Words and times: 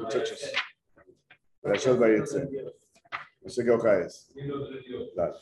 Muchachos. 0.00 0.52
Perashat 1.60 1.98
Vayetze. 1.98 2.48
No 3.42 3.50
sé 3.50 3.64
qué 3.64 3.70
hoja 3.70 4.00
es. 4.00 4.32
Dale. 5.14 5.34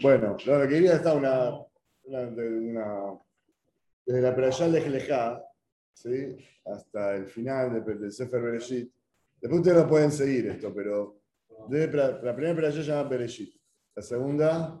Bueno, 0.00 0.36
lo 0.46 0.62
que 0.62 0.68
quería 0.68 0.94
está 0.94 1.14
una, 1.14 1.50
una, 2.04 2.20
una, 2.28 3.18
desde 4.04 4.20
la 4.20 4.34
Perashat 4.34 4.70
Lejlejá, 4.70 5.44
¿sí? 5.92 6.36
hasta 6.64 7.14
el 7.14 7.26
final 7.26 7.84
del, 7.84 8.00
del 8.00 8.12
Sefer 8.12 8.42
Bereshit. 8.42 8.92
Después 9.40 9.60
ustedes 9.60 9.78
lo 9.78 9.88
pueden 9.88 10.10
seguir 10.10 10.48
esto, 10.48 10.72
pero 10.74 11.20
desde 11.68 11.92
la, 11.96 12.34
primera 12.34 12.54
Perashat 12.54 12.82
se 12.82 12.90
llama 12.90 13.08
Bereshit. 13.08 13.54
La 13.94 14.02
segunda, 14.02 14.80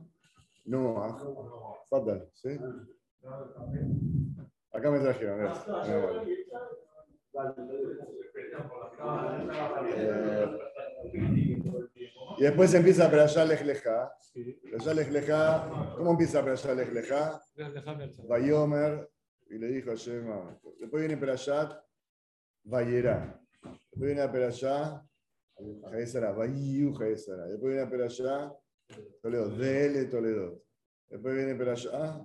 Noah. 0.64 1.18
Fatal, 1.88 2.28
¿sí? 2.32 2.58
Acá 4.72 4.90
me 4.90 5.00
trajeron, 5.00 5.52
y 12.38 12.42
después 12.42 12.74
empieza 12.74 13.10
Perashá 13.10 13.44
Lejleja. 13.44 14.12
Perashá 14.62 14.94
Lejleja, 14.94 15.94
¿cómo 15.96 16.12
empieza 16.12 16.44
Perashá 16.44 16.74
Lejleja? 16.74 17.40
Vayomer, 18.28 19.10
y 19.48 19.58
le 19.58 19.68
dijo 19.68 19.90
a 19.90 19.94
Shema. 19.94 20.58
Después 20.78 21.02
viene 21.02 21.16
Perashat 21.16 21.72
Vayera. 22.64 23.40
Después 23.62 24.06
viene 24.06 24.22
a 24.22 24.32
Perashá 24.32 25.04
Jaesara, 25.90 26.32
Vayu 26.32 26.94
Jaesara. 26.94 27.46
Después 27.46 27.72
viene 27.74 27.86
a 27.86 27.90
Perashá 27.90 28.52
Toledo, 29.20 29.48
Dele 29.50 30.04
Toledo. 30.06 30.62
Después 31.08 31.34
viene 31.34 31.54
Perashá 31.54 32.24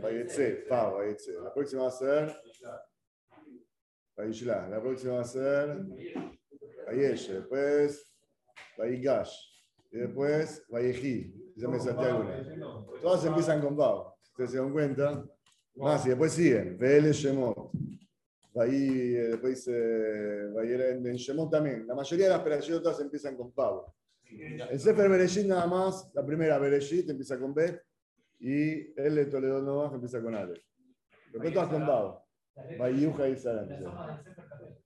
Vayetse, 0.00 0.64
Fa, 0.68 0.90
Vayetse. 0.90 1.32
La 1.34 1.52
próxima 1.52 1.82
va 1.82 1.88
a 1.88 1.92
ser 1.92 2.36
Vayishla. 4.18 4.68
La 4.68 4.80
próxima 4.80 5.14
va 5.14 5.20
a 5.20 5.24
ser 5.24 5.78
Vayeshe. 6.86 7.34
Después 7.34 8.12
Vayigash. 8.76 9.32
Y 9.92 9.98
después 9.98 10.64
Vayeji. 10.68 11.52
Ya 11.56 11.68
me 11.68 11.78
salté 11.78 12.06
alguna. 12.06 12.42
Todas 13.00 13.24
empiezan 13.24 13.60
con 13.60 13.76
Vav. 13.76 14.14
Ustedes 14.30 14.50
se 14.50 14.58
dan 14.58 14.72
cuenta. 14.72 15.24
Más, 15.76 16.04
y 16.04 16.08
después 16.08 16.32
siguen. 16.32 16.76
Vele 16.76 17.12
Shemot. 17.12 17.70
Ahí 18.56 19.10
después 19.12 19.64
dice 19.64 20.48
Vayera 20.52 20.88
en 20.88 21.14
Shemot 21.14 21.50
también. 21.50 21.86
La 21.86 21.94
mayoría 21.94 22.26
de 22.26 22.32
las 22.32 22.42
perashotas 22.42 23.00
empiezan 23.00 23.36
con 23.36 23.54
Vav. 23.54 23.84
El 24.30 24.78
Sefer 24.78 25.08
Bereshit 25.08 25.46
nada 25.46 25.66
más, 25.66 26.10
la 26.12 26.26
primera 26.26 26.58
Bereshit 26.58 27.08
empieza 27.08 27.38
con 27.38 27.54
B 27.54 27.80
y 28.40 29.00
el 29.00 29.14
de 29.14 29.26
Toledo 29.26 29.62
Nova 29.62 29.90
empieza 29.94 30.20
con 30.20 30.34
Ale. 30.34 30.64
Después 31.32 31.54
todas 31.54 31.68
con 31.68 31.86
Vav. 31.86 32.27
Vayuja 32.78 33.28
y 33.28 33.36
Salam. 33.36 33.68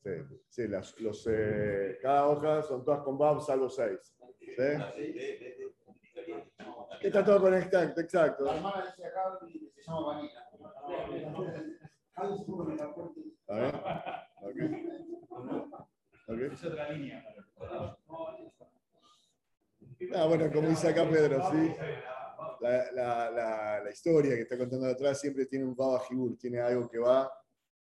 Sí, 0.02 0.10
sí 0.48 0.68
las, 0.68 0.98
los, 1.00 1.26
eh, 1.30 1.98
cada 2.02 2.26
hoja 2.26 2.62
son 2.62 2.84
todas 2.84 3.02
con 3.02 3.16
Vav, 3.16 3.40
salvo 3.40 3.68
seis. 3.68 4.16
¿Sí? 4.40 4.62
Está 7.00 7.24
todo 7.24 7.40
conectado, 7.40 7.92
exacto. 8.00 8.44
La 8.44 8.56
hermana 8.56 8.84
dice 8.86 9.06
acá 9.06 9.38
se 9.40 9.82
llama 9.82 10.06
Vanina. 10.06 10.40
A 13.48 13.54
ver. 13.54 13.74
Ok. 14.42 14.56
Okay. 16.28 16.46
Es 16.52 16.64
otra 16.64 16.90
línea. 16.90 17.24
Ah, 20.14 20.26
bueno, 20.26 20.50
como 20.52 20.68
dice 20.68 20.88
acá 20.88 21.08
Pedro, 21.08 21.50
¿sí? 21.50 21.74
La, 22.60 22.92
la, 22.92 23.30
la, 23.30 23.80
la 23.84 23.90
historia 23.90 24.34
que 24.34 24.42
está 24.42 24.58
contando 24.58 24.86
atrás 24.86 25.20
siempre 25.20 25.46
tiene 25.46 25.64
un 25.64 25.74
Baba 25.74 26.00
Jibur, 26.00 26.36
tiene 26.36 26.60
algo 26.60 26.88
que 26.88 26.98
va 26.98 27.30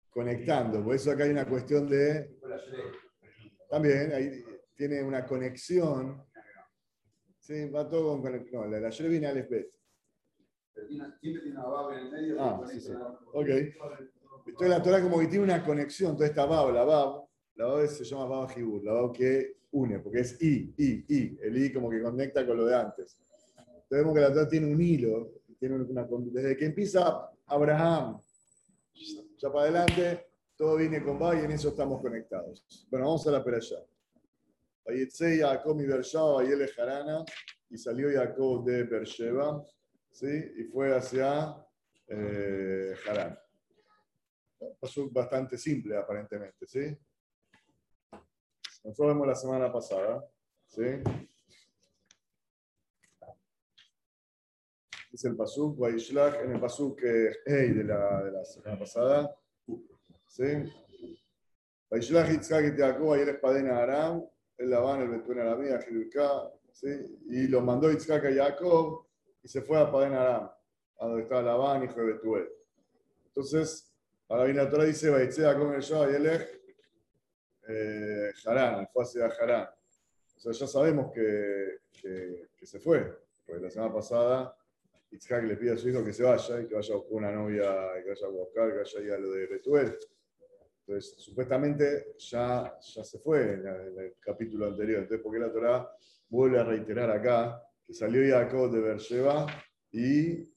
conectando. 0.09 0.83
Por 0.83 0.95
eso 0.95 1.11
acá 1.11 1.23
hay 1.23 1.31
una 1.31 1.47
cuestión 1.47 1.88
de. 1.88 2.38
También 3.69 4.11
ahí 4.13 4.44
tiene 4.75 5.03
una 5.03 5.25
conexión. 5.25 6.23
Sí, 7.39 7.69
va 7.69 7.89
todo 7.89 8.22
con. 8.22 8.47
No, 8.52 8.66
la, 8.67 8.80
la 8.80 8.89
viene 8.89 9.28
al 9.28 9.38
Espet. 9.38 9.72
Siempre 10.88 11.18
tiene 11.22 11.51
una 11.51 11.66
baba 11.66 12.00
en 12.00 12.06
el 12.06 12.12
medio. 12.12 12.41
Ah, 12.41 12.62
sí, 12.69 12.79
sí. 12.79 12.91
Ok. 13.34 13.47
Entonces 14.47 14.69
la 14.69 14.81
Torah 14.81 15.01
como 15.01 15.19
que 15.19 15.28
tiene 15.28 15.44
una 15.44 15.63
conexión, 15.63 16.16
toda 16.16 16.28
esta 16.28 16.45
Bab, 16.45 16.72
la 16.74 16.84
Bab, 16.84 17.25
la 17.56 17.66
Bab 17.66 17.88
se 17.88 18.03
llama 18.03 18.25
Baba 18.25 18.50
Jibur, 18.50 18.84
la 18.84 18.94
Bab 18.94 19.12
que 19.12 19.57
une, 19.72 20.00
porque 20.00 20.22
es 20.22 20.41
I, 20.41 20.74
I, 20.78 21.06
I. 21.07 21.38
El 21.41 21.57
I 21.57 21.74
como 21.74 21.89
que 21.89 22.01
conecta 22.01 22.45
con 22.45 22.57
lo 22.57 22.66
de 22.66 22.75
antes. 22.75 23.19
Entonces 23.57 23.89
vemos 23.89 24.13
que 24.13 24.22
la 24.22 24.34
Torah 24.34 24.47
tiene 24.47 24.72
un 24.72 24.81
hilo, 24.81 25.34
tiene 25.59 25.75
una, 25.75 26.07
desde 26.31 26.56
que 26.56 26.66
empieza 26.66 27.29
Abraham, 27.45 28.22
ya 29.38 29.52
para 29.52 29.66
adelante, 29.66 30.28
todo 30.56 30.78
viene 30.78 31.03
con 31.03 31.20
Bab 31.20 31.36
y 31.36 31.46
en 31.46 31.52
eso 31.52 31.70
estamos 31.70 32.02
conectados. 32.02 32.66
Bueno, 32.90 33.06
vamos 33.06 33.28
a 33.28 33.31
la 33.31 33.44
peralla. 33.44 33.78
Vayetze 34.86 35.40
Jacob 35.40 35.80
y 35.81 35.86
Bersheba, 35.86 36.44
y 36.44 36.48
él 36.48 36.70
Harana, 36.78 37.24
y 37.70 37.78
salió 37.78 38.09
Jacob 38.12 38.64
de 38.64 38.84
Bersheba, 38.84 39.66
¿sí? 40.12 40.28
y 40.58 40.64
fue 40.66 40.96
hacia 40.96 41.56
eh. 42.08 42.96
Pasó 44.80 45.09
bastante 45.12 45.58
simple 45.58 45.98
aparentemente, 45.98 46.66
¿sí? 46.66 46.98
Nosotros 48.84 49.08
vemos 49.09 49.28
la 49.28 49.36
semana 49.36 49.72
pasada, 49.72 50.25
¿sí? 50.66 50.81
Es 55.17 55.25
el 55.25 55.35
Pasuk, 55.35 55.79
Vaishlach, 55.79 56.44
en 56.44 56.51
el 56.51 56.59
Pasuk 56.59 57.01
hey, 57.01 57.72
de, 57.73 57.83
la, 57.83 58.23
de 58.23 58.31
la 58.33 58.45
semana 58.45 58.78
pasada, 58.78 59.35
¿sí? 60.28 60.45
Vaishlach 61.89 62.29
Yitzhak 62.29 62.66
y 62.66 62.78
Jacob, 62.79 63.13
ayer 63.13 63.29
es 63.29 63.39
Padena 63.39 63.79
Aram, 63.79 64.23
el 64.59 64.69
Labán, 64.69 65.01
el 65.01 65.09
Betún 65.09 65.39
Aramía, 65.39 65.81
Gilulká, 65.81 66.51
¿sí? 66.72 66.88
Y 67.29 67.47
lo 67.47 67.61
mandó 67.61 67.89
Yitzhak 67.89 68.25
a 68.25 68.31
Jacob 68.31 69.07
y 69.41 69.47
se 69.47 69.63
fue 69.63 69.79
a 69.79 69.91
Padena 69.91 70.22
Aram, 70.22 70.51
a 71.00 71.07
donde 71.07 71.23
estaba 71.23 71.41
Labán, 71.41 71.83
hijo 71.83 72.00
de 72.00 72.13
Betuel. 72.13 72.50
Entonces, 73.25 73.91
ahora 74.29 74.44
viene 74.44 74.63
la 74.63 74.69
Torah 74.69 74.83
dice, 74.83 75.09
Vaitze 75.09 75.41
Jacob 75.41 75.73
el 75.73 75.81
Shah 75.81 76.11
y 76.11 76.16
Harán, 78.45 78.88
fue 78.94 79.03
hacia 79.03 79.25
Harán. 79.25 79.67
O 80.35 80.39
sea, 80.39 80.51
ya 80.51 80.67
sabemos 80.67 81.11
que, 81.11 81.79
que, 82.00 82.50
que, 82.56 82.67
se 82.67 82.79
fue, 82.79 83.17
porque 83.47 83.63
la 83.63 83.72
semana 83.72 83.91
pasada 83.91 84.56
Itzhak 85.12 85.44
le 85.45 85.56
pide 85.56 85.72
a 85.72 85.78
su 85.78 85.90
hijo 85.90 86.03
que 86.03 86.13
se 86.13 86.23
vaya 86.23 86.62
y 86.62 86.68
que 86.68 86.75
vaya 86.75 86.94
a 86.94 86.97
buscar 86.97 87.13
una 87.13 87.31
novia, 87.31 87.63
que 88.03 88.09
vaya 88.09 88.28
a 88.28 88.29
buscar, 88.29 88.72
que 88.72 88.78
vaya 88.78 89.00
a 89.00 89.03
ir 89.03 89.12
a 89.12 89.18
lo 89.18 89.31
de 89.31 89.47
Betuel. 89.47 89.97
Entonces, 90.85 91.16
supuestamente 91.18 92.13
ya, 92.18 92.78
ya 92.79 93.03
se 93.03 93.19
fue 93.19 93.53
en, 93.53 93.68
el 93.68 94.13
capítulo 94.19 94.68
anterior. 94.68 95.00
Entonces, 95.01 95.23
¿por 95.23 95.34
qué 95.34 95.40
la 95.40 95.51
Torah 95.51 95.90
vuelve 96.29 96.59
a 96.59 96.63
reiterar 96.63 97.09
acá 97.12 97.62
que 97.85 97.94
salió 97.94 98.22
Jacob 98.29 98.72
de 98.72 98.81
Beersheba 98.81 99.45
y 99.91 100.50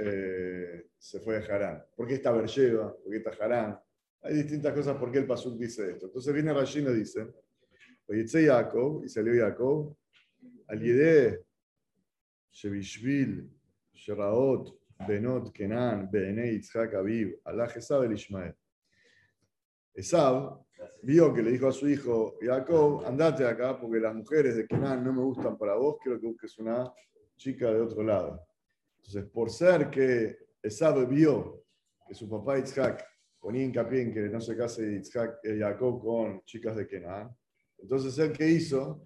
eh, 0.00 0.86
se 0.98 1.20
fue 1.20 1.36
a 1.36 1.40
Harán? 1.40 1.84
¿Por 1.96 2.06
qué 2.06 2.14
está 2.14 2.32
Beersheba? 2.32 2.94
¿Por 2.96 3.10
qué 3.10 3.18
está 3.18 3.44
Harán? 3.44 3.78
Hay 4.24 4.34
distintas 4.36 4.72
cosas 4.72 4.96
por 4.96 5.12
qué 5.12 5.18
el 5.18 5.26
Pasuk 5.26 5.58
dice 5.58 5.90
esto. 5.90 6.06
Entonces 6.06 6.32
viene 6.32 6.54
Rashi 6.54 6.78
y 6.78 6.82
nos 6.82 6.94
dice, 6.94 7.26
oye, 8.06 8.26
Jacob, 8.26 9.04
y 9.04 9.08
salió 9.10 9.34
Jacob, 9.44 9.94
al 10.66 10.80
Yedeh, 10.80 11.44
Shevishvil, 12.50 13.50
Sheraot, 13.94 14.78
Benot, 15.06 15.52
Kenan, 15.52 16.10
Bene, 16.10 16.52
Yitzhak, 16.52 16.94
Aviv, 16.94 17.40
Allah, 17.44 17.66
Esab, 17.74 18.04
el 18.04 18.12
Ishmael. 18.12 18.54
Esab 19.94 20.64
vio 21.02 21.32
que 21.32 21.42
le 21.42 21.52
dijo 21.52 21.68
a 21.68 21.72
su 21.72 21.88
hijo 21.88 22.36
Jacob, 22.40 23.04
andate 23.06 23.46
acá 23.46 23.78
porque 23.78 24.00
las 24.00 24.14
mujeres 24.14 24.56
de 24.56 24.66
Kenan 24.66 25.04
no 25.04 25.12
me 25.12 25.22
gustan 25.22 25.56
para 25.56 25.74
vos, 25.74 25.96
quiero 26.02 26.20
que 26.20 26.26
busques 26.26 26.58
una 26.58 26.92
chica 27.36 27.70
de 27.72 27.80
otro 27.80 28.02
lado. 28.02 28.46
Entonces, 28.96 29.24
por 29.30 29.50
ser 29.50 29.90
que 29.90 30.36
Esab 30.62 31.06
vio 31.06 31.64
que 32.06 32.14
su 32.14 32.28
papá 32.28 32.56
Yitzhak 32.56 33.04
ponía 33.38 33.64
hincapié 33.64 34.02
en 34.02 34.12
que 34.14 34.20
no 34.22 34.40
se 34.40 34.56
case 34.56 34.82
Yitzhak, 34.82 35.38
eh, 35.44 35.58
Jacob 35.58 36.02
con 36.02 36.42
chicas 36.44 36.76
de 36.76 36.86
Kenan. 36.86 37.34
Entonces, 37.78 38.18
él 38.18 38.32
que 38.32 38.48
hizo, 38.48 39.02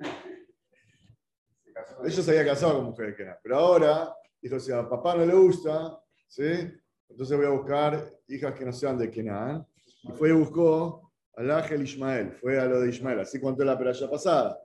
ellos 2.05 2.25
se 2.25 2.31
había 2.31 2.53
casado 2.53 2.77
con 2.77 2.85
mujeres 2.87 3.13
de 3.13 3.17
Kenan, 3.17 3.39
pero 3.43 3.57
ahora 3.57 4.15
dijo, 4.41 4.59
si 4.61 4.73
a 4.73 4.89
papá 4.89 5.17
no 5.17 5.27
le 5.27 5.35
gusta, 5.35 6.01
¿sí? 6.27 6.71
entonces 7.09 7.37
voy 7.37 7.47
a 7.47 7.51
buscar 7.51 8.19
hijas 8.29 8.55
que 8.55 8.65
no 8.65 8.73
sean 8.73 8.99
de 8.99 9.11
Kenan. 9.11 9.67
Y 10.03 10.13
fue 10.13 10.31
y 10.31 10.33
buscó 10.33 11.13
al 11.37 11.51
ángel 11.51 11.83
Ismael, 11.83 12.33
fue 12.33 12.59
a 12.59 12.67
lo 12.67 12.81
de 12.81 12.91
Ismael, 12.91 13.21
así 13.21 13.41
contó 13.41 13.65
la 13.65 13.79
peralla 13.79 14.11
pasada. 14.11 14.59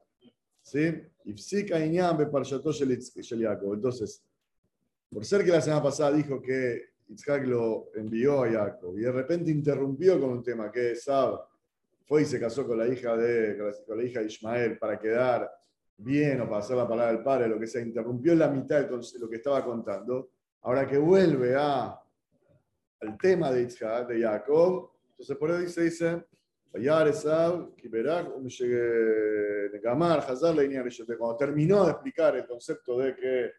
¿Sí? 0.62 0.94
Entonces, 3.74 4.24
por 5.10 5.26
ser 5.26 5.46
que 5.46 5.52
la 5.52 5.62
semana 5.62 5.84
pasada 5.84 6.12
dijo 6.12 6.42
que 6.42 6.94
Yitzhak 7.08 7.46
lo 7.46 7.90
envió 7.96 8.44
a 8.44 8.52
Jacob 8.52 8.98
y 8.98 9.02
de 9.02 9.12
repente 9.12 9.52
interrumpió 9.52 10.20
con 10.20 10.32
un 10.32 10.44
tema 10.44 10.72
que 10.72 10.96
Sab 10.96 11.40
fue 12.06 12.24
y 12.24 12.26
se 12.26 12.40
casó 12.40 12.66
con 12.68 12.78
la 12.78 12.88
hija 12.88 13.16
de, 13.16 13.58
con 13.86 13.98
la 13.98 14.04
hija 14.04 14.20
de 14.20 14.26
Ismael 14.28 14.78
para 14.78 15.00
quedar 15.00 15.50
bien 15.98 16.42
o 16.42 16.46
para 16.46 16.60
hacer 16.60 16.78
la 16.78 16.88
palabra 16.88 17.14
del 17.14 17.24
padre, 17.24 17.48
lo 17.48 17.60
que 17.60 17.68
sea, 17.68 17.82
interrumpió 17.82 18.34
en 18.34 18.40
la 18.40 18.50
mitad 18.50 18.82
de 18.82 18.90
lo 19.20 19.30
que 19.30 19.36
estaba 19.36 19.64
contando. 19.64 20.32
Ahora 20.62 20.88
que 20.88 20.98
vuelve 20.98 21.56
a, 21.56 22.00
al 23.02 23.18
tema 23.18 23.52
de 23.52 23.64
Yitzhak, 23.64 24.08
de 24.08 24.22
Jacob, 24.22 24.92
entonces 25.12 25.38
por 25.38 25.52
eso 25.52 25.60
dice, 25.60 25.82
dice 25.82 26.26
Cuando 31.18 31.38
terminó 31.38 31.86
de 31.86 31.92
explicar 31.92 32.36
el 32.36 32.48
concepto 32.48 32.98
de 32.98 33.16
que 33.16 33.52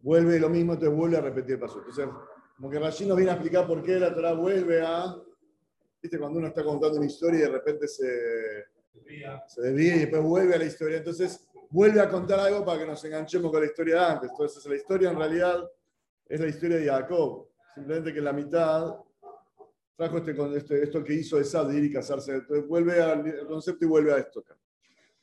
vuelve 0.00 0.38
lo 0.38 0.48
mismo, 0.48 0.78
te 0.78 0.88
vuelve 0.88 1.18
a 1.18 1.20
repetir 1.20 1.54
el 1.54 1.60
paso. 1.60 1.78
Entonces, 1.78 2.08
como 2.56 2.70
que 2.70 2.78
Rashi 2.78 3.06
nos 3.06 3.16
viene 3.16 3.32
a 3.32 3.34
explicar 3.34 3.66
por 3.66 3.82
qué 3.82 3.98
la 3.98 4.14
Torah 4.14 4.32
vuelve 4.32 4.80
a. 4.80 5.16
¿Viste? 6.00 6.18
Cuando 6.18 6.38
uno 6.38 6.48
está 6.48 6.64
contando 6.64 6.96
una 6.96 7.06
historia 7.06 7.40
y 7.40 7.42
de 7.42 7.48
repente 7.48 7.86
se, 7.86 8.64
se 9.46 9.60
desvía 9.60 9.96
y 9.96 9.98
después 10.00 10.22
vuelve 10.22 10.54
a 10.54 10.58
la 10.58 10.64
historia. 10.64 10.98
Entonces, 10.98 11.48
vuelve 11.72 12.00
a 12.00 12.08
contar 12.08 12.38
algo 12.38 12.64
para 12.64 12.80
que 12.80 12.86
nos 12.86 13.02
enganchemos 13.02 13.50
con 13.50 13.60
la 13.60 13.66
historia 13.66 13.94
de 13.94 14.04
antes. 14.04 14.30
Entonces, 14.30 14.66
la 14.66 14.76
historia 14.76 15.10
en 15.10 15.16
realidad 15.16 15.70
es 16.26 16.40
la 16.40 16.48
historia 16.48 16.76
de 16.76 16.86
Jacob. 16.86 17.48
Simplemente 17.74 18.12
que 18.12 18.20
la 18.20 18.32
mitad 18.32 18.94
trajo 19.96 20.18
este, 20.18 20.56
este, 20.56 20.82
esto 20.82 21.02
que 21.02 21.14
hizo 21.14 21.40
Esad 21.40 21.68
de 21.68 21.78
ir 21.78 21.84
y 21.84 21.92
casarse. 21.92 22.34
Entonces, 22.34 22.68
vuelve 22.68 23.00
al 23.00 23.46
concepto 23.46 23.86
y 23.86 23.88
vuelve 23.88 24.12
a 24.12 24.18
esto. 24.18 24.44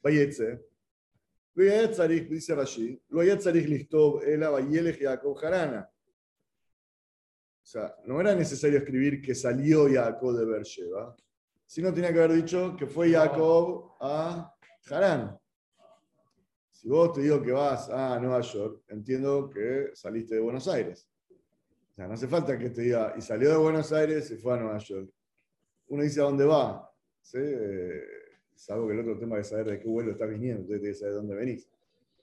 Vayetze. 0.01 0.65
dice 1.53 2.55
Rashi, 2.55 2.99
lo 3.09 3.21
listo, 3.21 4.21
ela 4.23 4.49
vayelech 4.49 5.03
Jacob 5.03 5.37
Harana. 5.43 5.87
O 7.61 7.65
sea, 7.71 7.95
no 8.05 8.19
era 8.19 8.33
necesario 8.33 8.79
escribir 8.79 9.21
que 9.21 9.35
salió 9.35 9.87
Jacob 9.87 10.35
de 10.35 10.45
Beersheba, 10.45 11.15
sino 11.67 11.93
tenía 11.93 12.11
que 12.11 12.23
haber 12.23 12.37
dicho 12.37 12.75
que 12.75 12.87
fue 12.87 13.11
Jacob 13.11 13.91
a 13.99 14.55
Harán. 14.89 15.39
Si 16.79 16.87
vos 16.87 17.11
te 17.11 17.19
digo 17.19 17.41
que 17.41 17.51
vas 17.51 17.89
a 17.89 18.17
Nueva 18.21 18.39
York, 18.39 18.83
entiendo 18.87 19.49
que 19.49 19.89
saliste 19.93 20.35
de 20.35 20.39
Buenos 20.39 20.65
Aires. 20.69 21.09
O 21.91 21.93
sea, 21.93 22.07
no 22.07 22.13
hace 22.13 22.25
falta 22.25 22.57
que 22.57 22.69
te 22.69 22.83
diga, 22.83 23.15
y 23.17 23.21
salió 23.21 23.49
de 23.49 23.57
Buenos 23.57 23.91
Aires 23.91 24.31
y 24.31 24.37
fue 24.37 24.53
a 24.53 24.61
Nueva 24.61 24.77
York. 24.77 25.09
Uno 25.89 26.03
dice 26.03 26.21
a 26.21 26.23
dónde 26.23 26.45
va. 26.45 26.89
¿sí? 27.21 27.37
Eh, 27.41 28.01
salvo 28.55 28.87
que 28.87 28.93
el 28.93 29.01
otro 29.01 29.19
tema 29.19 29.37
es 29.37 29.47
saber 29.49 29.71
de 29.71 29.79
qué 29.81 29.89
vuelo 29.89 30.11
estás 30.11 30.29
viniendo, 30.29 30.61
entonces 30.61 30.79
tienes 30.79 30.97
que 30.97 30.99
saber 31.01 31.15
de 31.15 31.17
dónde 31.17 31.35
venís. 31.35 31.67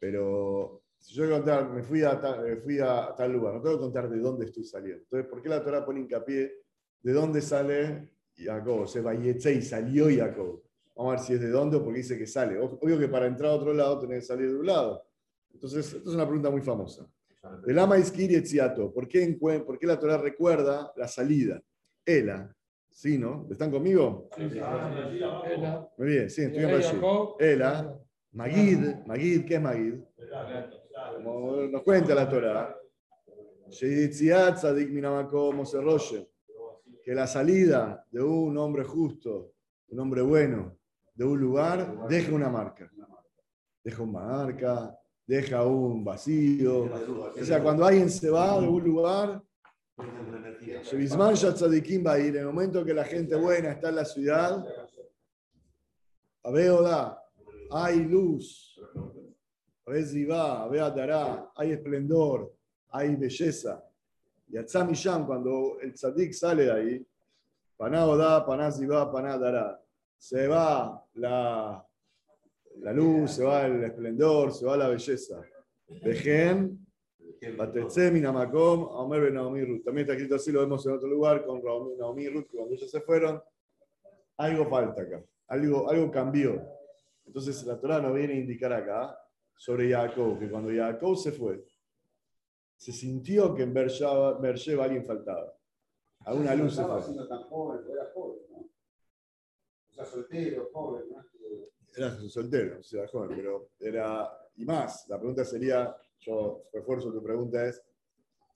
Pero 0.00 0.80
si 1.00 1.12
yo 1.12 1.28
contar, 1.28 1.68
me 1.68 1.82
fui 1.82 2.02
a, 2.02 2.18
tal, 2.18 2.48
eh, 2.48 2.56
fui 2.56 2.78
a 2.78 3.14
tal 3.14 3.34
lugar, 3.34 3.56
no 3.56 3.60
tengo 3.60 3.76
que 3.76 3.82
contar 3.82 4.08
de 4.08 4.18
dónde 4.18 4.46
estoy 4.46 4.64
saliendo. 4.64 5.02
Entonces, 5.02 5.28
¿por 5.28 5.42
qué 5.42 5.50
la 5.50 5.62
Torah 5.62 5.84
pone 5.84 6.00
hincapié 6.00 6.62
de 7.02 7.12
dónde 7.12 7.42
sale 7.42 8.08
Jacob? 8.34 8.80
O 8.80 8.86
sea, 8.86 9.02
y 9.12 9.60
salió 9.60 10.06
Jacob. 10.08 10.62
Vamos 10.96 11.12
a 11.12 11.16
ver 11.16 11.26
si 11.26 11.34
es 11.34 11.40
de 11.40 11.50
dónde 11.50 11.76
o 11.76 11.84
porque 11.84 11.98
dice 11.98 12.16
que 12.16 12.26
sale. 12.26 12.58
Obvio 12.58 12.98
que 12.98 13.08
para 13.08 13.26
entrar 13.26 13.50
a 13.50 13.54
otro 13.54 13.74
lado 13.74 14.00
tenés 14.00 14.20
que 14.20 14.26
salir 14.26 14.48
de 14.48 14.56
un 14.56 14.66
lado. 14.66 15.06
Entonces, 15.52 15.92
esto 15.92 16.08
es 16.08 16.14
una 16.14 16.24
pregunta 16.24 16.50
muy 16.50 16.62
famosa. 16.62 17.06
El 17.66 17.78
ama 17.78 17.98
y 17.98 18.02
¿Por 18.92 19.06
qué, 19.06 19.38
¿Por 19.38 19.78
qué 19.78 19.86
la 19.86 19.98
Torah 19.98 20.16
recuerda 20.16 20.92
la 20.96 21.06
salida? 21.06 21.62
Ela. 22.04 22.52
¿Sí, 22.90 23.18
no? 23.18 23.46
¿Están 23.50 23.70
conmigo? 23.70 24.28
Sí, 24.36 24.48
sí. 24.50 24.60
Muy 25.98 26.08
bien, 26.08 26.30
sí, 26.30 26.42
estoy 26.42 26.64
en 26.64 26.70
Ela. 27.38 28.00
Magid. 28.32 28.78
Magid, 29.06 29.44
¿qué 29.44 29.54
es 29.56 29.62
Magid? 29.62 29.94
como 31.14 31.56
nos 31.62 31.82
cuenta 31.82 32.14
la 32.14 32.28
Torah, 32.28 32.76
que 37.04 37.14
la 37.14 37.26
salida 37.26 38.06
de 38.10 38.22
un 38.22 38.56
hombre 38.56 38.84
justo, 38.84 39.52
un 39.88 40.00
hombre 40.00 40.22
bueno, 40.22 40.76
de 41.16 41.24
un 41.24 41.40
lugar, 41.40 42.06
deja 42.08 42.32
una 42.32 42.48
marca. 42.48 42.88
Deja 43.82 44.02
una 44.02 44.20
marca, 44.20 44.96
deja 45.26 45.64
un 45.64 46.04
vacío. 46.04 46.84
O 47.40 47.44
sea, 47.44 47.62
cuando 47.62 47.84
alguien 47.84 48.10
se 48.10 48.30
va 48.30 48.60
de 48.60 48.68
un 48.68 48.84
lugar, 48.84 49.42
en 49.98 50.06
el 52.36 52.46
momento 52.46 52.84
que 52.84 52.92
la 52.92 53.04
gente 53.04 53.34
buena 53.34 53.72
está 53.72 53.88
en 53.88 53.96
la 53.96 54.04
ciudad, 54.04 54.64
da 56.44 57.22
hay 57.70 58.04
luz, 58.04 58.78
Beatará, 59.84 61.50
hay 61.56 61.72
esplendor, 61.72 62.54
hay 62.90 63.16
belleza. 63.16 63.82
Y 64.48 64.56
Atzamisham, 64.56 65.26
cuando 65.26 65.78
el 65.80 65.92
tzadik 65.94 66.32
sale 66.32 66.64
de 66.64 66.72
ahí, 66.72 67.06
Paná 67.76 68.06
Odá, 68.06 68.44
Paná 68.44 68.70
Zivá, 68.70 69.10
Paná 69.10 69.36
Dará. 69.36 69.80
Se 70.18 70.46
va 70.48 71.04
la, 71.14 71.86
la 72.78 72.92
luz, 72.92 73.32
se 73.32 73.44
va 73.44 73.66
el 73.66 73.84
esplendor, 73.84 74.52
se 74.52 74.66
va 74.66 74.76
la 74.76 74.88
belleza. 74.88 75.40
Dejen, 76.02 76.86
Namakom, 78.20 78.82
Omer 78.82 79.32
Naomi 79.32 79.64
Ruth. 79.64 79.84
También 79.84 80.04
está 80.04 80.14
escrito 80.14 80.36
así, 80.36 80.50
lo 80.52 80.60
vemos 80.60 80.84
en 80.86 80.92
otro 80.92 81.08
lugar 81.08 81.44
con 81.44 81.62
Naomi 81.98 82.28
Ruth, 82.28 82.48
cuando 82.52 82.74
ellos 82.74 82.90
se 82.90 83.00
fueron, 83.00 83.42
algo 84.38 84.66
falta 84.68 85.02
acá, 85.02 85.24
algo, 85.48 85.88
algo 85.88 86.10
cambió. 86.10 86.62
Entonces 87.26 87.64
la 87.64 87.78
Torah 87.78 88.00
nos 88.00 88.14
viene 88.14 88.34
a 88.34 88.38
indicar 88.38 88.72
acá 88.72 89.18
sobre 89.54 89.90
Jacob, 89.90 90.38
que 90.38 90.50
cuando 90.50 90.70
Jacob 90.70 91.16
se 91.16 91.32
fue, 91.32 91.64
se 92.76 92.92
sintió 92.92 93.54
que 93.54 93.62
en 93.62 93.72
Bersheba 93.72 94.84
alguien 94.84 95.04
faltaba. 95.04 95.52
A 96.20 96.34
una 96.34 96.54
luz 96.54 96.74
se 96.74 96.84
fue. 96.84 97.26
tan 97.26 97.42
joven, 97.44 97.80
era 97.90 98.10
joven, 98.12 98.38
¿no? 98.50 98.58
O 98.58 99.85
sea, 99.96 100.04
soltero, 100.04 100.70
joven, 100.72 101.04
¿no? 101.10 101.24
Era 101.96 102.10
soltero, 102.28 102.80
o 102.80 102.82
sea, 102.82 103.06
joven, 103.08 103.36
pero 103.36 103.70
era. 103.80 104.30
Y 104.56 104.64
más, 104.64 105.06
la 105.08 105.18
pregunta 105.18 105.44
sería: 105.44 105.96
yo 106.20 106.64
refuerzo 106.72 107.12
tu 107.12 107.22
pregunta, 107.22 107.64
es. 107.66 107.82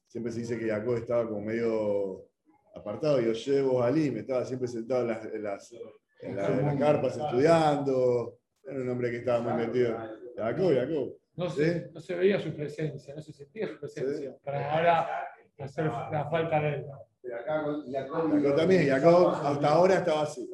Siempre 0.07 0.33
se 0.33 0.41
dice 0.41 0.59
que 0.59 0.69
Jacob 0.69 0.97
estaba 0.97 1.25
como 1.29 1.41
medio 1.41 2.27
apartado, 2.75 3.21
y 3.21 3.27
yo 3.27 3.33
llevo 3.33 3.81
a 3.81 3.93
me 3.93 4.19
estaba 4.19 4.45
siempre 4.45 4.67
sentado 4.67 5.03
en 5.03 5.07
las, 5.07 5.25
en 5.25 5.43
las, 5.45 5.75
en 6.21 6.37
las 6.37 6.77
carpas 6.77 7.17
estudiando, 7.17 8.41
era 8.65 8.81
un 8.81 8.89
hombre 8.89 9.13
que 9.13 9.19
estaba 9.19 9.41
muy 9.41 9.67
metido. 9.67 9.97
Jacob, 10.37 10.75
Jacob. 10.75 11.17
No 11.37 11.49
se, 11.49 11.91
no 11.93 12.01
se 12.01 12.15
veía 12.17 12.41
su 12.41 12.53
presencia, 12.53 13.15
no 13.15 13.23
se 13.23 13.33
sentía 13.33 13.69
su 13.69 13.79
presencia. 13.79 14.37
Para 14.43 14.73
ahora 14.73 15.29
hacer 15.59 15.85
la 15.87 16.29
falta 16.29 16.61
de 16.61 16.69
él. 16.75 16.87
Jacob 17.23 18.57
también, 18.57 18.89
Jacob 18.89 19.29
hasta 19.29 19.69
ahora 19.69 19.95
estaba 19.97 20.23
así. 20.23 20.51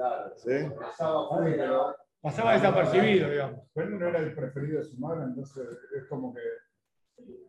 Pasaba 2.20 2.54
desapercibido, 2.54 3.30
digamos. 3.30 3.60
Pero 3.72 3.90
no 3.90 4.08
era 4.08 4.18
el 4.18 4.34
preferido 4.34 4.78
de 4.78 4.84
su 4.84 4.98
madre, 4.98 5.24
entonces 5.24 5.68
es 5.96 6.04
como 6.08 6.34
que 6.34 6.40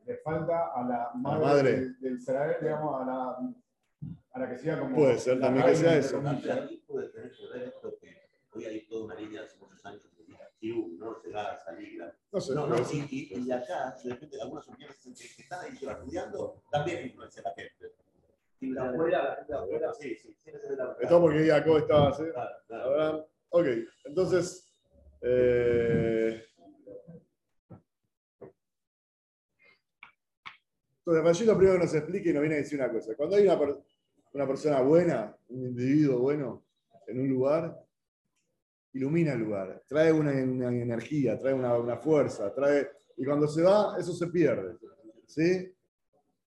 le 0.05 0.17
falta 0.17 0.71
a 0.73 0.83
la 0.83 1.11
madre, 1.15 1.93
De, 1.99 2.11
Israel, 2.11 2.57
digamos, 2.61 3.01
a 3.01 3.05
la, 3.05 3.37
a 4.31 4.39
la 4.39 4.49
que 4.49 4.57
sea 4.57 4.79
como. 4.79 4.95
Puede 4.95 5.17
ser 5.17 5.39
también 5.39 5.65
que 5.65 5.75
sea 5.75 5.97
eso. 5.97 6.21
Puede 6.85 7.09
tener 7.09 7.31
que 7.31 7.47
ver 7.47 7.63
esto 7.69 7.97
que 7.99 8.17
hoy 8.53 8.65
hay 8.65 8.87
toda 8.87 9.05
una 9.05 9.15
línea 9.15 9.41
hace 9.41 9.57
muchos 9.57 9.83
años 9.85 10.07
¿no? 10.97 11.15
Se 11.21 11.29
da 11.29 11.59
salida. 11.63 12.15
No 12.31 12.41
sé. 12.41 12.55
No, 12.55 12.67
no, 12.67 12.75
y, 12.91 13.33
y, 13.35 13.51
acá, 13.51 13.95
de 14.03 14.09
repente, 14.09 14.41
algunas 14.41 14.67
opiniones 14.67 14.97
que 14.97 15.41
están 15.41 15.65
ahí 15.65 15.77
estudiando 15.79 16.63
también 16.71 17.05
influencia 17.05 17.41
a 17.41 17.49
la 17.49 17.55
gente. 17.55 17.93
Afuera, 18.79 19.45
afuera, 19.53 19.93
sí, 19.93 20.15
sí, 20.15 20.35
sí, 20.43 20.51
Esto 20.99 21.21
porque 21.21 21.45
Jacob 21.45 21.77
estaba. 21.77 22.17
Claro, 22.67 23.29
Ok, 23.49 23.67
entonces. 24.05 24.73
Eh... 25.21 26.43
Entonces, 30.99 31.23
Rashi 31.23 31.45
lo 31.45 31.55
primero 31.55 31.77
que 31.77 31.85
nos 31.85 31.95
explica 31.95 32.29
y 32.29 32.33
nos 32.33 32.41
viene 32.41 32.55
a 32.55 32.59
decir 32.59 32.79
una 32.79 32.91
cosa. 32.91 33.15
Cuando 33.15 33.37
hay 33.37 33.43
una, 33.43 33.57
una 34.33 34.47
persona 34.47 34.81
buena, 34.81 35.37
un 35.49 35.67
individuo 35.67 36.19
bueno 36.19 36.65
en 37.07 37.21
un 37.21 37.29
lugar, 37.29 37.87
ilumina 38.93 39.33
el 39.33 39.39
lugar, 39.39 39.83
trae 39.87 40.11
una, 40.11 40.33
energía, 40.33 41.37
trae 41.37 41.53
una, 41.53 41.97
fuerza, 41.97 42.53
trae... 42.53 42.89
Y 43.15 43.25
cuando 43.25 43.47
se 43.47 43.61
va, 43.61 43.95
eso 43.97 44.13
se 44.13 44.27
pierde. 44.27 44.75
¿Sí? 45.25 45.73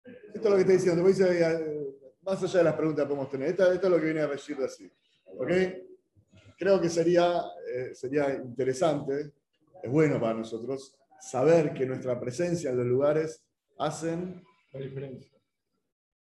Esto 0.04 0.40
es 0.40 0.44
lo 0.44 0.54
que 0.56 0.60
está 0.60 0.72
diciendo. 0.72 1.08
Eh, 1.08 1.89
más 2.22 2.42
allá 2.42 2.58
de 2.58 2.64
las 2.64 2.74
preguntas 2.74 3.04
que 3.04 3.08
podemos 3.08 3.30
tener, 3.30 3.48
esto, 3.50 3.72
es 3.72 3.82
lo 3.82 3.98
que 3.98 4.04
viene 4.04 4.20
a 4.20 4.26
decir 4.26 4.56
así. 4.62 4.90
¿Ok? 5.36 5.50
Creo 6.58 6.80
que 6.80 6.88
sería, 6.88 7.42
eh, 7.72 7.94
sería 7.94 8.34
interesante, 8.34 9.32
es 9.82 9.90
bueno 9.90 10.20
para 10.20 10.34
nosotros, 10.34 10.94
saber 11.20 11.72
que 11.72 11.86
nuestra 11.86 12.18
presencia 12.18 12.70
en 12.70 12.78
los 12.78 12.86
lugares 12.86 13.42
hacen 13.78 14.42
la 14.72 14.80
diferencia. 14.80 15.38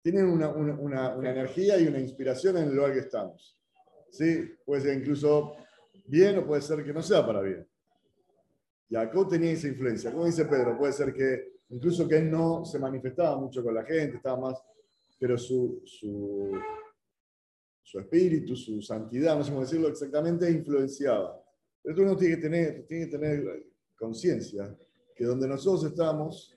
Tienen 0.02 0.26
una, 0.26 0.50
una 0.50 1.30
energía 1.32 1.78
y 1.80 1.88
una 1.88 2.00
inspiración 2.00 2.58
en 2.58 2.66
el 2.66 2.76
lugar 2.76 2.94
que 2.94 3.00
estamos. 3.00 3.60
¿Sí? 4.10 4.56
Puede 4.64 4.82
ser 4.82 4.98
incluso 4.98 5.56
bien 6.06 6.38
o 6.38 6.46
puede 6.46 6.62
ser 6.62 6.84
que 6.84 6.94
no 6.94 7.02
sea 7.02 7.26
para 7.26 7.42
bien. 7.42 7.68
Jacob 8.90 9.30
tenía 9.30 9.52
esa 9.52 9.68
influencia. 9.68 10.12
Como 10.12 10.26
dice 10.26 10.46
Pedro, 10.46 10.78
puede 10.78 10.94
ser 10.94 11.14
que 11.14 11.56
incluso 11.70 12.08
que 12.08 12.18
él 12.18 12.30
no 12.32 12.64
se 12.66 12.80
manifestaba 12.80 13.38
mucho 13.38 13.64
con 13.64 13.74
la 13.74 13.84
gente, 13.84 14.18
estaba 14.18 14.40
más, 14.40 14.64
pero 15.26 15.40
su, 15.40 15.82
su, 15.84 16.52
su 17.82 18.00
espíritu, 18.00 18.56
su 18.56 18.80
santidad, 18.80 19.36
no 19.36 19.44
sé 19.44 19.50
cómo 19.50 19.64
decirlo 19.64 19.88
exactamente, 19.88 20.52
influenciaba. 20.52 21.44
Pero 21.82 22.04
uno 22.04 22.16
tiene 22.16 22.36
que 22.36 22.42
tener, 22.44 22.86
que 22.86 23.08
tener 23.08 23.66
conciencia 23.98 24.78
que 25.16 25.26
donde 25.26 25.48
nosotros 25.48 25.86
estamos, 25.86 26.54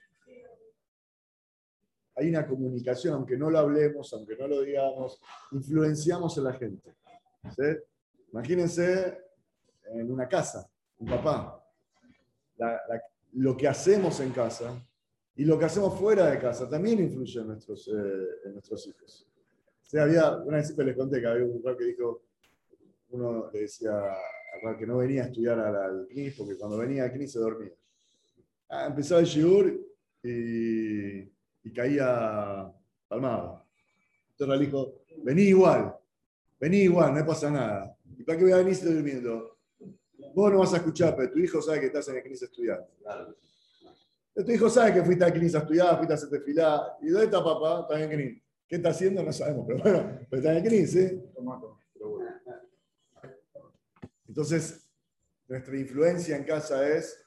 hay 2.13 2.29
una 2.29 2.45
comunicación, 2.45 3.15
aunque 3.15 3.37
no 3.37 3.49
lo 3.49 3.57
hablemos, 3.57 4.13
aunque 4.13 4.37
no 4.37 4.47
lo 4.47 4.61
digamos, 4.61 5.19
influenciamos 5.51 6.37
a 6.37 6.41
la 6.41 6.53
gente. 6.53 6.95
¿sí? 7.45 7.75
Imagínense 8.31 9.17
en 9.95 10.11
una 10.11 10.27
casa, 10.27 10.69
un 10.99 11.07
papá. 11.07 11.59
lo 13.31 13.57
que 13.57 13.67
hacemos 13.67 14.19
en 14.19 14.29
casa 14.31 14.79
y 15.39 15.45
lo 15.45 15.57
que 15.57 15.63
hacemos 15.63 15.97
fuera 15.97 16.29
de 16.29 16.37
casa 16.37 16.69
también 16.69 16.99
influye 16.99 17.39
en 17.39 17.47
nuestros, 17.47 17.87
eh, 17.87 18.27
en 18.43 18.51
nuestros 18.51 18.85
hijos. 18.87 19.25
O 19.85 19.89
sea, 19.89 20.03
había, 20.03 20.35
una 20.35 20.57
vez 20.57 20.77
les 20.77 20.97
conté 20.97 21.21
que 21.21 21.27
había 21.27 21.45
un 21.45 21.77
que 21.77 21.85
dijo, 21.85 22.23
uno 23.11 23.49
le 23.53 23.61
decía 23.61 23.91
a 24.01 24.77
que 24.77 24.85
no 24.85 24.97
venía 24.97 25.23
a 25.23 25.25
estudiar 25.27 25.57
al, 25.57 26.07
CNIS 26.09 26.35
porque 26.35 26.57
cuando 26.57 26.77
venía 26.77 27.05
al 27.05 27.13
CNIS 27.13 27.31
se 27.31 27.39
dormía. 27.39 27.71
Ah, 28.67 28.87
empezaba 28.87 29.21
el 29.21 29.27
shiur 29.27 29.79
y, 30.21 31.19
y 31.19 31.73
caía 31.73 32.69
palmado. 33.07 33.65
Entonces 34.31 34.59
le 34.59 34.65
dijo, 34.65 35.03
vení 35.23 35.43
igual, 35.43 35.95
vení 36.59 36.79
igual, 36.79 37.13
no 37.13 37.25
pasa 37.25 37.49
nada. 37.49 37.97
¿Y 38.17 38.23
para 38.25 38.37
qué 38.37 38.43
voy 38.43 38.51
a 38.51 38.57
venir 38.57 38.75
si 38.75 38.81
estoy 38.81 38.95
durmiendo? 38.95 39.57
Vos 40.35 40.51
no 40.51 40.59
vas 40.59 40.73
a 40.73 40.77
escuchar, 40.77 41.15
pero 41.15 41.31
tu 41.31 41.39
hijo 41.39 41.61
sabe 41.61 41.79
que 41.79 41.85
estás 41.85 42.09
en 42.09 42.17
el 42.17 42.23
CNIS 42.23 42.41
estudiando. 42.41 42.89
Tu 44.45 44.51
hijo 44.51 44.69
sabe 44.69 44.93
que 44.93 45.03
fuiste 45.03 45.25
al 45.25 45.33
CNIS 45.33 45.55
a 45.55 45.59
estudiar, 45.59 45.97
fuiste 45.97 46.13
a 46.13 46.15
hacer 46.15 46.29
desfilar. 46.29 46.97
¿Y 47.01 47.09
dónde 47.09 47.25
está 47.25 47.43
papá? 47.43 47.81
Está 47.81 48.01
en 48.01 48.11
el 48.11 48.17
CNIS. 48.17 48.43
¿Qué 48.67 48.75
está 48.77 48.89
haciendo? 48.89 49.23
No 49.23 49.33
sabemos, 49.33 49.65
pero 49.67 49.79
bueno, 49.81 50.19
pero 50.29 50.41
está 50.41 50.51
en 50.51 50.57
el 50.57 50.63
CNIS, 50.63 50.95
¿eh? 50.95 51.23
Entonces, 54.27 54.89
nuestra 55.47 55.77
influencia 55.77 56.37
en 56.37 56.43
casa 56.43 56.87
es 56.87 57.21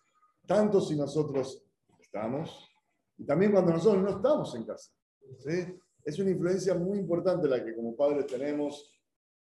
tanto 0.46 0.80
si 0.80 0.96
nosotros 0.96 1.66
estamos 2.00 2.70
y 3.18 3.24
también 3.24 3.52
cuando 3.52 3.72
nosotros 3.72 4.02
no 4.02 4.16
estamos 4.16 4.54
en 4.54 4.64
casa. 4.64 4.92
¿sí? 5.38 5.76
Es 6.04 6.18
una 6.18 6.30
influencia 6.30 6.74
muy 6.74 6.98
importante 6.98 7.48
la 7.48 7.64
que 7.64 7.74
como 7.74 7.96
padres 7.96 8.26
tenemos, 8.26 8.92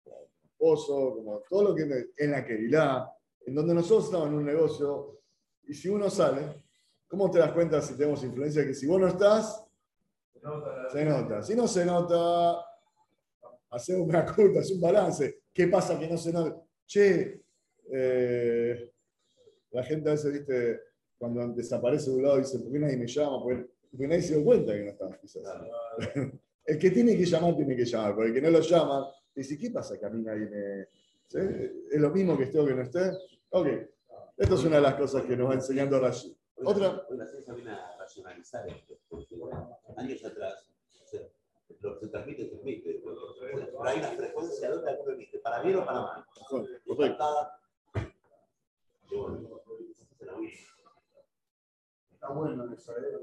como 0.03 0.31
esposo, 0.43 1.15
como 1.17 1.43
todo 1.49 1.71
lo 1.71 1.75
que 1.75 2.11
en 2.17 2.31
la 2.31 2.45
querilá, 2.45 3.11
en 3.47 3.55
donde 3.55 3.75
nosotros 3.75 4.07
estamos 4.07 4.29
en 4.29 4.35
un 4.35 4.45
negocio 4.45 5.21
y 5.65 5.75
si 5.75 5.89
uno 5.89 6.11
sale, 6.11 6.63
¿cómo 7.11 7.29
te 7.29 7.41
das 7.41 7.53
cuenta 7.53 7.83
si 7.83 7.95
tenemos 7.95 8.23
influencia? 8.23 8.65
Que 8.65 8.73
si 8.73 8.87
vos 8.87 9.01
no 9.01 9.09
estás, 9.09 9.67
se 10.93 11.05
nota. 11.05 11.43
Si 11.43 11.55
no 11.55 11.67
se 11.67 11.85
nota, 11.85 12.65
hacemos 13.71 14.09
una 14.09 14.25
culpa, 14.35 14.61
es 14.61 14.71
un 14.71 14.81
balance. 14.81 15.43
¿Qué 15.53 15.67
pasa 15.67 15.99
que 15.99 16.09
no 16.09 16.17
se 16.17 16.33
nota? 16.33 16.63
Che, 16.87 17.43
eh, 17.93 18.93
la 19.73 19.83
gente 19.83 20.09
a 20.09 20.13
veces, 20.13 20.33
viste, 20.33 20.81
cuando 21.19 21.47
desaparece 21.49 22.11
de 22.11 22.17
un 22.17 22.23
lado 22.23 22.39
dice, 22.39 22.59
¿por 22.61 22.73
qué 22.73 22.79
nadie 22.79 22.97
me 22.97 23.07
llama? 23.07 23.43
Porque, 23.43 23.67
nadie 23.93 24.23
se 24.23 24.35
dio 24.37 24.45
cuenta 24.45 24.73
que 24.73 24.85
no 24.85 24.91
estaba 24.91 25.19
el 26.65 26.79
que 26.79 26.91
tiene 26.91 27.17
que 27.17 27.25
llamar, 27.25 27.57
tiene 27.57 27.77
que 27.77 27.85
llamar. 27.85 28.15
Porque 28.15 28.29
el 28.29 28.35
que 28.35 28.43
no 28.43 28.51
lo 28.51 28.61
llama, 28.61 29.13
dice, 29.35 29.59
¿qué 29.59 29.71
pasa 29.71 29.99
que 29.99 30.07
a 30.07 30.11
mí 30.11 30.23
nadie 30.23 30.47
me... 30.47 30.89
¿Es 31.33 32.01
lo 32.01 32.11
mismo 32.11 32.37
que 32.37 32.45
esté 32.45 32.59
o 32.59 32.67
que 32.67 32.75
no 32.75 32.83
esté? 32.83 33.11
Ok. 33.51 33.67
Esto 34.37 34.55
es 34.55 34.65
una 34.65 34.77
de 34.77 34.83
las 34.83 34.95
cosas 34.95 35.25
que 35.25 35.37
nos 35.37 35.51
va 35.51 35.55
enseñando 35.55 36.01
Rashid. 36.01 36.33
Otra. 36.65 37.07
La 37.11 37.27
ciencia 37.27 37.55
viene 37.55 37.71
a 37.71 37.97
racionalizar 37.99 38.69
esto, 38.69 38.95
porque 39.09 39.37
años 39.97 40.25
atrás, 40.25 40.71
lo 41.81 41.95
que 41.95 42.07
se 42.07 42.09
transmite, 42.09 42.43
se 42.45 42.49
transmite. 42.51 43.03
Pero 43.03 43.85
hay 43.85 43.99
una 43.99 44.09
frecuencia 44.09 44.71
donde 44.71 44.91
algo 44.91 45.11
emite, 45.11 45.39
para 45.39 45.63
bien 45.63 45.77
o 45.77 45.85
para 45.87 46.01
mal. 46.01 46.25
Correcto. 46.49 47.25
Está 52.13 52.29
bueno 52.35 52.73
eso, 52.75 52.93
¿eh? 52.99 53.17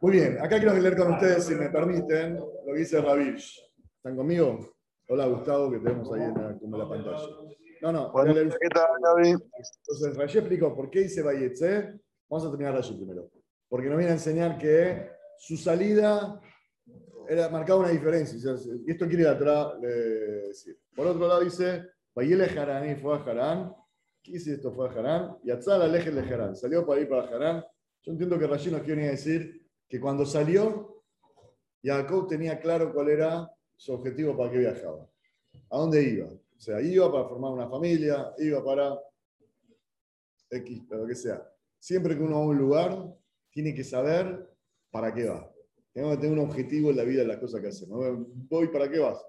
Muy 0.00 0.12
bien, 0.12 0.38
acá 0.38 0.58
quiero 0.58 0.74
leer 0.74 0.96
con 0.96 1.12
ustedes, 1.12 1.44
si 1.44 1.54
me 1.54 1.68
permiten, 1.68 2.36
lo 2.36 2.72
que 2.72 2.78
dice 2.78 3.00
Ravish. 3.00 3.60
¿Están 3.96 4.16
conmigo? 4.16 4.58
Hola 5.08 5.26
Gustavo, 5.26 5.70
que 5.70 5.78
tenemos 5.78 6.12
ahí 6.12 6.22
en 6.22 6.34
la, 6.34 6.58
como 6.58 6.78
la 6.78 6.88
pantalla. 6.88 7.18
No, 7.80 7.92
no. 7.92 8.12
Bueno, 8.12 8.34
¿Qué 8.34 8.68
tal, 8.68 8.88
Gaby? 9.02 9.30
Entonces, 9.30 10.16
Rashi 10.16 10.38
explicó 10.38 10.74
por 10.74 10.90
qué 10.90 11.00
dice 11.00 11.22
Bayetze. 11.22 11.98
Vamos 12.28 12.46
a 12.46 12.50
terminar 12.50 12.74
Rashi 12.74 12.94
primero. 12.94 13.30
Porque 13.68 13.88
nos 13.88 13.96
viene 13.96 14.12
a 14.12 14.16
enseñar 14.16 14.58
que 14.58 15.10
su 15.38 15.56
salida 15.56 16.40
era, 17.28 17.48
marcaba 17.48 17.80
una 17.80 17.88
diferencia. 17.88 18.36
Y 18.86 18.90
esto 18.90 19.08
quiere 19.08 19.26
atrás 19.26 19.80
decir. 19.80 20.78
Por 20.94 21.06
otro 21.06 21.26
lado 21.26 21.40
dice, 21.40 21.86
Bayele 22.14 22.44
Harán 22.44 22.90
y 22.90 22.96
fue 22.96 23.16
a 23.16 23.22
Harán. 23.22 23.74
¿Qué 24.22 24.32
dice 24.32 24.54
esto? 24.54 24.72
Fue 24.72 24.88
a 24.88 24.92
Harán. 24.92 25.38
Y 25.42 25.50
Atzal 25.50 25.80
Aleje 25.80 26.10
de 26.10 26.20
Harán. 26.20 26.56
Salió 26.56 26.84
para 26.86 27.00
ir 27.00 27.08
para 27.08 27.28
Harán. 27.28 27.64
Yo 28.02 28.12
entiendo 28.12 28.38
que 28.38 28.46
Rashi 28.46 28.70
nos 28.70 28.82
quiere 28.82 29.08
decir 29.08 29.66
que 29.88 29.98
cuando 29.98 30.26
salió, 30.26 31.02
Jacob 31.82 32.28
tenía 32.28 32.60
claro 32.60 32.92
cuál 32.92 33.08
era 33.08 33.50
su 33.74 33.94
objetivo 33.94 34.36
para 34.36 34.50
qué 34.50 34.58
viajaba. 34.58 35.08
¿A 35.70 35.78
dónde 35.78 36.02
iba? 36.02 36.28
O 36.60 36.62
sea, 36.62 36.78
iba 36.82 37.10
para 37.10 37.26
formar 37.26 37.52
una 37.52 37.66
familia, 37.70 38.34
iba 38.36 38.62
para 38.62 39.00
X, 40.50 40.82
para 40.86 41.00
lo 41.00 41.08
que 41.08 41.14
sea. 41.14 41.42
Siempre 41.78 42.14
que 42.14 42.22
uno 42.22 42.36
va 42.36 42.44
a 42.44 42.48
un 42.48 42.58
lugar, 42.58 43.16
tiene 43.50 43.74
que 43.74 43.82
saber 43.82 44.46
para 44.90 45.14
qué 45.14 45.26
va. 45.26 45.50
Tengo 45.94 46.10
que 46.10 46.18
tener 46.18 46.38
un 46.38 46.44
objetivo 46.44 46.90
en 46.90 46.98
la 46.98 47.04
vida 47.04 47.22
de 47.22 47.28
las 47.28 47.38
cosas 47.38 47.62
que 47.62 47.68
hacemos. 47.68 47.98
Voy, 48.50 48.68
¿para 48.68 48.90
qué 48.90 48.98
vas? 48.98 49.24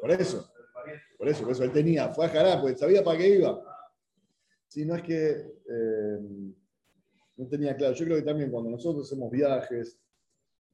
Por 0.00 0.12
eso, 0.12 0.48
por 1.18 1.28
eso, 1.28 1.42
por 1.42 1.50
eso 1.50 1.64
él 1.64 1.72
tenía, 1.72 2.08
fue 2.10 2.26
a 2.26 2.28
Jará, 2.28 2.60
pues 2.60 2.78
sabía 2.78 3.02
para 3.02 3.18
qué 3.18 3.36
iba. 3.36 3.64
Si 4.68 4.84
no 4.84 4.94
es 4.94 5.02
que 5.02 5.30
eh, 5.68 6.18
no 7.34 7.48
tenía 7.48 7.76
claro. 7.76 7.94
Yo 7.94 8.04
creo 8.04 8.16
que 8.16 8.22
también 8.22 8.48
cuando 8.48 8.70
nosotros 8.70 9.08
hacemos 9.08 9.28
viajes, 9.28 9.98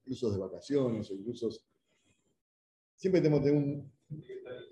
incluso 0.04 0.30
de 0.30 0.38
vacaciones, 0.38 1.10
o 1.10 1.14
incluso 1.14 1.48
siempre 2.98 3.22
tenemos 3.22 3.48
un. 3.48 3.90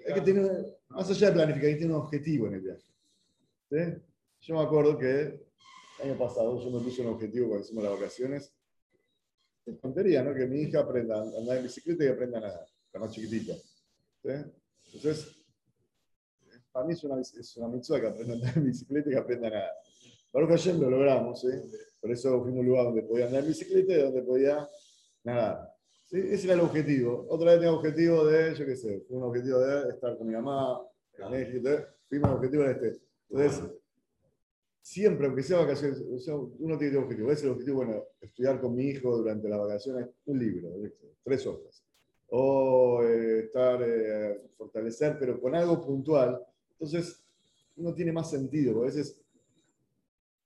Hay 0.06 0.14
que 0.14 0.20
tener, 0.20 0.78
más 0.88 1.10
allá 1.10 1.28
de 1.28 1.32
planificar, 1.32 1.66
hay 1.68 1.74
que 1.74 1.80
tener 1.80 1.96
un 1.96 2.02
objetivo 2.02 2.46
en 2.48 2.54
el 2.54 2.60
viaje. 2.60 4.02
Yo 4.40 4.54
me 4.54 4.60
acuerdo 4.60 4.98
que 4.98 5.20
el 5.98 6.10
año 6.10 6.18
pasado 6.18 6.60
yo 6.62 6.70
me 6.70 6.84
puse 6.84 7.02
un 7.02 7.08
objetivo 7.08 7.48
cuando 7.48 7.64
hicimos 7.64 7.84
las 7.84 7.92
vacaciones. 7.94 8.52
Es 9.64 9.80
tontería, 9.80 10.22
¿no? 10.22 10.34
Que 10.34 10.46
mi 10.46 10.60
hija 10.60 10.80
aprenda 10.80 11.16
a 11.16 11.22
andar 11.22 11.56
en 11.56 11.64
bicicleta 11.64 12.04
y 12.04 12.08
aprenda 12.08 12.38
a 12.38 12.42
nadar, 12.42 12.66
la 12.92 13.00
más 13.00 13.10
chiquitita. 13.10 13.54
Entonces, 14.92 15.44
para 16.70 16.86
mí 16.86 16.92
es 16.92 17.02
una, 17.02 17.20
es 17.20 17.56
una 17.56 17.68
mitzvah 17.68 18.00
que 18.00 18.06
aprenda 18.06 18.34
a 18.34 18.36
andar 18.36 18.58
en 18.58 18.66
bicicleta 18.66 19.08
y 19.08 19.12
que 19.12 19.18
aprenda 19.18 19.48
a 19.48 19.50
nadar. 19.50 19.72
Baruch 20.32 20.50
Hashem 20.50 20.80
lo 20.80 20.90
logramos, 20.90 21.40
¿sí? 21.40 21.48
Por 22.00 22.12
eso 22.12 22.40
fuimos 22.42 22.58
a 22.58 22.60
un 22.60 22.66
lugar 22.66 22.84
donde 22.84 23.02
podía 23.02 23.26
andar 23.26 23.42
en 23.42 23.48
bicicleta 23.48 23.92
y 23.92 24.02
donde 24.02 24.22
podía 24.22 24.68
nadar. 25.24 25.75
Ese 26.10 26.46
era 26.46 26.54
el 26.54 26.60
objetivo. 26.60 27.26
Otra 27.28 27.50
vez 27.50 27.60
tenía 27.60 27.72
objetivo 27.72 28.24
de, 28.26 28.54
yo 28.54 28.64
qué 28.64 28.76
sé, 28.76 29.04
un 29.08 29.24
objetivo 29.24 29.58
de 29.58 29.90
estar 29.90 30.16
con 30.16 30.26
mi 30.28 30.34
mamá 30.34 30.80
en 31.18 31.30
México. 31.30 31.68
El 32.10 32.24
objetivo 32.24 32.62
de 32.62 32.70
este. 32.70 33.00
Entonces, 33.28 33.64
siempre, 34.80 35.26
aunque 35.26 35.42
sea 35.42 35.58
vacaciones, 35.58 36.00
uno 36.58 36.78
tiene 36.78 36.98
un 36.98 37.04
objetivo. 37.04 37.32
Ese 37.32 37.40
es 37.40 37.44
el 37.44 37.50
objetivo, 37.50 37.76
bueno, 37.78 38.04
estudiar 38.20 38.60
con 38.60 38.76
mi 38.76 38.84
hijo 38.84 39.16
durante 39.16 39.48
las 39.48 39.58
vacaciones 39.58 40.08
un 40.26 40.38
libro, 40.38 40.68
tres 41.24 41.44
hojas. 41.44 41.82
O 42.28 43.02
eh, 43.02 43.40
estar, 43.40 43.82
eh, 43.82 44.42
fortalecer, 44.56 45.16
pero 45.18 45.40
con 45.40 45.56
algo 45.56 45.84
puntual. 45.84 46.40
Entonces, 46.72 47.20
uno 47.76 47.92
tiene 47.94 48.12
más 48.12 48.30
sentido. 48.30 48.82
A 48.82 48.84
veces 48.86 49.20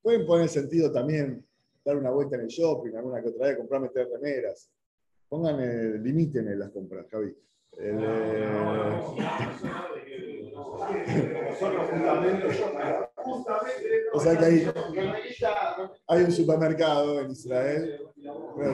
pueden 0.01 0.25
poner 0.25 0.49
sentido 0.49 0.91
también 0.91 1.45
dar 1.85 1.99
una 1.99 2.11
vuelta 2.11 2.37
en 2.37 2.43
el 2.43 2.49
shopping, 2.49 2.95
alguna 2.95 3.21
que 3.21 3.29
otra 3.29 3.49
vez, 3.49 3.59
comprarme 3.59 3.91
tres 3.91 4.09
remeras 4.11 4.71
Pongan, 5.31 6.03
limiten 6.03 6.59
las 6.59 6.71
compras, 6.71 7.07
Javi. 7.09 7.33
Eh, 7.79 9.01
o 14.13 14.21
sea 14.21 14.37
que 14.37 14.45
hay, 16.09 16.23
un 16.25 16.33
supermercado 16.33 17.21
en 17.21 17.31
Israel, 17.31 18.01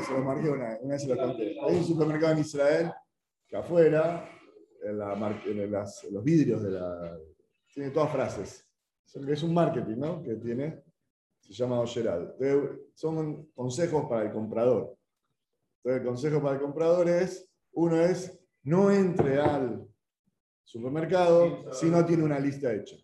se 0.04 0.12
lo 0.12 0.24
marqué 0.24 0.48
una, 0.48 0.78
una 0.80 0.94
vez 0.94 1.02
se 1.02 1.08
lo 1.08 1.16
conté. 1.16 1.56
Hay 1.60 1.76
un 1.76 1.84
supermercado 1.84 2.32
en 2.32 2.38
Israel 2.38 2.92
que 3.46 3.56
afuera, 3.56 4.26
en, 4.82 4.98
los 6.10 6.24
vidrios 6.24 6.62
de 6.62 6.70
la. 6.70 7.18
Tiene 7.74 7.90
todas 7.90 8.10
frases. 8.10 8.66
Es 9.28 9.42
un 9.42 9.52
marketing, 9.52 9.96
¿no? 9.98 10.22
Que 10.22 10.36
tiene, 10.36 10.82
se 11.38 11.52
llama 11.52 11.80
Oyeral. 11.80 12.34
Son 12.94 13.46
consejos 13.54 14.06
para 14.08 14.22
el 14.22 14.32
comprador. 14.32 14.95
Entonces, 15.86 16.02
el 16.02 16.08
consejo 16.08 16.42
para 16.42 16.56
el 16.56 16.60
comprador 16.62 17.08
es, 17.08 17.48
uno 17.72 18.00
es, 18.00 18.36
no 18.64 18.90
entre 18.90 19.40
al 19.40 19.86
supermercado 20.64 21.72
si 21.72 21.86
no 21.86 22.04
tiene 22.04 22.24
una 22.24 22.40
lista 22.40 22.72
hecha. 22.72 22.96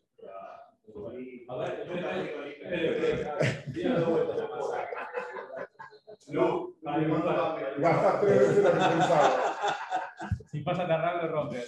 Si 10.50 10.60
pasa 10.62 10.88
tan 10.88 11.30
rompe. 11.30 11.62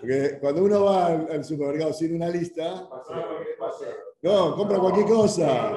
Porque 0.00 0.38
cuando 0.40 0.64
uno 0.64 0.84
va 0.84 1.06
al, 1.08 1.44
supermercado 1.44 1.92
sin 1.92 2.16
una 2.16 2.28
lista, 2.28 2.88
no, 4.22 4.56
compra 4.56 4.78
cualquier 4.78 5.06
cosa. 5.06 5.72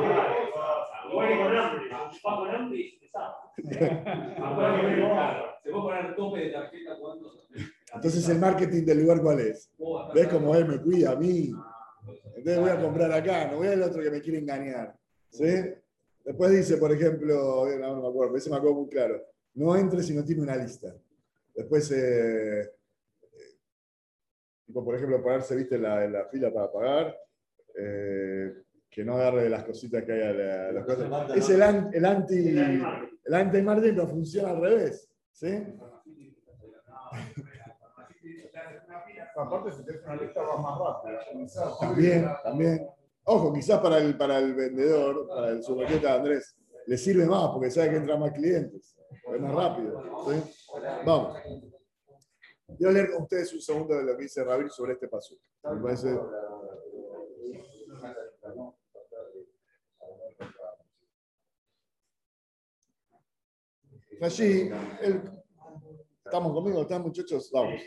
Se 5.63 5.69
puede 5.71 5.83
poner 5.83 6.15
tope 6.15 6.39
de 6.39 6.49
tarjeta 6.49 6.97
Entonces, 7.93 8.29
¿el 8.29 8.39
marketing 8.39 8.83
del 8.83 9.01
lugar 9.01 9.21
cuál 9.21 9.39
es? 9.39 9.71
¿Ves 10.13 10.27
cómo 10.27 10.55
él 10.55 10.67
me 10.67 10.81
cuida 10.81 11.11
a 11.11 11.15
mí? 11.15 11.51
Entonces 12.35 12.59
voy 12.59 12.69
a 12.69 12.81
comprar 12.81 13.11
acá, 13.11 13.49
no 13.49 13.57
voy 13.57 13.67
al 13.67 13.83
otro 13.83 14.01
que 14.01 14.11
me 14.11 14.21
quiere 14.21 14.39
engañar. 14.39 14.95
¿Sí? 15.29 15.45
Después 16.23 16.51
dice, 16.51 16.77
por 16.77 16.91
ejemplo, 16.91 17.65
no, 17.79 18.01
me 18.01 18.07
acuerdo, 18.07 18.35
ese 18.37 18.49
me 18.49 18.57
acuerdo 18.57 18.75
muy 18.75 18.89
claro, 18.89 19.21
no 19.55 19.75
entre 19.75 20.03
si 20.03 20.13
no 20.13 20.23
tiene 20.23 20.41
una 20.41 20.55
lista. 20.55 20.95
Después, 21.53 21.91
eh, 21.91 22.61
eh, 22.61 22.69
por 24.73 24.95
ejemplo, 24.95 25.21
ponerse 25.21 25.55
viste, 25.55 25.75
en, 25.75 25.83
la, 25.83 26.03
en 26.03 26.13
la 26.13 26.25
fila 26.25 26.51
para 26.51 26.71
pagar, 26.71 27.17
eh, 27.77 28.53
que 28.93 29.03
no 29.03 29.15
agarre 29.15 29.49
las 29.49 29.63
cositas 29.63 30.03
que 30.03 30.11
hay 30.11 30.21
a, 30.21 30.71
las 30.71 30.85
cosas. 30.85 31.35
Es 31.35 31.49
el, 31.49 31.61
el 31.93 32.05
anti 32.05 32.57
el 33.25 33.33
anti-marketing, 33.33 33.95
pero 33.95 34.07
funciona 34.07 34.49
al 34.51 34.61
revés. 34.61 35.09
¿sí? 35.31 35.47
Aparte, 39.35 39.71
si 39.71 39.83
tienes 39.83 40.03
una 40.03 40.15
lista, 40.15 40.41
más 40.43 40.79
rápido. 40.79 41.77
También, 41.79 42.29
también. 42.43 42.87
Ojo, 43.23 43.53
quizás 43.53 43.79
para 43.79 43.97
el, 43.97 44.15
para 44.15 44.37
el 44.37 44.53
vendedor, 44.53 45.27
para 45.27 45.49
el 45.49 45.61
de 45.61 46.09
Andrés, 46.09 46.55
le 46.85 46.97
sirve 46.97 47.25
más 47.25 47.49
porque 47.49 47.71
sabe 47.71 47.91
que 47.91 47.95
entran 47.97 48.19
más 48.19 48.31
clientes. 48.31 48.95
Es 49.33 49.41
más 49.41 49.55
rápido. 49.55 50.03
Vamos. 51.05 51.37
Quiero 52.77 52.91
leer 52.91 53.11
con 53.11 53.23
ustedes 53.23 53.53
un 53.53 53.61
segundo 53.61 53.95
de 53.95 54.03
lo 54.03 54.17
que 54.17 54.23
dice 54.23 54.43
Rabir 54.43 54.69
sobre 54.69 54.93
este 54.93 55.07
paso. 55.07 55.35
Me 55.63 55.81
parece. 55.81 56.19
Allí, 64.23 64.69
estamos 66.23 66.53
conmigo, 66.53 66.83
¿están 66.83 67.01
muchachos? 67.01 67.51
Vamos. 67.51 67.81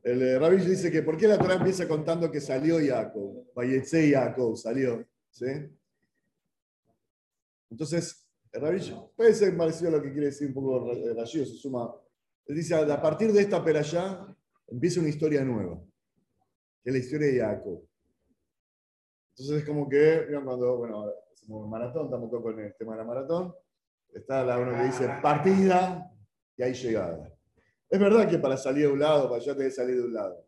El 0.00 0.22
eh, 0.22 0.56
dice 0.58 0.92
que 0.92 1.02
¿por 1.02 1.16
qué 1.16 1.26
la 1.26 1.38
Torah 1.38 1.54
empieza 1.54 1.88
contando 1.88 2.30
que 2.30 2.40
salió 2.40 2.76
Jacob? 2.78 3.52
Vayetse 3.52 4.12
Jacob, 4.12 4.56
salió. 4.56 5.04
¿sí? 5.28 5.46
Entonces, 7.68 8.28
el 8.52 9.10
puede 9.16 9.34
ser 9.34 9.56
parecido 9.56 9.88
a 9.88 9.96
lo 9.96 10.02
que 10.02 10.12
quiere 10.12 10.26
decir 10.26 10.46
un 10.46 10.54
poco 10.54 10.88
Rashi, 11.16 11.44
se 11.44 11.56
suma. 11.56 11.92
Él 12.46 12.54
dice, 12.54 12.76
a 12.76 13.02
partir 13.02 13.32
de 13.32 13.40
esta 13.40 13.64
peralla 13.64 14.24
empieza 14.68 15.00
una 15.00 15.08
historia 15.08 15.44
nueva, 15.44 15.82
que 16.84 16.90
es 16.90 16.92
la 16.92 17.00
historia 17.00 17.26
de 17.26 17.40
Jacob. 17.40 17.82
Entonces 19.30 19.62
es 19.62 19.64
como 19.64 19.88
que, 19.88 20.28
cuando, 20.44 20.76
bueno, 20.76 21.06
hacemos 21.32 21.64
un 21.64 21.70
maratón, 21.70 22.04
estamos 22.04 22.30
con 22.30 22.60
el 22.60 22.72
tema 22.76 22.92
de 22.92 22.98
la 22.98 23.04
maratón, 23.04 23.52
está 24.12 24.44
la 24.44 24.58
uno 24.58 24.72
que 24.72 24.84
dice 24.84 25.08
partida 25.22 26.10
y 26.56 26.62
hay 26.62 26.72
llegada. 26.74 27.32
Es 27.88 28.00
verdad 28.00 28.28
que 28.28 28.38
para 28.38 28.56
salir 28.56 28.86
de 28.86 28.92
un 28.92 28.98
lado, 28.98 29.28
para 29.28 29.40
allá 29.40 29.56
te 29.56 29.64
que 29.64 29.70
salir 29.70 29.96
de 29.96 30.02
un 30.02 30.14
lado. 30.14 30.44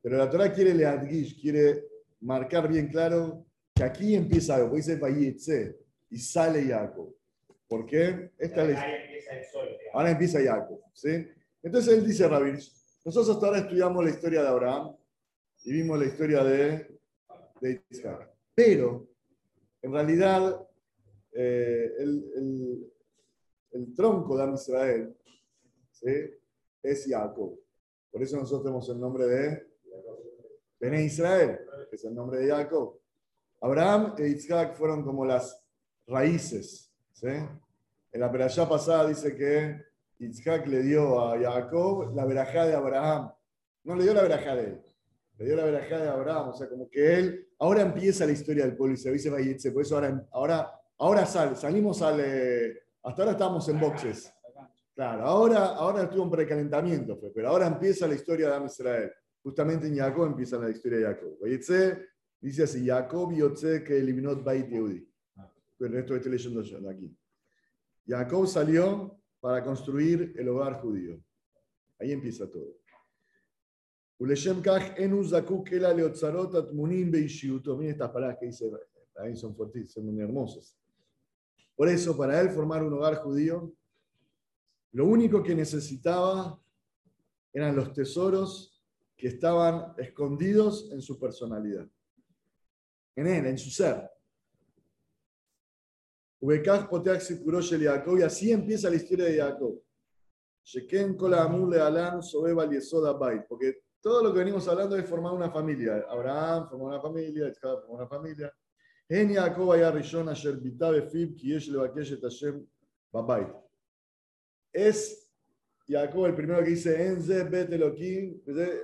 Pero 0.00 0.16
la 0.16 0.30
Torah 0.30 0.52
quiere 0.52 0.74
leadgish, 0.74 1.40
quiere 1.40 1.84
marcar 2.20 2.68
bien 2.68 2.88
claro 2.88 3.44
que 3.74 3.84
aquí 3.84 4.14
empieza 4.14 4.56
algo, 4.56 4.76
dice 4.76 4.96
Vayetze 4.96 5.78
y 6.10 6.18
sale 6.18 6.64
Jacob. 6.64 7.14
¿Por 7.66 7.84
qué? 7.84 8.32
Esta 8.38 8.64
es 8.64 8.78
Ahora 9.92 10.10
empieza 10.10 10.42
Jacob. 10.42 10.80
¿sí? 10.92 11.28
Entonces 11.62 11.94
él 11.94 12.06
dice, 12.06 12.26
Rabir, 12.26 12.58
nosotros 13.04 13.36
hasta 13.36 13.46
ahora 13.46 13.58
estudiamos 13.60 14.04
la 14.04 14.10
historia 14.10 14.42
de 14.42 14.48
Abraham 14.48 14.96
y 15.64 15.72
vimos 15.72 15.98
la 15.98 16.06
historia 16.06 16.44
de, 16.44 16.98
de 17.60 17.82
Isaac. 17.90 18.30
Pero, 18.54 19.08
en 19.82 19.92
realidad, 19.92 20.66
eh, 21.32 21.92
el, 21.98 22.32
el, 22.36 22.92
tronco 23.94 24.36
de 24.36 24.52
Israel 24.54 25.16
¿sí? 25.92 26.12
es 26.82 27.06
Jacob. 27.08 27.58
Por 28.10 28.22
eso 28.22 28.36
nosotros 28.36 28.62
tenemos 28.62 28.88
el 28.88 29.00
nombre 29.00 29.26
de 29.26 29.68
Bene 30.80 31.04
Israel, 31.04 31.58
que 31.90 31.96
es 31.96 32.04
el 32.04 32.14
nombre 32.14 32.38
de 32.38 32.48
Jacob. 32.48 32.98
Abraham 33.60 34.14
e 34.18 34.28
Isaac 34.28 34.76
fueron 34.76 35.04
como 35.04 35.24
las 35.24 35.60
raíces. 36.06 36.92
¿sí? 37.12 37.26
En 37.26 38.20
la 38.20 38.30
perashá 38.30 38.68
pasada 38.68 39.08
dice 39.08 39.34
que 39.34 39.80
Isaac 40.20 40.66
le 40.66 40.82
dio 40.82 41.20
a 41.20 41.38
Jacob 41.38 42.14
la 42.14 42.24
verajá 42.24 42.66
de 42.66 42.74
Abraham. 42.74 43.32
No 43.84 43.96
le 43.96 44.04
dio 44.04 44.14
la 44.14 44.22
verajá 44.22 44.54
de 44.54 44.64
él, 44.64 44.82
le 45.38 45.44
dio 45.44 45.56
la 45.56 45.64
verajá 45.64 45.98
de 45.98 46.08
Abraham. 46.08 46.48
O 46.50 46.52
sea, 46.54 46.68
como 46.68 46.88
que 46.88 47.14
él, 47.14 47.48
ahora 47.58 47.82
empieza 47.82 48.26
la 48.26 48.32
historia 48.32 48.64
del 48.64 48.76
pueblo 48.76 48.94
y 48.94 48.98
se 48.98 49.10
dice 49.12 49.72
por 49.72 49.82
eso 49.82 49.96
ahora, 49.96 50.28
ahora, 50.32 50.80
ahora 50.98 51.26
sal, 51.26 51.56
salimos 51.56 52.02
al, 52.02 52.20
eh, 52.20 52.87
hasta 53.02 53.22
ahora 53.22 53.32
estamos 53.32 53.68
en 53.68 53.80
boxes. 53.80 54.32
Claro, 54.94 55.22
ahora, 55.24 55.66
ahora 55.76 56.02
estuvo 56.02 56.24
en 56.24 56.30
precalentamiento, 56.30 57.20
pero 57.32 57.48
ahora 57.48 57.66
empieza 57.68 58.08
la 58.08 58.14
historia 58.14 58.58
de 58.58 58.66
Israel. 58.66 59.12
Justamente 59.42 59.86
en 59.86 59.96
Jacob 59.96 60.26
empieza 60.26 60.58
la 60.58 60.70
historia 60.70 60.98
de 60.98 61.04
Jacob. 61.04 61.38
dice 62.40 62.62
así, 62.62 62.86
Jacob 62.86 63.32
Yotze 63.32 63.84
que 63.84 63.96
eliminó 63.96 64.34
Bait 64.42 64.68
Yehudi. 64.68 65.08
El 65.78 65.92
resto 65.92 66.16
estoy 66.16 66.32
leyendo 66.32 66.62
yo 66.62 66.80
de 66.80 66.90
aquí. 66.90 67.16
Jacob 68.06 68.46
salió 68.48 69.20
para 69.40 69.62
construir 69.62 70.34
el 70.36 70.48
hogar 70.48 70.80
judío. 70.80 71.22
Ahí 72.00 72.10
empieza 72.12 72.50
todo. 72.50 72.78
Uleshem 74.18 74.60
kach 74.60 74.98
enu 74.98 75.22
zakuk 75.22 75.70
ela 75.72 75.94
leotzarot 75.94 76.54
atmunim 76.56 77.10
beishiuto. 77.10 77.76
Miren 77.76 77.92
estas 77.92 78.10
palabras 78.10 78.38
que 78.40 78.46
dice, 78.46 78.68
ahí 79.16 79.36
son 79.36 79.54
fuertes, 79.54 79.92
son 79.92 80.06
muy 80.06 80.20
hermosas. 80.20 80.76
Por 81.78 81.88
eso, 81.88 82.16
para 82.16 82.40
él 82.40 82.50
formar 82.50 82.82
un 82.82 82.92
hogar 82.94 83.14
judío, 83.18 83.72
lo 84.90 85.04
único 85.04 85.44
que 85.44 85.54
necesitaba 85.54 86.60
eran 87.52 87.76
los 87.76 87.92
tesoros 87.92 88.82
que 89.16 89.28
estaban 89.28 89.94
escondidos 89.96 90.90
en 90.90 91.00
su 91.00 91.20
personalidad, 91.20 91.88
en 93.14 93.26
él, 93.28 93.46
en 93.46 93.56
su 93.56 93.70
ser. 93.70 94.10
Y 96.40 98.22
así 98.22 98.50
empieza 98.50 98.90
la 98.90 98.96
historia 98.96 99.26
de 99.26 99.38
Jacob. 99.38 99.80
Porque 103.48 103.82
todo 104.00 104.24
lo 104.24 104.32
que 104.32 104.40
venimos 104.40 104.66
hablando 104.66 104.96
es 104.96 105.08
formar 105.08 105.32
una 105.32 105.52
familia. 105.52 106.04
Abraham 106.08 106.68
formó 106.68 106.86
una 106.86 107.00
familia, 107.00 107.48
Isaac 107.48 107.82
formó 107.82 107.94
una 107.94 108.08
familia. 108.08 108.52
En 109.09 109.29
Jacob 109.35 109.71
היה 109.71 109.87
הראשון 109.87 110.29
אשר 110.29 110.51
ביטא 110.61 110.91
בפיו 110.91 111.27
כי 111.37 111.55
יש 111.55 111.69
לבקש 111.69 112.13
את 112.13 112.23
השם 112.23 112.53
בבית 113.13 113.47
es 114.73 115.23
Jacob 115.87 116.25
el 116.25 116.33
primero 116.33 116.63
que 116.63 116.69
dice 116.69 117.07
Enze 117.07 117.43
Bet 117.43 117.71
Elohim, 117.71 118.41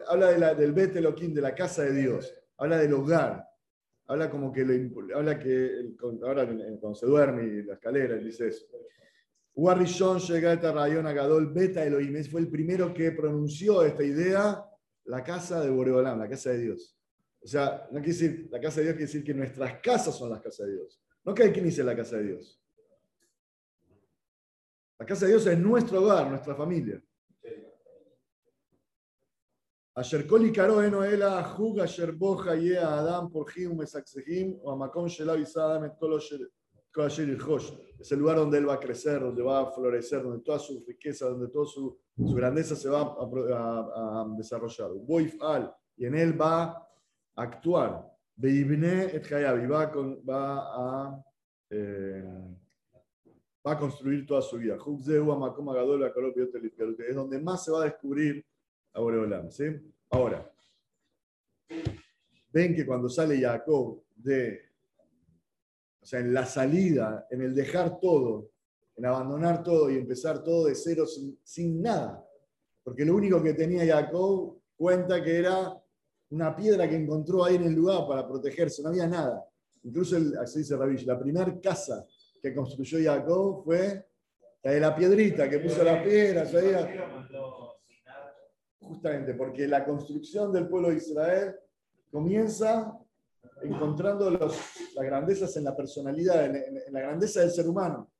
habla 0.08 0.32
de 0.32 0.38
la, 0.38 0.54
del 0.54 0.74
Bet 0.74 0.96
Elohim, 0.96 1.34
de 1.34 1.42
la 1.42 1.56
casa 1.56 1.84
de 1.84 1.94
Dios, 1.94 2.34
habla 2.58 2.78
del 2.78 2.94
hogar, 2.94 3.44
habla 4.08 4.30
como 4.30 4.52
que 4.52 4.66
lo, 4.66 5.16
habla 5.16 5.40
que 5.40 5.96
ahora 6.22 6.46
cuando 6.46 6.96
se 6.96 7.06
duerme 7.06 7.44
y 7.44 7.64
la 7.64 7.76
escalera 7.76 8.16
dice 8.16 8.48
eso. 8.48 8.66
Uarishon 9.56 10.20
llega 10.20 10.52
a 10.52 10.72
Rayon 10.72 11.08
Agadol 11.08 11.52
Beta 11.54 11.84
Elohim, 11.86 12.24
fue 12.26 12.42
el 12.42 12.50
primero 12.50 12.94
que 12.94 13.12
pronunció 13.12 13.84
esta 13.84 14.04
idea, 14.04 14.64
la 15.06 15.24
casa 15.24 15.62
de 15.62 15.70
Boreolam, 15.70 16.20
la 16.20 16.30
casa 16.30 16.52
de 16.52 16.60
Dios. 16.60 16.98
O 17.45 17.47
sea, 17.47 17.87
no 17.91 18.01
quiere 18.01 18.19
decir, 18.19 18.49
la 18.51 18.59
casa 18.59 18.77
de 18.77 18.85
Dios 18.85 18.97
quiere 18.97 19.07
decir 19.07 19.23
que 19.23 19.35
nuestras 19.35 19.79
casas 19.81 20.17
son 20.17 20.31
las 20.31 20.41
casas 20.41 20.67
de 20.67 20.73
Dios. 20.73 20.99
No 21.25 21.35
que 21.35 21.43
hay 21.43 21.53
quien 21.53 21.67
dice 21.67 21.85
la 21.85 21.95
casa 21.95 22.17
de 22.17 22.25
Dios. 22.25 22.59
La 24.99 25.05
casa 25.05 25.27
de 25.27 25.33
Dios 25.33 25.47
es 25.47 25.59
nuestro 25.59 26.01
hogar, 26.01 26.31
nuestra 26.31 26.55
familia. 26.55 27.05
Asher 29.95 30.27
bo 32.17 32.43
chaye 32.43 32.79
adam 32.79 33.31
umesaksehim 33.31 34.59
o 34.63 35.07
isa 35.07 35.65
adam. 35.65 35.93
Es 38.01 38.13
el 38.13 38.19
lugar 38.19 38.37
donde 38.37 38.59
él 38.59 38.69
va 38.69 38.75
a 38.75 38.81
crecer, 38.81 39.21
donde 39.21 39.43
va 39.43 39.61
a 39.61 39.71
florecer, 39.71 40.23
donde 40.23 40.43
toda 40.43 40.59
su 40.59 40.83
riqueza, 40.87 41.27
donde 41.27 41.49
toda 41.49 41.67
su, 41.67 41.99
grandeza 42.17 42.75
se 42.75 42.89
va 42.89 43.01
a, 43.01 44.23
a, 44.23 44.27
desarrollar. 44.37 44.91
al 45.41 45.75
y 45.97 46.07
en 46.07 46.15
él 46.15 46.41
va 46.41 46.84
actuar. 47.37 48.11
Beibne 48.37 49.11
et 49.15 49.31
y 49.31 49.67
va, 49.67 49.93
va 50.27 50.59
a... 50.59 51.25
Eh, 51.71 52.25
va 53.67 53.73
a 53.73 53.79
construir 53.79 54.27
toda 54.27 54.43
su 54.43 54.59
vida. 54.59 54.77
Es 57.09 57.15
donde 57.15 57.41
más 57.41 57.65
se 57.65 57.71
va 57.71 57.83
a 57.83 57.85
descubrir 57.85 58.45
a 58.93 59.01
Boreolam. 59.01 59.49
Ahora, 60.11 60.53
ven 62.53 62.75
que 62.75 62.87
cuando 62.87 63.09
sale 63.09 63.41
Jacob 63.41 64.03
de, 64.15 64.61
o 66.01 66.07
sea, 66.07 66.21
en 66.21 66.35
la 66.35 66.45
salida, 66.45 67.27
en 67.31 67.41
el 67.41 67.55
dejar 67.55 67.99
todo, 67.99 68.51
en 68.97 69.07
abandonar 69.07 69.63
todo 69.63 69.91
y 69.91 69.97
empezar 69.97 70.45
todo 70.45 70.67
de 70.67 70.75
cero 70.75 71.05
sin, 71.43 71.83
nada, 71.83 72.25
porque 72.83 73.05
lo 73.05 73.17
único 73.17 73.43
que 73.43 73.55
tenía 73.55 73.85
Jacob 73.87 74.61
cuenta 74.77 75.23
que 75.23 75.39
era 75.39 75.83
una 76.35 76.55
piedra 76.57 76.89
que 76.89 76.97
encontró 76.97 77.45
ahí 77.45 77.55
en 77.55 77.65
el 77.65 77.75
lugar 77.75 78.09
para 78.09 78.27
protegerse, 78.27 78.83
no 78.83 78.89
había 78.89 79.07
nada. 79.07 79.47
Incluso, 79.85 80.17
el, 80.17 80.37
así 80.37 80.59
dice 80.59 80.77
Ravish, 80.77 81.07
la 81.07 81.19
primera 81.19 81.61
casa 81.61 82.05
que 82.43 82.53
construyó 82.53 82.99
Jacob 83.03 83.63
fue 83.65 84.09
La 84.63 84.73
de 84.73 84.81
la 84.81 84.97
piedrita 84.97 85.49
que 85.49 85.61
puso 85.61 85.85
las 85.85 86.03
piedras. 86.03 86.53
Justamente, 88.81 89.35
porque 89.35 89.69
la 89.69 89.85
construcción 89.85 90.53
del 90.53 90.69
pueblo 90.69 90.91
de 90.91 90.97
Israel 90.97 91.55
comienza 92.11 92.99
encontrando 93.63 94.29
las 94.31 94.53
grandezas 94.97 95.57
en 95.57 95.65
la 95.65 95.77
personalidad, 95.77 96.47
en, 96.47 96.93
la 96.93 97.01
grandeza 97.01 97.41
del 97.41 97.51
ser 97.51 97.69
humano, 97.69 98.11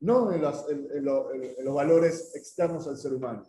no 0.00 0.32
en 0.32 0.40
los 0.40 1.74
valores 1.74 2.34
externos 2.36 2.86
al 2.86 2.96
ser 2.96 3.14
humano. 3.14 3.44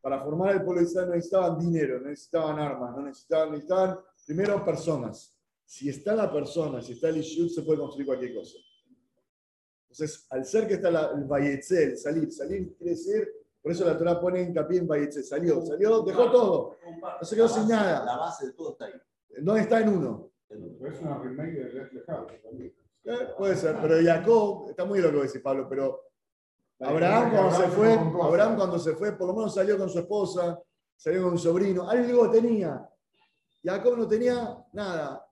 Para 0.00 0.22
formar 0.22 0.54
el 0.54 0.62
pueblo 0.64 0.80
de 0.80 0.88
Israel 0.88 1.08
no 1.08 1.14
necesitaban 1.14 1.58
dinero, 1.58 2.00
no 2.00 2.08
necesitaban 2.08 2.58
armas, 2.58 2.96
no 2.96 3.02
necesitaban, 3.02 3.50
necesitaban 3.50 3.98
primero 4.26 4.64
personas. 4.64 5.36
Si 5.64 5.88
está 5.88 6.14
la 6.14 6.32
persona, 6.32 6.82
si 6.82 6.92
está 6.92 7.08
el 7.10 7.18
Ishud, 7.18 7.48
se 7.48 7.62
puede 7.62 7.78
construir 7.78 8.06
cualquier 8.06 8.34
cosa. 8.34 8.56
Entonces, 9.82 10.26
al 10.30 10.44
ser 10.44 10.66
que 10.66 10.74
está 10.74 10.88
el 10.88 11.24
Vayetze, 11.24 11.84
el 11.84 11.98
salir, 11.98 12.32
salir 12.32 12.76
quiere 12.76 12.92
decir, 12.92 13.28
por 13.62 13.72
eso 13.72 13.84
la 13.84 13.98
Torah 13.98 14.20
pone 14.20 14.42
hincapié 14.42 14.78
en 14.78 14.86
Vayetze, 14.86 15.22
salió, 15.22 15.64
salió, 15.64 16.02
dejó 16.02 16.30
todo, 16.30 16.76
no 17.20 17.26
se 17.26 17.36
quedó 17.36 17.48
sin 17.48 17.68
nada. 17.68 18.04
La 18.04 18.16
base 18.16 18.46
de 18.46 18.52
todo 18.52 18.72
está 18.72 18.86
ahí. 18.86 18.94
No 19.42 19.56
está 19.56 19.80
en 19.80 19.88
uno. 19.90 20.30
Es 20.48 21.00
una 21.00 21.18
remake 21.18 21.52
de. 21.52 22.74
Eh, 23.04 23.28
puede 23.36 23.56
ser, 23.56 23.76
pero 23.80 23.96
Jacob, 24.02 24.70
está 24.70 24.84
muy 24.84 25.00
lo 25.00 25.10
que 25.10 25.22
decir 25.22 25.42
Pablo, 25.42 25.66
pero 25.68 26.09
Abraham 26.80 27.30
cuando 27.30 27.56
se 27.56 27.68
fue, 27.68 27.92
Abraham 27.92 28.56
cuando 28.56 28.78
se 28.78 28.94
fue, 28.94 29.12
por 29.12 29.28
lo 29.28 29.34
menos 29.34 29.54
salió 29.54 29.76
con 29.76 29.90
su 29.90 29.98
esposa, 29.98 30.58
salió 30.96 31.22
con 31.22 31.32
un 31.32 31.38
sobrino, 31.38 31.88
algo 31.88 32.30
tenía. 32.30 32.88
Jacob 33.62 33.98
no 33.98 34.08
tenía 34.08 34.64
nada. 34.72 35.26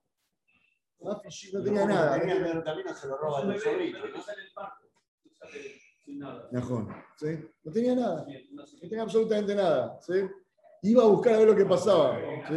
No, 0.99 1.21
tenía 1.63 1.85
nada. 1.85 2.21
camino 2.63 2.93
se 2.93 3.07
lo 3.07 3.17
roba 3.17 3.41
el 3.41 3.59
sobrino. 3.59 3.99
No 7.63 7.71
tenía 7.71 7.95
nada. 7.95 8.27
No 8.51 8.79
tenía 8.81 9.01
absolutamente 9.01 9.55
nada. 9.55 9.99
¿sí? 10.01 10.13
Iba 10.83 11.03
a 11.03 11.07
buscar 11.07 11.33
a 11.33 11.37
ver 11.39 11.47
lo 11.47 11.55
que 11.55 11.65
pasaba. 11.65 12.19
¿sí? 12.47 12.53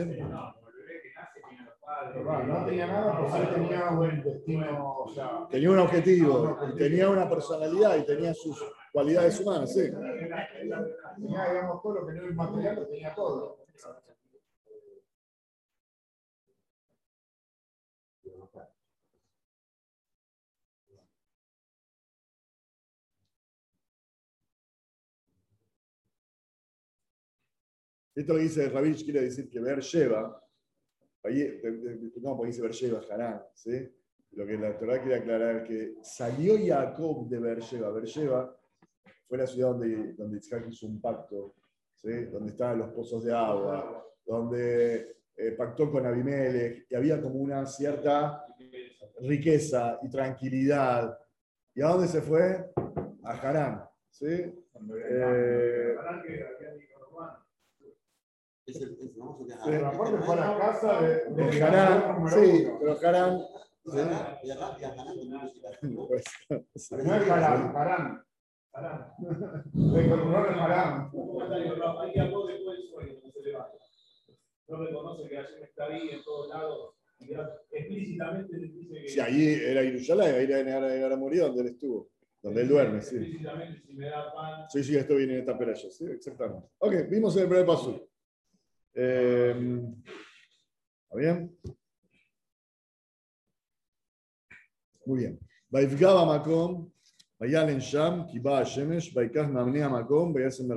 no 2.46 2.64
tenía 2.66 2.86
nada, 2.86 3.28
pero 3.32 3.54
tenía 3.54 3.90
un 3.90 4.22
destino. 4.22 4.96
O 4.98 5.14
sea, 5.14 5.46
tenía 5.48 5.70
un 5.70 5.78
objetivo, 5.78 6.58
y 6.72 6.76
tenía 6.76 7.08
una 7.08 7.28
personalidad 7.28 7.96
y 7.96 8.04
tenía 8.04 8.34
sus 8.34 8.60
cualidades 8.92 9.40
humanas, 9.40 9.72
sí. 9.72 9.90
Tenía, 9.90 11.48
digamos, 11.48 11.82
todo 11.82 11.94
lo 12.00 12.06
que 12.06 12.12
no 12.12 12.28
es 12.28 12.34
material, 12.34 12.76
lo 12.76 12.86
tenía 12.86 13.14
todo. 13.14 13.62
Esto 28.14 28.34
lo 28.34 28.40
dice 28.40 28.68
Ravich, 28.68 29.04
quiere 29.04 29.22
decir 29.22 29.48
que 29.48 29.58
ver 29.58 29.80
lleva 29.80 30.42
no, 32.20 32.36
porque 32.36 32.48
dice 32.48 32.62
Bersheba, 32.62 33.00
Harán, 33.10 33.42
¿sí? 33.54 33.88
Lo 34.32 34.46
que 34.46 34.56
la 34.56 34.76
Torah 34.76 35.00
quiere 35.00 35.16
aclarar 35.18 35.56
es 35.56 35.68
que 35.68 35.94
salió 36.02 36.54
Jacob 36.58 37.28
de 37.28 37.38
Bersheba. 37.38 37.90
Bersheba 37.90 38.58
fue 39.26 39.38
la 39.38 39.46
ciudad 39.46 39.70
donde, 39.70 40.12
donde 40.14 40.38
Isaac 40.38 40.66
hizo 40.68 40.86
un 40.86 41.00
pacto, 41.00 41.54
¿sí? 41.94 42.24
donde 42.26 42.50
estaban 42.50 42.78
los 42.78 42.88
pozos 42.88 43.24
de 43.24 43.34
agua, 43.34 44.06
donde 44.24 45.16
eh, 45.36 45.52
pactó 45.52 45.90
con 45.90 46.06
Abimelech 46.06 46.86
y 46.90 46.94
había 46.94 47.20
como 47.20 47.36
una 47.36 47.64
cierta 47.66 48.46
riqueza 49.20 49.98
y 50.02 50.10
tranquilidad. 50.10 51.18
¿Y 51.74 51.82
a 51.82 51.88
dónde 51.88 52.08
se 52.08 52.20
fue? 52.20 52.70
A 53.24 53.30
Harán. 53.32 53.88
¿sí? 54.10 54.26
Eh, 54.26 55.96
es 58.66 58.80
el, 58.80 58.98
es 59.00 59.16
famoso 59.16 59.46
que 59.46 59.52
sí. 59.52 59.74
Aparte 59.74 60.18
fue 60.18 60.34
a 60.34 60.36
la 60.36 60.58
casa 60.58 61.00
de, 61.00 61.24
de 61.30 61.52
Jarán. 61.52 62.28
Sí, 62.28 62.68
pero 62.78 62.96
Jarán. 62.96 63.40
¿sí? 63.84 63.98
Harán. 68.72 69.06
Reconocimiento 69.74 70.52
de 70.54 70.60
Harán. 70.60 71.10
Un 71.12 71.28
comentario, 71.28 72.00
Ahí 72.00 72.18
habló 72.18 72.46
después 72.46 72.78
del 72.78 72.88
sueño, 72.88 73.14
cuando 73.20 73.32
se 73.32 73.42
levanta. 73.42 73.78
No 74.68 74.84
reconoce 74.84 75.28
que 75.28 75.36
Hashem 75.36 75.62
está 75.62 75.86
ahí 75.86 76.08
en 76.10 76.24
todos 76.24 76.48
lados. 76.48 76.94
Explícitamente 77.70 78.56
le 78.56 78.68
dice 78.68 79.02
que. 79.02 79.08
Si 79.08 79.20
allí 79.20 79.48
era 79.48 79.82
Jerusalén, 79.82 80.34
ahí 80.34 80.44
era 80.44 81.08
la 81.08 81.16
morir 81.16 81.40
donde 81.42 81.62
él 81.62 81.68
estuvo. 81.68 82.10
Donde 82.42 82.62
él 82.62 82.68
duerme, 82.68 83.02
sí. 83.02 83.16
Explícitamente, 83.16 83.82
si 83.86 83.94
me 83.94 84.06
da 84.06 84.32
pan. 84.32 84.68
Sí, 84.68 84.82
sí, 84.82 84.96
esto 84.96 85.14
viene 85.14 85.34
en 85.34 85.40
esta 85.40 85.56
peralla, 85.56 85.90
sí, 85.90 86.04
exactamente. 86.06 86.68
Ok, 86.78 86.94
vimos 87.08 87.36
el 87.36 87.46
primer 87.46 87.66
paso. 87.66 88.08
Eh, 88.94 89.54
¿Está 91.04 91.16
bien? 91.16 91.58
Muy 95.06 95.18
bien. 95.20 95.38
Vaifgaba 95.68 96.24
Macom, 96.26 96.91
Vayalen 97.42 97.80
Sham, 97.80 98.28
Kiba 98.28 98.62
Amakom, 98.62 100.32
Vayasem 100.32 100.70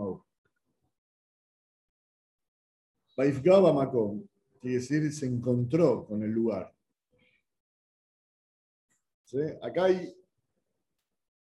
Aur. 0.00 0.24
Amakom, 3.16 4.26
quiere 4.60 4.76
decir 4.78 5.12
se 5.12 5.26
encontró 5.26 6.04
con 6.04 6.24
el 6.24 6.32
lugar. 6.32 6.74
¿Sí? 9.22 9.38
Acá 9.62 9.84
hay 9.84 10.12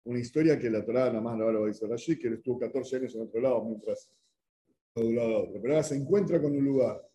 una 0.03 0.19
historia 0.19 0.59
que 0.59 0.69
la 0.69 0.85
Torah 0.85 1.07
nada 1.07 1.21
más 1.21 1.39
la 1.39 1.45
va 1.45 1.51
a 1.51 1.65
decir 1.65 1.91
allí, 1.91 2.19
que 2.19 2.27
él 2.27 2.35
estuvo 2.35 2.59
14 2.59 2.97
años 2.97 3.15
en 3.15 3.21
otro 3.21 3.41
lado 3.41 3.65
mientras 3.65 4.07
de 4.93 5.03
un. 5.03 5.15
Pero 5.15 5.73
ahora 5.73 5.81
se 5.81 5.95
encuentra 5.95 6.39
con 6.39 6.55
un 6.55 6.63
lugar. 6.63 7.09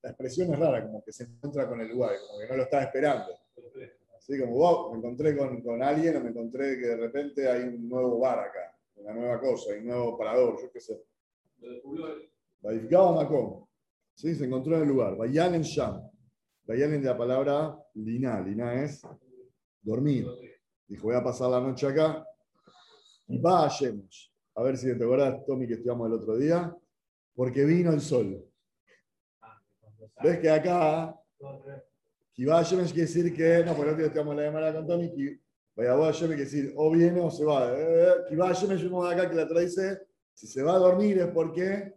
La 0.00 0.10
expresión 0.10 0.54
es 0.54 0.60
rara, 0.60 0.84
como 0.84 1.02
que 1.02 1.12
se 1.12 1.24
encuentra 1.24 1.68
con 1.68 1.80
el 1.80 1.88
lugar, 1.88 2.14
como 2.24 2.38
que 2.38 2.46
no 2.46 2.56
lo 2.56 2.62
está 2.62 2.84
esperando. 2.84 3.37
Así 4.28 4.38
como, 4.38 4.56
wow, 4.56 4.92
me 4.92 4.98
encontré 4.98 5.34
con, 5.34 5.62
con 5.62 5.82
alguien 5.82 6.16
o 6.16 6.20
me 6.20 6.28
encontré 6.28 6.78
que 6.78 6.86
de 6.88 6.96
repente 6.96 7.48
hay 7.48 7.62
un 7.62 7.88
nuevo 7.88 8.18
bar 8.18 8.40
acá, 8.40 8.76
una 8.96 9.14
nueva 9.14 9.40
cosa, 9.40 9.72
hay 9.72 9.78
un 9.78 9.86
nuevo 9.86 10.18
parador, 10.18 10.60
yo 10.60 10.70
qué 10.70 10.80
sé. 10.80 11.02
Sí, 14.14 14.34
se 14.34 14.44
encontró 14.44 14.76
en 14.76 14.82
el 14.82 14.88
lugar. 14.88 15.16
en 15.18 15.62
Sham. 15.62 16.10
en 16.66 16.90
de 16.90 17.00
la 17.00 17.16
palabra 17.16 17.78
Lina. 17.94 18.40
Lina 18.40 18.84
es 18.84 19.00
dormir. 19.80 20.26
Dijo, 20.86 21.04
voy 21.04 21.16
a 21.16 21.24
pasar 21.24 21.48
la 21.50 21.60
noche 21.60 21.86
acá. 21.86 22.22
Y 23.28 23.38
va 23.38 23.66
a 23.66 24.62
ver 24.62 24.76
si 24.76 24.86
te 24.98 25.04
acuerdas, 25.04 25.42
Tommy, 25.46 25.66
que 25.66 25.74
estudiamos 25.74 26.06
el 26.06 26.12
otro 26.12 26.36
día. 26.36 26.76
Porque 27.34 27.64
vino 27.64 27.92
el 27.92 28.02
sol. 28.02 28.44
¿Ves 30.22 30.38
que 30.40 30.50
acá 30.50 31.18
Kibayem 32.38 32.84
quiere 32.84 33.00
decir 33.00 33.34
que, 33.34 33.64
no, 33.64 33.74
por 33.74 33.84
el 33.84 33.94
otro 33.94 33.96
día 33.96 34.06
estudiamos 34.06 34.36
la 34.36 34.42
llamada 34.44 34.72
con 34.72 34.86
Tommy, 34.86 35.10
Vaya 35.74 35.92
a 35.92 36.12
quiere 36.12 36.36
decir 36.36 36.72
o 36.76 36.88
viene 36.92 37.20
o 37.20 37.30
se 37.32 37.44
va. 37.44 37.74
Kibayem 38.28 38.78
vimos 38.78 39.08
de 39.08 39.14
acá 39.14 39.28
que 39.28 39.34
la 39.34 39.48
trae 39.48 39.68
si 39.68 40.46
se 40.46 40.62
va 40.62 40.74
a 40.74 40.78
dormir 40.78 41.18
es 41.18 41.26
porque 41.26 41.94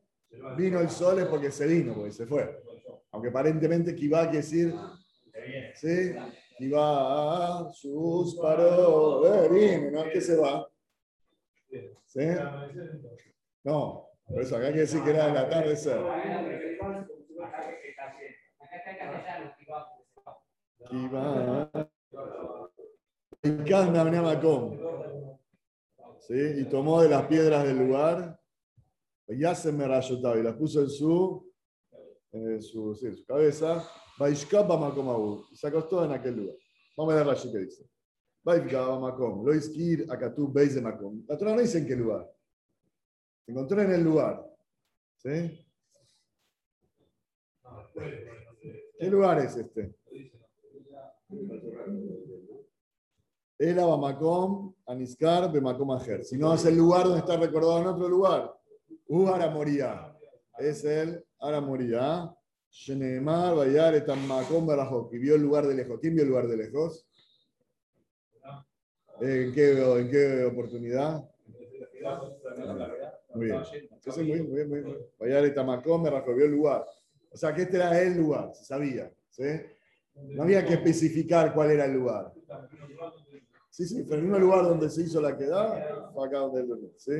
vino 0.58 0.80
el 0.80 0.89
sol, 0.89 1.19
es 1.19 1.25
porque 1.25 1.51
se 1.51 1.67
vino, 1.67 1.93
porque 1.93 2.12
se 2.12 2.25
fue. 2.25 2.60
Aunque 3.12 3.30
aparentemente 3.30 3.93
Kibá 3.93 4.32
quiere 4.32 4.38
decir, 4.38 4.73
¿sí? 5.75 6.15
Kibá, 6.58 7.71
sus 7.71 8.36
paró, 8.38 9.45
eh, 9.45 9.47
viene, 9.47 9.91
¿no? 9.91 10.06
¿Qué 10.12 10.21
se 10.21 10.38
va? 10.38 10.67
¿Sí? 12.08 12.25
No, 13.63 14.10
por 14.25 14.41
eso 14.41 14.58
acá 14.58 14.67
hay 14.67 14.73
que 14.73 14.80
decir 14.80 15.04
que 15.04 15.12
era 15.12 15.30
el 15.30 15.38
atardecer. 15.38 15.99
¿Sí? 26.20 26.36
Y 26.60 26.65
tomó 26.65 27.02
de 27.02 27.10
las 27.10 27.26
piedras 27.28 27.63
del 27.63 27.80
lugar, 27.80 28.39
ya 29.28 29.56
se 29.56 29.72
me 29.72 29.86
y 29.86 30.44
las 30.44 30.56
puso 30.56 30.82
en 30.82 30.89
su, 30.89 31.52
en 32.32 32.62
su, 32.62 32.96
sí, 32.96 33.08
en 33.08 33.15
su 33.15 33.26
cabeza, 33.26 33.84
y 35.52 35.56
se 35.56 35.67
acostó 35.67 36.06
en 36.06 36.12
aquel 36.12 36.36
lugar. 36.36 36.56
Vamos 36.98 37.13
a 37.13 37.17
ver 37.17 37.30
allí 37.30 37.52
qué 37.52 37.58
dice. 37.60 37.89
Lo 38.44 39.56
iskir 39.56 40.08
akatub 40.10 40.54
beis 40.54 40.76
de 40.76 40.82
Makom. 40.82 41.24
La 41.28 41.38
Torah 41.38 41.56
no 41.56 41.62
dice 41.62 41.78
en 41.80 41.88
qué 41.88 41.96
lugar. 41.96 42.30
Se 43.46 43.52
encontró 43.52 43.82
en 43.82 43.91
el 43.91 44.04
lugar. 44.04 44.44
¿Sí? 45.17 45.65
¿Qué 49.00 49.10
lugar 49.10 49.39
es 49.39 49.56
este? 49.56 49.96
El 53.58 53.80
Abamakom, 53.80 54.74
Aniskar, 54.88 55.52
Bemakom 55.52 55.91
Ajer. 55.91 56.24
Si 56.26 56.38
no 56.38 56.54
es 56.54 56.65
el 56.65 56.76
lugar 56.78 57.04
donde 57.04 57.20
está 57.20 57.38
recordado 57.38 57.80
en 57.80 57.88
otro 57.88 58.10
lugar. 58.10 58.54
U 59.08 59.28
Aramoría. 59.28 60.15
Es 60.58 60.84
el 60.84 61.24
Aramoría. 61.39 62.34
Shenemar, 62.70 63.56
Bayar, 63.56 63.94
Etam 63.96 64.26
Makom, 64.26 64.65
Barajok. 64.65 65.13
Y 65.13 65.20
vio 65.20 65.36
el 65.36 65.41
lugar 65.41 65.67
de 65.67 65.76
lejos. 65.76 66.00
¿Quién 66.00 66.15
vio 66.15 66.24
el 66.24 66.30
lugar 66.30 66.48
de 66.48 66.58
lejos? 66.58 67.08
¿En 69.20 69.54
qué, 69.54 70.00
¿En 70.00 70.10
qué 70.10 70.46
oportunidad? 70.46 71.30
Muy 73.36 73.46
bien. 73.46 73.62
Sí, 73.65 74.12
muy 74.15 74.24
bien, 74.24 74.48
muy 74.48 74.56
bien, 74.56 74.70
muy 74.70 74.80
bien. 74.82 74.98
Vaya 75.20 75.41
de 75.41 75.52
Tamacón 75.52 76.02
me 76.02 76.10
recorrió 76.10 76.46
el 76.46 76.52
lugar. 76.52 76.86
O 77.30 77.38
sea, 77.38 77.54
que 77.54 77.62
este 77.62 77.78
era 77.78 78.02
el 78.02 78.17
lugar, 78.17 78.54
se 78.56 78.65
sabía. 78.65 79.13
¿sí? 79.30 79.44
No 80.15 80.43
había 80.43 80.65
que 80.65 80.74
especificar 80.74 81.54
cuál 81.54 81.71
era 81.71 81.86
el 81.86 81.93
lugar. 81.93 82.34
Sí, 83.69 83.86
sí, 83.86 84.04
pero 84.04 84.17
el 84.17 84.24
mismo 84.24 84.39
lugar 84.39 84.63
donde 84.63 84.89
se 84.89 85.04
hizo 85.04 85.21
la 85.21 85.38
quedada 85.38 86.12
fue 86.13 86.28
acá 86.28 86.39
donde 86.39 86.62
él 86.62 86.91
¿sí? 86.97 87.13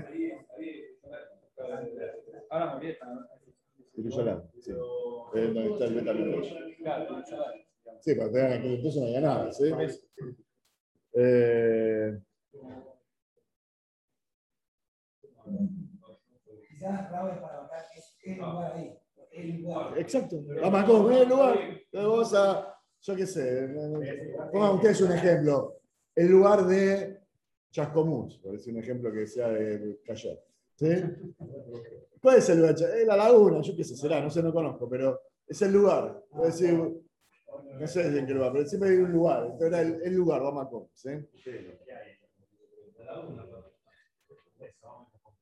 Ahora. 4.12 4.44
Sí. 4.60 4.72
Eh, 4.72 5.52
donde 5.54 5.72
está 5.72 5.86
el 5.86 5.96
beta 5.96 6.14
Sí, 8.02 8.16
pero 8.16 8.38
entonces 8.38 9.02
no 9.02 9.08
había 9.08 9.22
nada, 9.22 9.52
¿sí? 9.52 9.72
Eh, 11.14 12.20
Quizás 16.68 17.12
Raúl 17.12 17.40
para 17.40 17.60
bajar 17.62 17.86
es 17.96 18.18
el 18.24 18.38
lugar 18.38 18.74
ahí. 18.76 18.98
El 19.32 19.62
lugar. 19.62 20.00
Exacto. 20.00 20.42
Vamos 20.62 20.82
a 20.82 20.86
comer 20.86 21.22
el 21.22 21.30
lugar. 21.30 21.60
Vamos 21.94 22.34
a, 22.34 22.81
yo 23.02 23.16
qué 23.16 23.26
sé, 23.26 23.68
pongan 24.52 24.76
ustedes 24.76 25.02
un 25.02 25.12
ejemplo. 25.12 25.78
El 26.16 26.28
lugar 26.28 26.66
de 26.68 27.20
Chascomús, 27.72 28.38
por 28.38 28.54
decir 28.54 28.74
un 28.74 28.80
ejemplo 28.80 29.12
que 29.12 29.26
sea 29.26 29.50
de 29.50 30.00
Cayet. 30.06 30.40
¿Sí? 30.76 30.88
¿Cuál 32.22 32.38
es 32.38 32.50
el 32.50 32.60
lugar? 32.60 32.76
Es 32.76 33.08
la 33.08 33.18
laguna, 33.18 33.62
yo 33.62 33.76
qué 33.76 33.84
sé, 33.84 33.96
será, 33.96 34.22
no 34.22 34.30
sé, 34.30 34.44
no 34.44 34.54
conozco, 34.54 34.88
pero 34.90 35.22
es 35.48 35.62
el 35.62 35.72
lugar. 35.72 36.24
Puedo 36.30 36.46
decir, 36.46 36.74
no 36.74 37.88
sé 37.88 38.20
en 38.20 38.26
qué 38.28 38.34
lugar, 38.34 38.52
pero 38.54 38.66
siempre 38.66 38.90
hay 38.90 38.98
un 38.98 39.12
lugar. 39.12 39.48
Este 39.52 39.68
era 39.68 39.82
el, 39.82 40.02
el 40.04 40.14
lugar, 40.14 40.42
vamos 40.42 40.66
a 40.66 40.70
comer. 40.70 40.90
¿sí? 40.94 41.10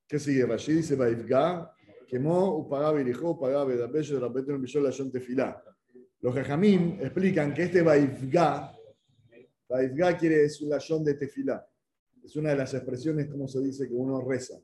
¿Qué 0.08 0.20
sigue? 0.20 0.46
Rashi 0.46 0.74
dice, 0.74 0.96
Baifga, 0.96 1.74
quemó, 2.08 2.58
upagá, 2.58 3.00
irijó, 3.00 3.32
upagá, 3.32 3.64
bedabello, 3.64 4.20
de 4.20 4.28
repente 4.28 4.54
un 4.54 4.62
millón 4.62 4.84
la 4.84 5.12
tefilá. 5.12 5.64
Los 6.22 6.36
jajamim 6.36 7.00
explican 7.00 7.54
que 7.54 7.64
este 7.64 7.82
Baifga, 7.82 8.76
Baifga 9.70 10.18
quiere 10.18 10.40
decir 10.40 10.66
un 10.68 10.72
layón 10.72 11.04
de 11.04 11.14
tefilá. 11.14 11.66
Es 12.24 12.36
una 12.36 12.50
de 12.50 12.58
las 12.58 12.74
expresiones, 12.74 13.28
como 13.28 13.48
se 13.48 13.62
dice, 13.62 13.88
que 13.88 13.94
uno 13.94 14.20
reza. 14.22 14.60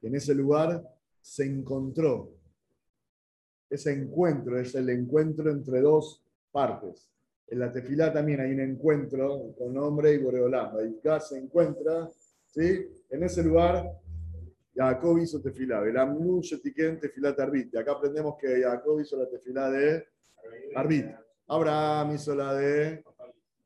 En 0.00 0.14
ese 0.14 0.34
lugar 0.34 0.82
se 1.20 1.44
encontró. 1.44 2.32
Ese 3.68 3.92
encuentro 3.92 4.58
es 4.58 4.74
el 4.74 4.88
encuentro 4.88 5.50
entre 5.50 5.80
dos 5.82 6.22
partes. 6.50 7.10
En 7.48 7.58
la 7.58 7.70
tefilá 7.70 8.10
también 8.10 8.40
hay 8.40 8.52
un 8.52 8.60
encuentro 8.60 9.54
con 9.58 9.76
hombre 9.76 10.14
y 10.14 10.18
boreolá. 10.18 10.70
Baifga 10.70 11.20
se 11.20 11.38
encuentra, 11.38 12.08
¿sí? 12.46 12.88
En 13.10 13.22
ese 13.22 13.42
lugar 13.42 14.00
Jacob 14.74 15.18
hizo 15.18 15.42
tefilá. 15.42 15.80
Belamnu 15.80 16.40
shetiken 16.40 16.98
tefilá 16.98 17.34
arbit. 17.36 17.74
Y 17.74 17.76
acá 17.76 17.92
aprendemos 17.92 18.36
que 18.40 18.62
Jacob 18.62 19.00
hizo 19.00 19.18
la 19.18 19.28
tefilá 19.28 19.70
de 19.70 20.13
arbit. 20.74 21.06
Abraham 21.46 22.14
hizo 22.14 22.34
la 22.34 22.54
de 22.54 23.04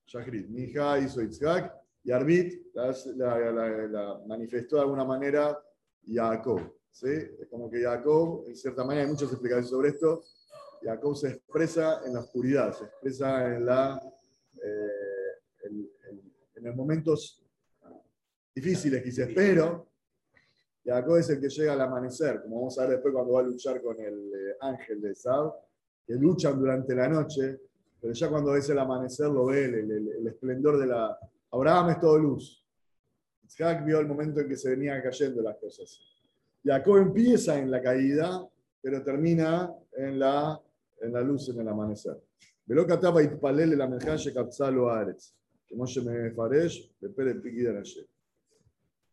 Shachrit. 0.06 0.48
Mija 0.48 0.98
hizo 0.98 1.22
Itzhak. 1.22 1.74
Y 2.04 2.10
arbit 2.10 2.74
la, 2.74 4.22
manifestó 4.26 4.76
de 4.76 4.82
alguna 4.82 5.04
manera 5.04 5.58
Jacob. 6.06 6.60
¿sí? 6.90 7.10
Es 7.10 7.48
como 7.50 7.70
que 7.70 7.82
Jacob, 7.82 8.44
en 8.46 8.56
cierta 8.56 8.84
manera, 8.84 9.04
hay 9.04 9.10
muchas 9.10 9.30
explicaciones 9.30 9.70
sobre 9.70 9.90
esto. 9.90 10.22
Jacob 10.82 11.16
se 11.16 11.28
expresa 11.28 12.00
en 12.06 12.14
la 12.14 12.20
oscuridad, 12.20 12.72
se 12.72 12.84
expresa 12.84 13.54
en, 13.54 13.66
la, 13.66 14.00
eh, 14.62 15.64
en, 15.64 16.64
los 16.64 16.74
momentos 16.74 17.44
difíciles, 18.54 19.02
quizás, 19.02 19.28
pero 19.34 19.88
Jacob 20.84 21.16
es 21.16 21.30
el 21.30 21.40
que 21.40 21.48
llega 21.48 21.72
al 21.72 21.80
amanecer, 21.80 22.42
como 22.42 22.56
vamos 22.56 22.78
a 22.78 22.82
ver 22.82 22.92
después 22.92 23.12
cuando 23.12 23.32
va 23.34 23.40
a 23.40 23.44
luchar 23.44 23.82
con 23.82 24.00
el 24.00 24.32
eh, 24.34 24.56
ángel 24.60 25.00
de 25.00 25.14
Saúl, 25.14 25.52
que 26.08 26.14
luchan 26.14 26.58
durante 26.58 26.94
la 26.94 27.06
noche, 27.06 27.60
pero 28.00 28.14
ya 28.14 28.30
cuando 28.30 28.52
ves 28.52 28.70
el 28.70 28.78
amanecer 28.78 29.28
lo 29.28 29.44
ve, 29.44 29.66
el, 29.66 29.74
el, 29.74 30.08
el 30.20 30.26
esplendor 30.26 30.78
de 30.78 30.86
la... 30.86 31.18
Abraham 31.50 31.90
es 31.90 32.00
todo 32.00 32.18
luz. 32.18 32.64
Isaac 33.46 33.84
vio 33.84 34.00
el 34.00 34.06
momento 34.06 34.40
en 34.40 34.48
que 34.48 34.56
se 34.56 34.70
venían 34.70 35.02
cayendo 35.02 35.42
las 35.42 35.56
cosas. 35.58 36.00
Jacob 36.64 36.96
empieza 36.96 37.58
en 37.58 37.70
la 37.70 37.82
caída, 37.82 38.42
pero 38.80 39.02
termina 39.02 39.70
en 39.92 40.18
la, 40.18 40.58
en 41.02 41.12
la 41.12 41.20
luz, 41.20 41.50
en 41.50 41.60
el 41.60 41.68
amanecer. 41.68 42.16
Velocataba 42.64 43.22
itpalel 43.22 43.74
el 43.74 43.80
amenjaye 43.80 44.32
capsalo 44.32 44.88
aretz. 44.88 45.34
Que 45.66 45.76
moshe 45.76 46.00
me 46.00 46.30
faresh, 46.30 46.90
le 47.00 47.10
pere 47.10 47.34
piqui 47.34 47.62
de 47.62 47.72
nashe. 47.74 48.06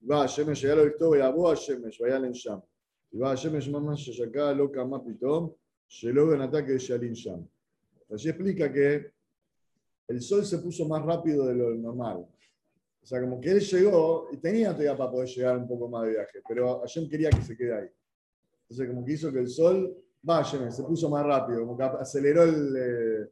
Va, 0.09 0.25
shemesh, 0.25 0.61
ya 0.61 0.75
lo 0.75 0.85
victó, 0.85 1.09
vaya 1.09 1.29
vos, 1.29 1.59
shemesh, 1.59 1.99
vaya 1.99 2.19
lensham. 2.19 2.61
Y 3.11 3.17
va, 3.17 3.35
shemesh, 3.35 3.69
mamá, 3.69 3.95
shayaka, 3.95 4.53
loca, 4.53 4.85
mapitom. 4.85 5.51
Shelov 5.87 6.33
en 6.33 6.41
ataque 6.41 6.73
de 6.73 6.77
Shalim 6.77 7.13
Sham. 7.13 7.47
Allí 8.11 8.29
explica 8.29 8.71
que 8.71 9.11
el 10.07 10.21
sol 10.21 10.45
se 10.45 10.59
puso 10.59 10.87
más 10.87 11.03
rápido 11.03 11.45
de 11.47 11.55
lo 11.55 11.75
normal. 11.75 12.17
O 12.17 13.05
sea, 13.07 13.21
como 13.21 13.39
que 13.39 13.51
él 13.51 13.59
llegó 13.59 14.29
y 14.31 14.37
tenía 14.37 14.71
todavía 14.71 14.97
para 14.97 15.11
poder 15.11 15.27
llegar 15.29 15.57
un 15.57 15.67
poco 15.67 15.87
más 15.87 16.03
de 16.05 16.11
viaje, 16.11 16.41
pero 16.47 16.79
Hashem 16.79 17.07
quería 17.07 17.29
que 17.29 17.41
se 17.41 17.55
quede 17.55 17.73
ahí. 17.73 17.87
Entonces, 18.63 18.87
como 18.87 19.05
que 19.05 19.13
hizo 19.13 19.31
que 19.31 19.39
el 19.39 19.47
sol, 19.47 19.95
vaya, 20.23 20.71
se 20.71 20.83
puso 20.83 21.09
más 21.09 21.23
rápido, 21.23 21.59
como 21.59 21.77
que 21.77 21.83
aceleró 21.83 22.43
el, 22.43 22.75
eh, 22.75 23.29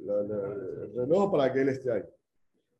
el 0.00 0.94
reloj 0.96 1.30
para 1.30 1.52
que 1.52 1.60
él 1.60 1.68
esté 1.68 1.92
ahí. 1.92 2.02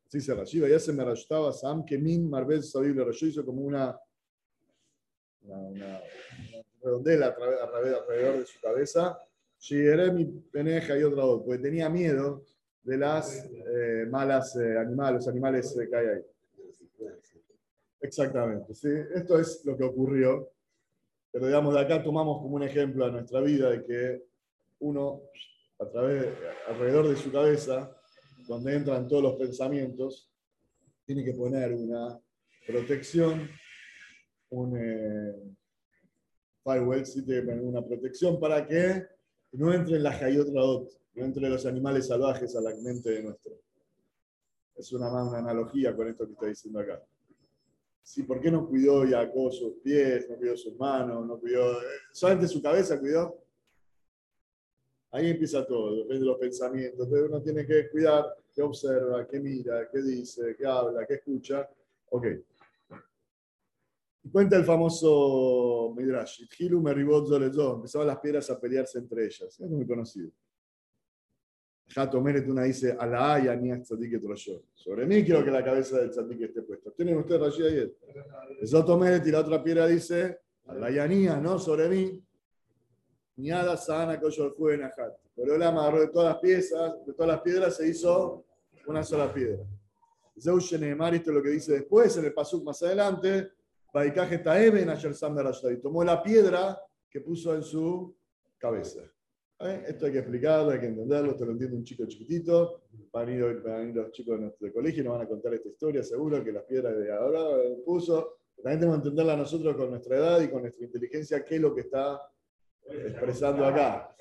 Así 0.06 0.20
se 0.20 0.34
Rashiva, 0.34 0.68
ya 0.68 0.78
se 0.78 0.92
me 0.92 1.04
rayaba 1.04 1.52
Sam, 1.52 1.84
que 1.84 1.98
Min 1.98 2.28
Marbel 2.28 2.62
Sabil 2.62 3.00
hizo 3.22 3.44
como 3.44 3.62
una, 3.62 3.98
una, 5.42 5.58
una 5.58 6.00
redondela 6.84 7.34
alrededor 7.62 8.38
de 8.38 8.46
su 8.46 8.60
cabeza. 8.60 9.18
mi 10.12 10.24
Peneja 10.52 10.98
y 10.98 11.02
otra 11.02 11.24
voz, 11.24 11.42
porque 11.44 11.62
tenía 11.62 11.88
miedo 11.88 12.44
de 12.82 12.98
las 12.98 13.44
eh, 13.44 14.06
malas 14.10 14.54
eh, 14.56 14.78
animales, 14.78 15.14
los 15.14 15.28
animales 15.28 15.76
eh, 15.78 15.88
que 15.88 15.96
hay 15.96 16.06
ahí. 16.06 16.22
Exactamente, 18.00 18.74
¿sí? 18.74 18.88
esto 19.14 19.38
es 19.38 19.64
lo 19.64 19.76
que 19.76 19.84
ocurrió. 19.84 20.50
Pero 21.32 21.46
digamos, 21.46 21.74
de 21.74 21.80
acá 21.80 22.02
tomamos 22.02 22.42
como 22.42 22.56
un 22.56 22.62
ejemplo 22.62 23.06
a 23.06 23.10
nuestra 23.10 23.40
vida 23.40 23.70
de 23.70 23.82
que 23.82 24.22
uno, 24.80 25.22
a 25.80 25.88
través, 25.88 26.26
alrededor 26.68 27.08
de 27.08 27.16
su 27.16 27.32
cabeza, 27.32 27.90
donde 28.46 28.76
entran 28.76 29.08
todos 29.08 29.22
los 29.22 29.36
pensamientos, 29.36 30.30
tiene 31.06 31.24
que 31.24 31.32
poner 31.32 31.72
una 31.72 32.20
protección, 32.66 33.48
un 34.50 34.76
eh, 34.76 35.34
firewall, 36.64 37.04
sí 37.06 37.22
tiene 37.22 37.60
una 37.60 37.84
protección 37.84 38.40
para 38.40 38.66
que 38.66 39.06
no 39.52 39.72
entren 39.72 40.02
las 40.02 40.20
hayotradot, 40.20 40.90
no 41.14 41.24
entren 41.24 41.50
los 41.50 41.66
animales 41.66 42.08
salvajes 42.08 42.56
a 42.56 42.60
la 42.60 42.74
mente 42.76 43.10
de 43.10 43.22
nuestro. 43.22 43.52
Es 44.76 44.92
una, 44.92 45.08
una 45.12 45.38
analogía 45.38 45.94
con 45.94 46.08
esto 46.08 46.26
que 46.26 46.32
está 46.32 46.46
diciendo 46.46 46.80
acá. 46.80 47.00
Sí, 48.02 48.22
¿por 48.22 48.40
qué 48.40 48.50
no 48.50 48.66
cuidó 48.66 49.06
Jacob 49.08 49.52
sus 49.52 49.74
pies, 49.82 50.28
no 50.28 50.36
cuidó 50.36 50.56
sus 50.56 50.76
manos, 50.76 51.26
no 51.26 51.38
cuidó, 51.38 51.78
solamente 52.12 52.48
su 52.48 52.60
cabeza 52.60 52.98
cuidó? 52.98 53.38
Ahí 55.10 55.30
empieza 55.30 55.64
todo, 55.64 55.94
depende 55.94 56.20
de 56.20 56.26
los 56.26 56.38
pensamientos. 56.38 57.06
Entonces 57.06 57.28
uno 57.28 57.40
tiene 57.40 57.64
que 57.64 57.88
cuidar 57.88 58.36
qué 58.52 58.62
observa, 58.62 59.26
qué 59.26 59.38
mira, 59.38 59.88
qué 59.90 60.02
dice, 60.02 60.56
qué 60.56 60.66
habla, 60.66 61.06
qué 61.06 61.14
escucha. 61.14 61.68
Ok. 62.10 62.26
Cuenta 64.32 64.56
el 64.56 64.64
famoso 64.64 65.92
Midrash. 65.96 66.42
Ithilu 66.42 66.80
meribot 66.80 67.30
Empezaban 67.32 68.06
las 68.06 68.18
piedras 68.18 68.50
a 68.50 68.58
pelearse 68.58 68.98
entre 68.98 69.24
ellas. 69.24 69.60
Es 69.60 69.70
muy 69.70 69.86
conocido. 69.86 70.30
Jato 71.88 72.18
una 72.18 72.62
dice, 72.64 72.96
a 72.98 73.06
la 73.06 73.34
haya 73.34 73.54
ni 73.54 73.70
a 73.70 73.82
Sobre 73.84 75.06
mí 75.06 75.24
quiero 75.24 75.44
que 75.44 75.50
la 75.50 75.62
cabeza 75.62 75.98
del 75.98 76.10
tzadik 76.10 76.40
esté 76.40 76.62
puesta. 76.62 76.90
¿Tienen 76.90 77.18
ustedes 77.18 77.40
Rashi 77.40 77.62
ayer? 77.62 77.94
Eso 78.60 78.98
Meret 78.98 79.26
y 79.26 79.30
la 79.30 79.40
otra 79.40 79.62
piedra 79.62 79.86
dice, 79.86 80.38
a 80.66 80.74
la 80.74 80.90
yanía, 80.90 81.36
no 81.36 81.58
sobre 81.58 81.88
mí. 81.88 82.24
Niada 83.36 83.76
sana 83.76 84.18
koyor 84.18 84.54
fue 84.56 84.78
najat. 84.78 85.14
Pero 85.36 85.56
él 85.56 85.62
agarró 85.62 86.00
de 86.00 86.08
todas 86.08 86.34
las 86.34 86.40
piezas, 86.40 86.94
de 87.04 87.12
todas 87.12 87.28
las 87.28 87.40
piedras 87.42 87.76
se 87.76 87.88
hizo 87.88 88.44
una 88.86 89.02
sola 89.02 89.32
piedra. 89.32 89.64
Zeus 90.40 90.72
Neemar, 90.72 91.14
esto 91.14 91.30
es 91.30 91.36
lo 91.36 91.42
que 91.42 91.50
dice 91.50 91.72
después, 91.72 92.16
en 92.16 92.24
el 92.24 92.32
pasuk 92.32 92.64
más 92.64 92.82
adelante, 92.82 93.50
Tomó 95.80 96.02
la 96.02 96.20
piedra 96.20 96.76
que 97.08 97.20
puso 97.20 97.54
en 97.54 97.62
su 97.62 98.16
cabeza. 98.58 99.02
¿Eh? 99.60 99.84
Esto 99.86 100.06
hay 100.06 100.12
que 100.12 100.18
explicarlo, 100.18 100.72
hay 100.72 100.80
que 100.80 100.86
entenderlo, 100.86 101.30
esto 101.30 101.44
lo 101.44 101.52
entiende 101.52 101.76
un 101.76 101.84
chico 101.84 102.04
chiquitito, 102.06 102.82
van 103.12 103.28
a 103.28 103.32
ir, 103.32 103.40
los 103.94 104.10
chicos 104.10 104.36
de 104.36 104.46
nuestro 104.46 104.72
colegio 104.72 105.02
y 105.02 105.04
nos 105.04 105.14
van 105.16 105.26
a 105.26 105.28
contar 105.28 105.54
esta 105.54 105.68
historia, 105.68 106.02
seguro 106.02 106.42
que 106.42 106.50
las 106.50 106.64
piedras 106.64 106.98
de 106.98 107.12
ahora 107.12 107.40
puso. 107.84 108.40
También 108.56 108.80
tenemos 108.80 108.96
que 109.00 109.08
entenderla 109.08 109.36
nosotros 109.36 109.76
con 109.76 109.90
nuestra 109.90 110.16
edad 110.16 110.40
y 110.40 110.48
con 110.48 110.62
nuestra 110.62 110.84
inteligencia, 110.84 111.44
qué 111.44 111.54
es 111.54 111.60
lo 111.60 111.72
que 111.72 111.82
está 111.82 112.20
expresando 112.88 113.64
acá. 113.64 114.16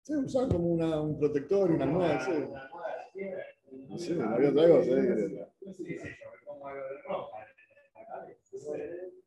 Sí, 0.00 0.14
usar 0.14 0.48
como 0.48 0.68
una, 0.68 1.00
un 1.02 1.18
protector, 1.18 1.70
una 1.70 1.84
almohada. 1.84 2.24
Sí. 2.24 2.32
Sí, 3.98 4.18
había 4.20 4.50
otra 4.50 4.68
cosa. 4.68 4.90
¿eh? 4.90 5.48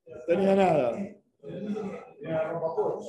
No 0.08 0.26
tenía 0.28 0.56
nada. 0.56 0.92
Tenía 2.20 2.44
ropa 2.52 2.74
bueno. 2.76 3.00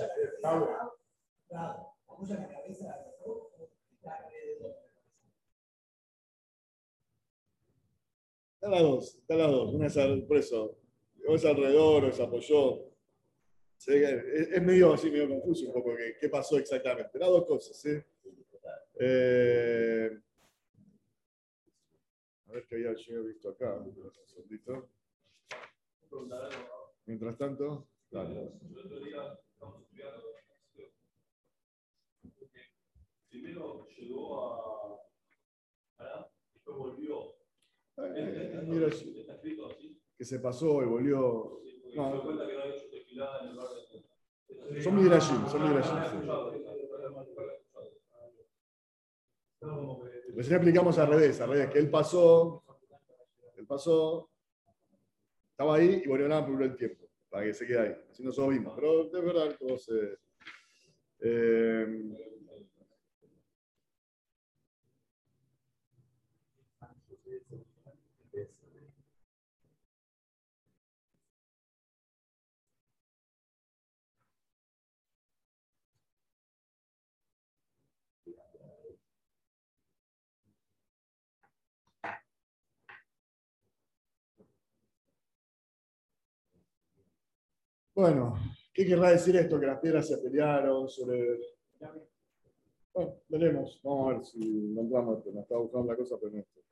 Están 8.55 8.71
las 8.71 8.83
dos, 8.83 9.15
están 9.17 9.39
las 9.39 9.51
dos. 9.51 9.75
Una 9.75 9.87
es 9.87 9.97
al- 9.97 10.27
por 10.27 10.37
eso. 10.39 10.79
O 11.29 11.35
es 11.35 11.45
alrededor, 11.45 12.05
o 12.05 12.13
se 12.13 12.23
apoyó. 12.23 12.91
Es, 13.87 13.89
es 13.89 14.63
medio 14.63 14.95
así, 14.95 15.11
medio 15.11 15.29
confuso 15.29 15.67
un 15.67 15.73
poco 15.75 15.95
que- 15.97 16.17
qué 16.19 16.29
pasó 16.29 16.57
exactamente. 16.59 17.19
Las 17.19 17.29
dos 17.29 17.47
cosas, 17.47 17.77
¿sí? 17.77 17.91
Eh, 19.01 20.11
ver 22.55 22.67
qué 22.69 22.75
había 22.77 22.95
yo 22.95 23.25
visto 23.25 23.49
acá. 23.51 23.75
Un. 23.77 23.95
Mientras 27.07 27.37
tanto, 27.37 27.87
dale. 28.11 28.53
El 32.23 32.31
primero 33.29 33.87
llegó 33.89 34.41
a 34.41 35.01
después 36.55 36.77
volvió. 36.77 37.35
Eh, 37.97 38.63
mira, 38.67 38.87
Está 38.89 39.35
escrito 39.35 39.67
así. 39.67 40.01
que 40.17 40.25
se 40.25 40.39
pasó 40.39 40.83
y 40.83 40.87
volvió. 40.87 41.61
No. 41.95 42.15
el. 42.15 42.23
Son 44.83 44.95
midrashim, 44.97 45.47
son 45.49 45.63
midrashim, 45.69 45.95
Ah, 45.97 46.09
sí. 46.11 46.17
escuchado, 46.17 46.53
escuchado. 46.53 46.75
No, 49.61 49.77
como 49.77 50.05
que- 50.05 50.33
Recién 50.45 50.59
explicamos 50.59 50.99
al 50.99 51.09
revés, 51.09 51.41
al 51.41 51.49
revés, 51.49 51.71
que 51.71 51.79
él 51.79 51.89
pasó, 51.89 52.63
él 53.57 53.67
pasó, 53.67 54.29
estaba 55.53 55.77
ahí 55.77 56.03
y 56.05 56.09
nada 56.29 56.47
por 56.47 56.63
el 56.63 56.77
tiempo, 56.77 57.09
para 57.31 57.47
que 57.47 57.55
se 57.55 57.67
quede 57.67 57.79
ahí. 57.79 57.97
Así 58.11 58.23
nosotros 58.23 58.53
vimos. 58.53 58.75
Pero 58.75 59.07
es 59.07 59.25
verdad, 59.25 59.57
todo 59.59 59.79
se. 59.79 60.19
eh, 61.21 61.87
Bueno, 87.95 88.35
¿qué 88.73 88.85
querrá 88.87 89.11
decir 89.11 89.37
esto? 89.37 89.61
Que 89.61 89.67
las 89.67 89.79
piedras 89.81 90.09
se 90.09 90.19
pelearon 90.19 90.89
sobre. 90.89 91.39
Bueno, 92.93 93.15
veremos. 93.29 93.81
Vamos 93.85 94.07
a 94.07 94.15
ver 94.15 94.25
si 94.25 94.71
encontramos. 94.73 95.25
Me 95.27 95.41
estaba 95.41 95.61
buscando 95.61 95.93
la 95.93 95.97
cosa, 95.97 96.17
pero 96.21 96.33
no 96.33 96.41
estoy. 96.41 96.65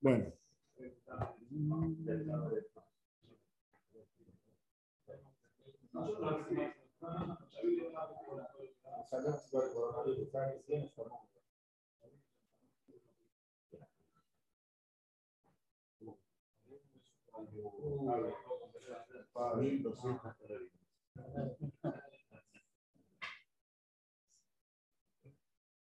Bueno. 0.00 0.32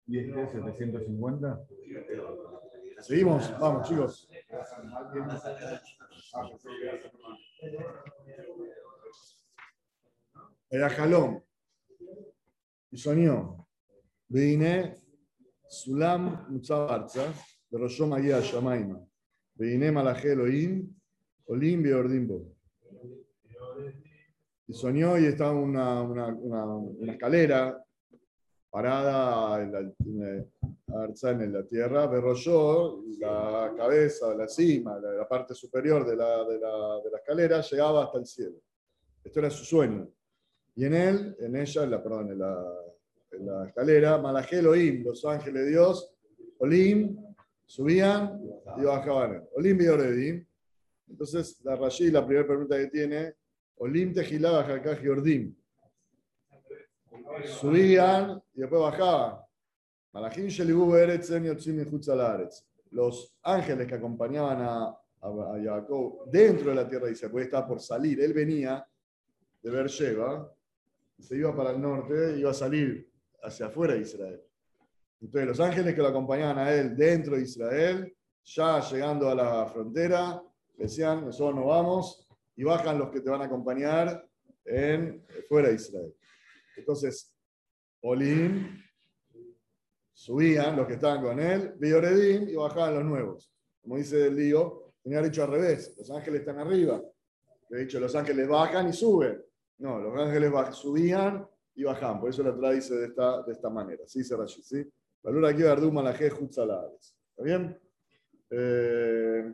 ¿Y 0.10 0.20
este 0.20 0.48
750? 0.48 1.68
Seguimos, 3.02 3.60
vamos 3.60 3.90
chicos. 3.90 4.30
Era 10.70 10.90
Jalón. 10.90 11.44
Y 12.92 12.98
soñó. 12.98 13.68
Vine 14.30 14.98
Sulam 15.70 16.48
Mutzabarza, 16.50 17.34
de 17.70 17.78
Roshom 17.78 18.14
Aguía 18.14 18.40
Shamaima. 18.42 19.00
Vine 19.56 19.92
Malaje 19.92 20.34
Elohim, 20.34 20.94
Olim 21.46 21.84
Beordimbo. 21.84 22.54
Y 24.68 24.74
soñó 24.74 25.18
y 25.18 25.26
estaba 25.26 25.54
una, 25.54 26.02
una, 26.02 26.28
una, 26.28 27.12
escalera 27.14 27.82
parada 28.70 29.64
en 29.64 29.72
la, 29.72 29.80
en 29.80 31.54
la, 31.54 31.64
tierra, 31.66 32.06
Berroyó, 32.08 33.02
la 33.18 33.74
cabeza, 33.78 34.36
la 34.36 34.48
cima, 34.48 35.00
la, 35.00 35.14
la 35.14 35.28
parte 35.28 35.54
superior 35.56 36.06
de 36.06 36.18
la, 36.18 36.44
de, 36.44 36.60
la, 36.60 37.00
de 37.02 37.12
la 37.12 37.18
escalera 37.18 37.62
llegaba 37.62 38.04
hasta 38.04 38.20
el 38.20 38.26
cielo. 38.26 38.58
Esto 39.24 39.40
era 39.40 39.50
su 39.50 39.64
sueño. 39.64 40.10
Y 40.78 40.86
en 40.86 40.94
él, 40.94 41.36
en 41.40 41.56
ella, 41.56 41.84
en 41.84 41.90
la, 41.90 42.04
perdón, 42.04 42.32
en 42.34 42.38
la, 42.38 42.74
en 43.32 43.48
la 43.48 43.68
escalera, 43.68 44.20
Malajé 44.20 44.60
Elohim, 44.60 45.04
los 45.04 45.26
ángeles 45.26 45.66
de 45.66 45.70
Dios, 45.72 46.14
Olim, 46.60 47.18
subían 47.66 48.40
y 48.78 48.84
bajaban. 48.84 49.44
Olim 49.56 49.82
y 49.82 49.88
Oredim. 49.88 50.46
Entonces, 51.10 51.60
la 51.64 51.76
Rashi, 51.76 52.12
la 52.12 52.24
primera 52.24 52.46
pregunta 52.46 52.78
que 52.78 52.88
tiene, 52.88 53.34
Olim 53.78 54.14
Tejilá 54.14 54.52
Bajakaj 54.52 55.02
Yordim. 55.02 55.56
Subían 57.46 58.40
y 58.54 58.60
después 58.60 58.80
bajaban. 58.80 59.40
Malachim 60.14 60.46
Shelibu 60.46 60.92
Beretzen 60.92 61.44
Yotzim. 61.44 61.84
Los 62.92 63.36
ángeles 63.42 63.88
que 63.88 63.96
acompañaban 63.96 64.62
a, 64.62 64.96
a, 65.22 65.28
a 65.28 65.60
Jacob 65.60 66.30
dentro 66.30 66.70
de 66.70 66.76
la 66.76 66.88
tierra 66.88 67.08
de 67.08 67.14
Israel, 67.14 67.32
porque 67.32 67.46
estaba 67.46 67.68
por 67.68 67.80
salir. 67.80 68.22
Él 68.22 68.34
venía 68.34 68.88
de 69.64 69.72
Beersheba, 69.72 70.54
se 71.20 71.36
iba 71.36 71.56
para 71.56 71.72
el 71.72 71.82
norte, 71.82 72.38
iba 72.38 72.52
a 72.52 72.54
salir 72.54 73.10
hacia 73.42 73.68
afuera 73.68 73.94
de 73.94 74.02
Israel. 74.02 74.42
Entonces, 75.20 75.48
los 75.48 75.60
ángeles 75.60 75.96
que 75.96 76.02
lo 76.02 76.08
acompañaban 76.08 76.60
a 76.60 76.72
él 76.74 76.96
dentro 76.96 77.36
de 77.36 77.42
Israel, 77.42 78.16
ya 78.44 78.80
llegando 78.82 79.30
a 79.30 79.36
la 79.36 79.66
frontera, 79.66 80.42
decían: 80.78 81.26
Nosotros 81.26 81.56
nos 81.56 81.66
vamos, 81.66 82.28
y 82.56 82.64
bajan 82.64 83.00
los 83.00 83.10
que 83.10 83.22
te 83.22 83.30
van 83.30 83.42
a 83.42 83.46
acompañar 83.46 84.28
en, 84.66 85.26
fuera 85.48 85.70
de 85.70 85.76
Israel. 85.76 86.14
Entonces, 86.76 87.34
Olim, 88.02 88.80
subían 90.14 90.76
los 90.76 90.88
que 90.88 90.94
estaban 90.94 91.24
con 91.24 91.40
él, 91.40 91.74
Bioredim, 91.78 92.48
y 92.50 92.56
bajaban 92.56 92.96
los 92.96 93.06
nuevos. 93.06 93.52
Como 93.82 93.98
dice 93.98 94.28
el 94.28 94.36
lío, 94.36 94.94
tenía 95.02 95.22
dicho 95.22 95.44
al 95.44 95.52
revés: 95.52 95.96
Los 95.98 96.12
ángeles 96.12 96.42
están 96.42 96.60
arriba. 96.60 97.02
Le 97.70 97.78
he 97.78 97.82
dicho: 97.82 98.00
Los 98.00 98.16
ángeles 98.16 98.48
bajan 98.48 98.90
y 98.90 98.94
suben. 98.94 99.44
No, 99.80 100.00
los 100.00 100.20
ángeles 100.20 100.52
subían 100.76 101.48
y 101.76 101.84
bajaban. 101.84 102.20
Por 102.20 102.30
eso 102.30 102.44
la 102.44 102.54
Torah 102.54 102.72
dice 102.72 102.96
de 102.96 103.06
esta, 103.08 103.44
de 103.44 103.52
esta 103.52 103.70
manera. 103.70 104.04
Sí, 104.08 104.20
dice 104.20 104.36
Rashi, 104.36 104.64
¿sí? 104.64 104.92
Valor 105.24 105.46
aquí 105.46 105.64
Arduma 105.64 106.02
la 106.02 106.16
G 106.16 106.32
Hutzalades. 106.32 107.16
¿Está 107.30 107.44
bien? 107.44 107.80
Eh, 108.50 109.54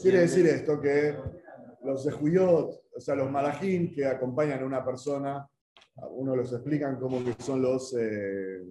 quiere 0.00 0.20
decir 0.20 0.46
esto 0.46 0.80
que 0.80 1.16
los 1.82 2.04
de 2.04 2.12
Juyot, 2.12 2.84
o 2.94 3.00
sea, 3.00 3.14
los 3.14 3.30
malajim 3.30 3.92
que 3.92 4.06
acompañan 4.06 4.62
a 4.62 4.66
una 4.66 4.84
persona, 4.84 5.48
a 5.96 6.06
uno 6.06 6.36
los 6.36 6.52
explican 6.52 6.98
como 6.98 7.22
que 7.24 7.34
son 7.42 7.62
los 7.62 7.94
eh, 7.98 8.62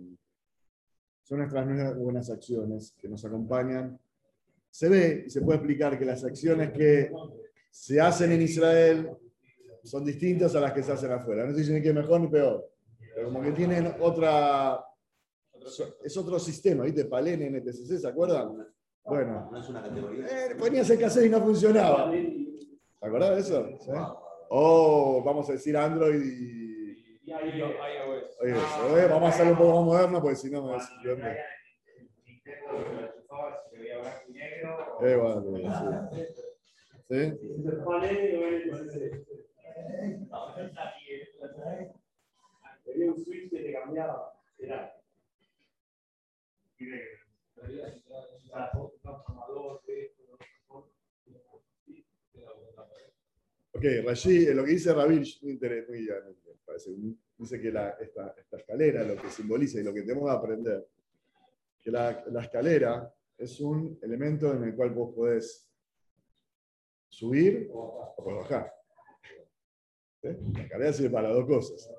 son 1.24 1.40
nuestras 1.40 1.66
nuevas 1.66 1.98
buenas 1.98 2.30
acciones 2.30 2.96
que 3.00 3.08
nos 3.08 3.24
acompañan. 3.26 4.00
Se 4.70 4.90
ve 4.90 5.24
y 5.28 5.30
se 5.30 5.42
puede 5.42 5.58
explicar 5.60 5.98
que 5.98 6.06
las 6.06 6.24
acciones 6.24 6.72
que 6.72 7.12
se 7.72 8.00
hacen 8.02 8.32
en 8.32 8.42
Israel 8.42 9.10
son 9.84 10.04
distintas 10.06 10.56
a 10.56 10.60
las 10.60 10.74
que 10.74 10.84
se 10.84 10.92
hacen 10.92 11.12
afuera. 11.12 11.44
No 11.44 11.50
estoy 11.50 11.62
diciendo 11.64 11.84
que 11.84 11.90
es 11.90 11.96
mejor 11.96 12.22
ni 12.22 12.28
peor, 12.28 12.70
pero 13.16 13.28
como 13.28 13.42
que 13.42 13.52
tienen 13.52 13.94
otra. 14.00 14.84
Es 16.04 16.18
otro 16.18 16.40
sistema, 16.40 16.84
¿viste? 16.84 17.06
Palene, 17.06 17.50
NTCC, 17.50 17.98
¿se 17.98 18.08
acuerdan? 18.08 18.68
Bueno, 19.06 19.50
No 19.52 19.60
es 19.60 19.70
una 19.70 19.82
categoría. 19.82 20.26
eh, 20.26 20.56
ponías 20.56 20.90
el 20.90 21.00
cassette 21.00 21.26
y 21.26 21.30
no 21.30 21.42
funcionaba. 21.42 22.12
¿Te 22.12 23.08
acordás 23.08 23.36
de 23.36 23.42
eso? 23.42 23.70
¿Sí? 23.80 23.92
O 24.50 25.24
vamos 25.24 25.50
a 25.50 25.54
decir 25.54 25.76
Android 25.78 26.22
y, 26.22 26.73
IOS. 27.42 28.98
¿eh? 28.98 29.08
Vamos 29.10 29.24
a 29.24 29.28
hacerlo 29.30 29.52
un 29.54 29.58
poco 29.58 29.76
más 29.76 29.86
moderno, 29.86 30.22
porque 30.22 30.36
si 30.36 30.52
no 30.52 30.64
me 30.64 30.72
vas 30.74 30.90
a 30.90 31.02
Eh, 35.02 35.16
bueno, 35.16 35.42
sí. 35.42 35.50
¿Sí? 37.10 37.22
Tenía 42.86 43.12
un 43.12 43.18
switch 43.18 43.50
que 43.50 43.60
te 43.60 43.74
cambiaba. 43.74 44.34
Era. 44.58 44.94
Ok, 53.76 53.84
Rashi, 54.06 54.54
lo 54.54 54.64
que 54.64 54.72
dice 54.72 54.94
Rabin 54.94 55.24
muy 55.42 55.54
interesante, 55.54 56.43
dice 57.38 57.62
que 57.62 57.72
la, 57.72 57.92
esta, 57.92 58.36
esta, 58.38 58.58
escalera 58.58 59.04
lo 59.04 59.16
que 59.16 59.30
simboliza 59.30 59.80
y 59.80 59.84
lo 59.84 59.94
que 59.94 60.02
tenemos 60.02 60.30
que 60.30 60.38
aprender, 60.38 60.88
que 61.82 61.92
la, 61.92 62.24
la, 62.32 62.42
escalera 62.42 63.14
es 63.38 63.60
un 63.60 64.00
elemento 64.02 64.54
en 64.54 64.64
el 64.64 64.76
cual 64.76 64.92
vos 64.92 65.14
podés 65.14 65.70
subir 67.10 67.70
o 67.72 68.16
bajar. 68.26 68.74
La 70.22 70.62
escalera 70.62 70.94
sirve 70.94 71.10
para 71.10 71.30
dos 71.30 71.46
cosas. 71.46 71.90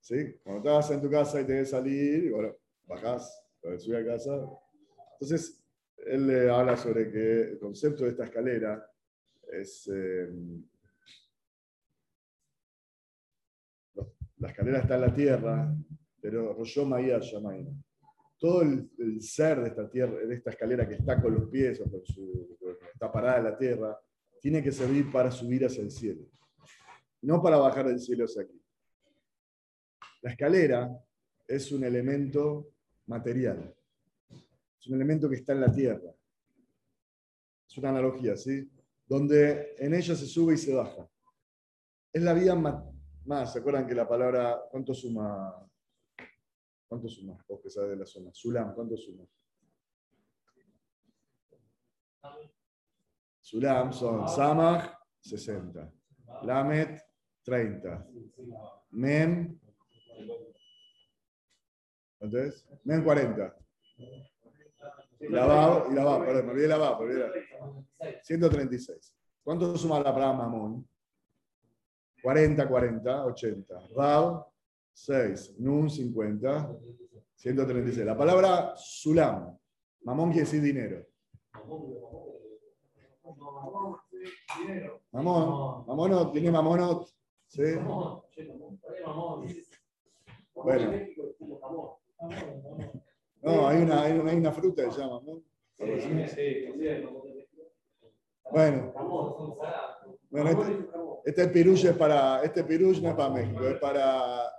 ¿Sí? 0.00 0.38
Cuando 0.42 0.78
estás 0.78 0.90
en 0.90 1.00
tu 1.00 1.10
casa 1.10 1.40
y 1.40 1.46
te 1.46 1.58
que 1.58 1.64
salir, 1.64 2.30
bueno, 2.30 2.54
bajás, 2.86 3.42
subir 3.78 3.96
a 3.96 4.06
casa. 4.06 4.46
Entonces, 5.12 5.62
él 5.96 6.50
habla 6.50 6.76
sobre 6.76 7.10
que 7.10 7.40
el 7.42 7.58
concepto 7.58 8.04
de 8.04 8.10
esta 8.10 8.24
escalera 8.24 8.90
es... 9.50 9.88
Eh, 9.92 10.28
la 14.44 14.50
escalera 14.50 14.78
está 14.80 14.96
en 14.96 15.00
la 15.00 15.14
tierra, 15.14 15.74
pero. 16.20 16.54
Todo 18.36 18.60
el, 18.60 19.22
ser 19.22 19.62
de 19.62 19.68
esta, 19.68 19.88
tierra, 19.88 20.18
de 20.18 20.34
esta 20.34 20.50
escalera 20.50 20.86
que 20.86 20.96
está 20.96 21.20
con 21.22 21.32
los 21.32 21.48
pies 21.48 21.80
o 21.80 21.90
con 21.90 22.04
su, 22.04 22.58
está 22.92 23.10
parada 23.10 23.38
en 23.38 23.44
la 23.44 23.56
tierra, 23.56 23.98
tiene 24.38 24.62
que 24.62 24.70
servir 24.70 25.10
para 25.10 25.30
subir 25.30 25.64
hacia 25.64 25.82
el 25.82 25.90
cielo, 25.90 26.26
no 27.22 27.42
para 27.42 27.56
bajar 27.56 27.86
del 27.86 27.98
cielo 27.98 28.26
hacia 28.26 28.42
aquí. 28.42 28.60
La 30.20 30.32
escalera 30.32 30.90
es 31.48 31.72
un 31.72 31.84
elemento 31.84 32.74
material, 33.06 33.74
es 34.30 34.86
un 34.88 34.96
elemento 34.96 35.30
que 35.30 35.36
está 35.36 35.54
en 35.54 35.60
la 35.62 35.72
tierra. 35.72 36.14
Es 37.66 37.78
una 37.78 37.88
analogía, 37.88 38.36
¿sí? 38.36 38.70
Donde 39.06 39.74
en 39.78 39.94
ella 39.94 40.14
se 40.14 40.26
sube 40.26 40.52
y 40.52 40.58
se 40.58 40.74
baja. 40.74 41.08
Es 42.12 42.22
la 42.22 42.34
vida 42.34 42.54
más, 43.26 43.52
¿se 43.52 43.58
acuerdan 43.58 43.86
que 43.86 43.94
la 43.94 44.08
palabra, 44.08 44.62
¿cuánto 44.70 44.94
suma? 44.94 45.54
¿Cuánto 46.88 47.08
suma? 47.08 47.36
Vos 47.48 47.60
que 47.62 47.70
sabes 47.70 47.90
de 47.90 47.96
la 47.96 48.06
zona. 48.06 48.30
Sulam, 48.32 48.74
¿cuánto 48.74 48.96
suma? 48.96 49.24
Sulam 53.40 53.92
son 53.92 54.28
Samach, 54.28 54.98
60. 55.20 55.92
Lamet, 56.42 57.00
30. 57.44 58.06
Mem, 58.90 59.58
¿cuánto 62.18 62.38
Mem, 62.84 63.04
40. 63.04 63.56
Lavado 65.20 65.90
y 65.90 65.94
lavado, 65.94 66.24
perdón, 66.24 66.46
me 66.46 66.52
olvidé 66.52 66.68
lavado, 66.68 67.00
me 67.00 67.04
olvidé 67.04 68.22
136. 68.22 69.14
¿Cuánto 69.42 69.76
suma 69.76 69.98
la 69.98 70.12
palabra 70.12 70.36
mamón? 70.36 70.86
40, 72.24 72.66
40, 72.66 73.26
80. 73.26 73.80
Rab, 73.94 74.46
6. 74.94 75.56
Nun, 75.58 75.90
50. 75.90 76.74
136. 77.36 78.06
La 78.06 78.16
palabra 78.16 78.72
sulam. 78.76 79.54
Mamón 80.04 80.30
quiere 80.30 80.46
decir 80.46 80.62
dinero. 80.62 81.04
Mamón. 85.12 85.84
Mamón 85.86 86.32
tiene 86.32 86.50
mamón. 86.50 87.04
¿Sí? 87.46 87.62
Bueno. 90.54 90.92
No, 93.42 93.68
hay 93.68 93.82
una, 93.82 94.02
hay 94.02 94.12
una, 94.18 94.50
fruta 94.50 94.82
que 94.86 94.92
se 94.92 95.00
llama, 95.00 95.20
¿no? 95.26 95.42
Bueno. 98.50 98.92
Bueno, 100.30 100.50
este, 100.50 100.88
este 101.24 101.48
pirush 101.48 101.86
es 101.86 101.96
para, 101.96 102.42
este 102.42 102.64
pirush 102.64 103.00
no 103.00 103.10
es 103.10 103.14
para 103.14 103.30
México, 103.30 103.66
es 103.66 103.78
para, 103.78 104.50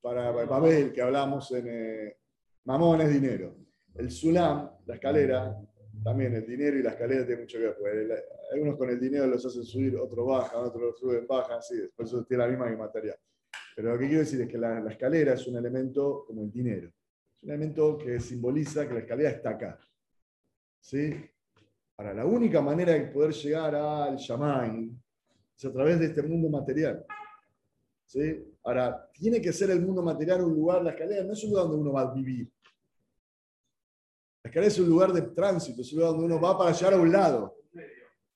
para, 0.00 0.30
Babel, 0.30 0.92
que 0.92 1.02
hablamos 1.02 1.50
en 1.52 1.66
eh, 1.68 2.16
Mamón 2.64 3.00
es 3.02 3.12
dinero. 3.12 3.54
El 3.94 4.10
Sulam, 4.10 4.70
la 4.86 4.94
escalera, 4.94 5.56
también 6.02 6.34
el 6.34 6.46
dinero 6.46 6.78
y 6.78 6.82
la 6.82 6.90
escalera 6.90 7.26
tienen 7.26 7.44
mucho 7.44 7.58
que 7.58 7.82
ver. 7.82 8.24
Algunos 8.52 8.76
con 8.76 8.88
el 8.88 8.98
dinero 8.98 9.26
los 9.26 9.44
hacen 9.44 9.64
subir, 9.64 9.96
otros 9.96 10.26
bajan, 10.26 10.64
otros 10.64 10.82
los 10.82 10.98
suben, 10.98 11.26
bajan, 11.26 11.58
así, 11.58 11.76
por 11.94 12.06
eso 12.06 12.24
tiene 12.24 12.44
la 12.44 12.48
misma 12.48 12.74
material. 12.76 13.18
Pero 13.76 13.92
lo 13.92 13.98
que 13.98 14.06
quiero 14.06 14.20
decir 14.20 14.40
es 14.40 14.48
que 14.48 14.58
la, 14.58 14.80
la, 14.80 14.90
escalera 14.90 15.34
es 15.34 15.46
un 15.46 15.56
elemento 15.56 16.24
como 16.26 16.42
el 16.42 16.50
dinero. 16.50 16.90
Es 17.36 17.44
un 17.44 17.50
elemento 17.50 17.98
que 17.98 18.20
simboliza 18.20 18.88
que 18.88 18.94
la 18.94 19.00
escalera 19.00 19.30
está 19.30 19.50
acá. 19.50 19.78
¿Sí? 20.80 21.14
Ahora, 22.00 22.14
la 22.14 22.24
única 22.24 22.62
manera 22.62 22.94
de 22.94 23.08
poder 23.08 23.30
llegar 23.30 23.74
al 23.74 24.16
Shamain, 24.16 24.98
a 25.62 25.70
través 25.70 26.00
de 26.00 26.06
este 26.06 26.22
mundo 26.22 26.48
material. 26.48 27.04
¿Sí? 28.06 28.42
Ahora, 28.64 29.06
tiene 29.12 29.38
que 29.38 29.52
ser 29.52 29.68
el 29.68 29.82
mundo 29.82 30.02
material 30.02 30.42
un 30.42 30.54
lugar, 30.54 30.82
la 30.82 30.92
escalera 30.92 31.22
no 31.24 31.34
es 31.34 31.44
un 31.44 31.50
lugar 31.50 31.66
donde 31.66 31.82
uno 31.82 31.92
va 31.92 32.00
a 32.00 32.14
vivir. 32.14 32.50
La 34.42 34.48
escalera 34.48 34.72
es 34.72 34.78
un 34.78 34.88
lugar 34.88 35.12
de 35.12 35.20
tránsito, 35.20 35.82
es 35.82 35.92
un 35.92 35.98
lugar 35.98 36.12
donde 36.12 36.24
uno 36.24 36.40
va 36.40 36.56
para 36.56 36.72
llegar 36.72 36.94
a 36.94 36.96
un 36.96 37.12
lado. 37.12 37.54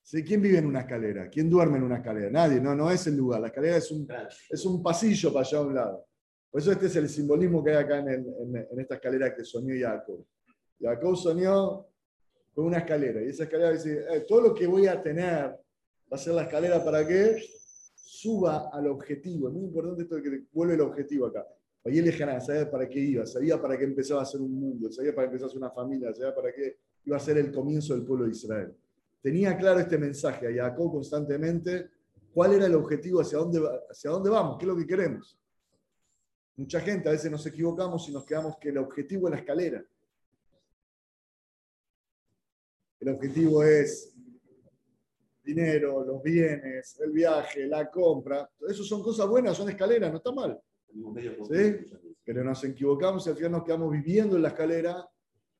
¿Sí? 0.03 0.23
¿Quién 0.23 0.43
vive 0.43 0.59
en 0.59 0.67
una 0.67 0.81
escalera? 0.81 1.31
¿Quién 1.31 1.49
duerme 1.49 1.79
en 1.79 1.85
una 1.85 1.97
escalera? 1.97 2.29
Nadie, 2.29 2.61
no, 2.61 2.75
no 2.75 2.91
es 2.91 3.07
el 3.07 3.17
lugar. 3.17 3.41
La 3.41 3.47
escalera 3.47 3.79
es 3.79 3.91
un, 3.91 4.07
es 4.51 4.67
un 4.67 4.83
pasillo 4.83 5.33
para 5.33 5.47
llegar 5.47 5.65
a 5.65 5.69
un 5.69 5.75
lado. 5.75 6.07
Por 6.51 6.61
eso 6.61 6.71
este 6.71 6.85
es 6.85 6.97
el 6.97 7.09
simbolismo 7.09 7.65
que 7.65 7.71
hay 7.71 7.77
acá 7.83 8.01
en, 8.01 8.09
en, 8.11 8.79
esta 8.79 8.97
escalera 8.97 9.35
que 9.35 9.43
soñó 9.43 9.75
Jacob. 9.75 10.23
Jacob 10.79 11.17
soñó 11.17 11.94
con 12.55 12.67
una 12.67 12.79
escalera 12.79 13.23
y 13.23 13.29
esa 13.29 13.45
escalera 13.45 13.73
dice, 13.73 14.05
eh, 14.11 14.25
todo 14.27 14.41
lo 14.41 14.55
que 14.55 14.67
voy 14.67 14.87
a 14.87 15.03
tener 15.03 15.47
va 15.47 16.17
a 16.17 16.19
ser 16.19 16.35
la 16.35 16.43
escalera 16.43 16.85
para 16.85 17.07
que 17.07 17.43
suba 17.95 18.71
al 18.73 18.87
objetivo. 18.87 19.49
Es 19.49 19.55
muy 19.55 19.65
importante 19.65 20.03
esto 20.03 20.17
de 20.17 20.23
que 20.23 20.43
vuelve 20.53 20.75
el 20.75 20.81
objetivo 20.81 21.27
acá. 21.27 21.47
Ahí 21.85 21.99
el 21.99 22.41
sabía 22.41 22.71
para 22.71 22.89
qué 22.89 22.99
iba, 22.99 23.27
sabía 23.27 23.61
para 23.61 23.77
qué 23.77 23.85
empezaba 23.85 24.23
a 24.23 24.25
ser 24.25 24.41
un 24.41 24.53
mundo, 24.53 24.91
sabía 24.91 25.15
para 25.15 25.27
qué 25.27 25.35
empezaba 25.35 25.49
a 25.49 25.53
ser 25.53 25.59
una 25.59 25.71
familia, 25.71 26.15
sabía 26.15 26.35
para 26.35 26.53
qué 26.53 26.79
iba 27.05 27.17
a 27.17 27.21
ser 27.21 27.37
el 27.37 27.53
comienzo 27.53 27.95
del 27.95 28.05
pueblo 28.05 28.25
de 28.25 28.31
Israel. 28.31 28.75
Tenía 29.21 29.57
claro 29.57 29.81
este 29.81 29.99
mensaje 29.99 30.49
a 30.49 30.65
Jacob 30.65 30.93
constantemente, 30.93 31.91
cuál 32.33 32.55
era 32.55 32.67
el 32.67 32.75
objetivo, 32.75 33.21
hacia 33.21 33.39
dónde, 33.39 33.61
hacia 33.91 34.11
dónde 34.11 34.31
vamos, 34.31 34.57
qué 34.59 34.65
es 34.65 34.69
lo 34.69 34.77
que 34.77 34.87
queremos. 34.87 35.39
Mucha 36.57 36.81
gente 36.81 37.09
a 37.09 37.13
veces 37.13 37.31
nos 37.31 37.45
equivocamos 37.47 38.09
y 38.09 38.13
nos 38.13 38.25
quedamos 38.25 38.57
que 38.59 38.71
el 38.71 38.79
objetivo 38.79 39.29
es 39.29 39.33
la 39.33 39.41
escalera. 39.41 39.85
El 43.05 43.11
objetivo 43.11 43.63
es 43.63 44.17
dinero, 45.43 46.03
los 46.07 46.23
bienes, 46.23 46.99
el 47.05 47.13
viaje, 47.13 47.67
la 47.67 47.91
compra. 47.91 48.49
Eso 48.67 48.83
son 48.83 49.03
cosas 49.03 49.29
buenas, 49.29 49.59
son 49.59 49.69
escaleras, 49.69 50.11
no 50.11 50.17
está 50.17 50.33
mal. 50.33 50.59
¿Sí? 50.89 51.87
Pero 52.25 52.43
nos 52.43 52.65
equivocamos 52.65 53.27
y 53.27 53.31
al 53.31 53.37
final 53.37 53.53
nos 53.53 53.65
quedamos 53.65 53.93
viviendo 53.93 54.37
en 54.37 54.43
la 54.43 54.49
escalera 54.49 55.07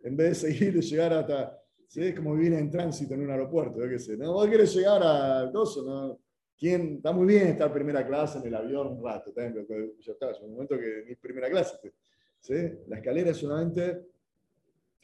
en 0.01 0.17
vez 0.17 0.29
de 0.43 0.53
seguir 0.53 0.75
y 0.75 0.81
llegar 0.81 1.13
hasta. 1.13 1.61
¿sí? 1.87 2.03
Es 2.03 2.15
como 2.15 2.35
vivir 2.35 2.55
en 2.55 2.71
tránsito 2.71 3.13
en 3.13 3.25
un 3.25 3.31
aeropuerto, 3.31 3.79
yo 3.79 3.91
qué 3.91 3.99
sé. 3.99 4.17
¿no? 4.17 4.33
Vos 4.33 4.49
querés 4.49 4.75
llegar 4.75 5.03
a 5.03 5.45
Gozo, 5.53 5.83
¿no? 5.85 6.21
¿Quién? 6.57 6.97
Está 6.97 7.13
muy 7.13 7.27
bien 7.27 7.49
estar 7.49 7.71
primera 7.71 8.07
clase 8.07 8.39
en 8.39 8.47
el 8.47 8.55
avión 8.55 8.87
un 8.87 9.05
rato, 9.05 9.33
también, 9.33 9.67
ya 10.01 10.13
está, 10.13 10.31
es 10.31 10.41
un 10.41 10.53
momento 10.53 10.79
que 10.79 11.05
ni 11.07 11.15
primera 11.17 11.51
clase. 11.51 11.77
¿sí? 12.41 12.55
La 12.87 12.97
escalera 12.97 13.33
es 13.33 13.37
solamente 13.37 14.14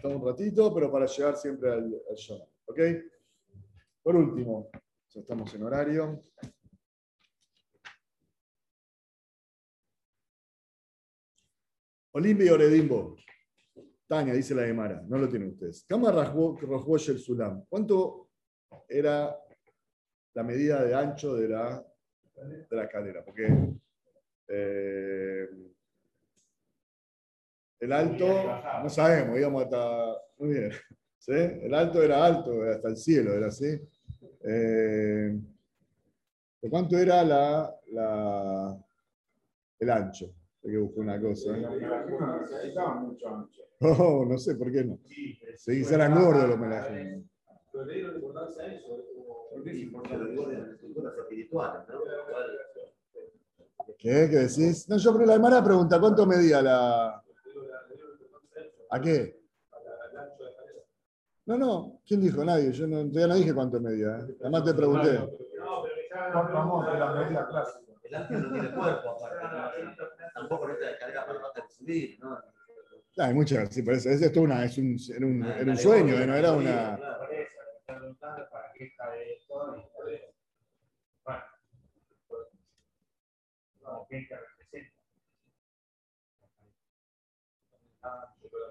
un 0.09 0.25
ratito, 0.25 0.73
pero 0.75 0.91
para 0.91 1.07
llegar 1.07 1.37
siempre 1.37 1.71
al, 1.71 2.03
al. 2.11 2.49
Por 4.03 4.17
último, 4.17 4.71
ya 5.09 5.21
estamos 5.21 5.55
en 5.55 5.63
horario. 5.63 6.25
Olimpia 12.13 12.47
y 12.47 12.49
Oredimbo. 12.49 13.17
Tania, 14.09 14.35
dice 14.35 14.55
la 14.55 14.67
Gemara, 14.67 15.03
no 15.07 15.19
lo 15.19 15.29
tienen 15.29 15.51
ustedes. 15.51 15.85
Cámara 15.87 16.13
el 17.13 17.19
Sulam. 17.21 17.65
¿Cuánto 17.69 18.31
era 18.89 19.37
la 20.35 20.43
medida 20.43 20.85
de 20.85 20.95
ancho 20.95 21.37
de 21.37 21.49
la, 21.49 21.87
de 22.35 22.77
la 22.77 22.85
escalera? 22.85 23.25
Porque 23.25 23.47
eh, 24.49 25.49
el 27.81 27.93
alto, 27.93 28.27
no 28.83 28.89
sabemos, 28.89 29.39
íbamos 29.39 29.65
hasta. 29.65 30.17
Muy 30.39 30.49
bien. 30.51 30.71
¿sí? 31.19 31.33
El 31.33 31.75
alto 31.75 32.03
era 32.03 32.25
alto, 32.25 32.63
hasta 32.63 32.89
el 32.89 32.97
cielo, 32.97 33.35
era 33.35 33.49
así. 33.49 33.79
Eh, 34.43 35.39
¿De 36.63 36.69
cuánto 36.69 36.99
era 36.99 37.25
la, 37.25 37.75
la, 37.93 38.77
el 39.79 39.91
ancho? 39.91 40.27
Hay 40.65 40.73
que 40.73 40.79
buscar 40.79 41.05
una 41.05 41.21
cosa. 41.21 41.57
¿eh? 41.57 41.67
Oh, 43.81 44.25
no 44.29 44.39
sé 44.39 44.57
por 44.57 44.71
qué 44.71 44.85
no. 44.85 44.99
Sí, 45.57 45.85
serán 45.85 46.15
gordos 46.15 46.49
los 46.49 46.57
homenajes. 46.57 47.23
Pero 47.73 47.85
le 47.87 47.95
dieron 47.95 48.17
importancia 48.17 48.63
a 48.65 48.75
eso. 48.75 48.99
es 48.99 49.89
porque 49.93 50.17
lo 50.17 50.27
digo 50.27 50.49
de 50.49 50.59
las 50.59 50.69
estructuras 50.71 51.15
espirituales, 51.17 51.89
¿no? 51.89 52.01
¿Qué? 53.99 54.29
¿Qué 54.31 54.37
decís? 54.37 54.89
No, 54.89 54.97
yo 54.99 55.15
creo 55.15 55.27
la 55.27 55.35
hermana 55.35 55.65
pregunta, 55.65 55.99
¿cuánto 55.99 56.27
medía 56.27 56.61
la. 56.61 57.23
¿A 58.91 59.01
qué? 59.01 59.41
No, 61.47 61.57
no, 61.57 62.01
¿quién 62.07 62.21
dijo? 62.21 62.45
Nadie. 62.45 62.73
Yo 62.73 62.87
no, 62.87 62.99
todavía 63.09 63.27
no 63.29 63.35
dije 63.35 63.55
cuánto 63.55 63.81
medía. 63.81 64.19
¿eh? 64.19 64.37
Además 64.41 64.65
te 64.65 64.75
pregunté. 64.75 65.13
No, 65.15 65.83
pero 65.83 65.95
ya 66.11 66.29
Vamos 66.29 66.93
de 66.93 66.99
la 66.99 67.13
medida 67.13 67.49
clásica. 67.49 67.93
El 68.03 68.15
ángel 68.15 68.43
no 68.43 68.53
tiene 68.53 68.71
cuerpo, 68.75 69.11
aparte. 69.11 69.37
Tampoco 70.35 70.69
necesita 70.69 70.91
descarga 70.91 71.27
para 71.27 71.39
bajar 71.41 71.65
y 71.69 71.73
subir, 71.73 72.19
¿no? 72.21 72.39
Ah, 73.19 73.27
hay 73.27 73.35
muchas, 73.35 73.75
sí, 73.75 73.83
por 73.83 73.95
eso. 73.95 74.09
Es, 74.09 74.23
esto 74.23 74.41
una, 74.41 74.65
es 74.65 74.79
un, 74.79 74.97
era 75.15 75.27
un, 75.27 75.45
era 75.45 75.71
un 75.71 75.77
sueño, 75.77 76.27
no 76.27 76.35
era 76.35 76.53
una. 76.53 76.99
Por 84.01 84.50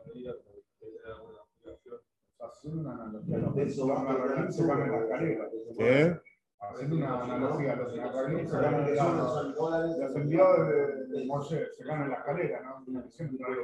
Aplicación. 0.10 2.00
Haciendo 2.40 2.80
una 2.82 2.94
analogía, 2.94 3.38
los 3.38 3.58
israelíes 3.58 4.56
se 4.56 4.66
van 4.66 4.92
la. 4.92 5.50
¿Qué? 5.78 6.20
Haciendo 6.62 6.96
una 6.96 7.24
analogía, 7.24 7.76
los 7.76 7.94
israelíes 7.94 8.50
se 8.50 8.56
van 8.56 8.74
en 8.76 8.96
la 8.96 9.04
Los 10.00 10.16
enviados 10.16 10.68
de, 10.68 11.06
de 11.08 11.26
Moshe 11.26 11.68
se 11.74 11.86
van 11.86 12.04
en 12.04 12.10
la 12.10 12.16
escalera, 12.16 12.62
¿no? 12.62 12.84
Una 12.88 13.02
visión 13.02 13.30
de 13.30 13.36
Israel. 13.36 13.58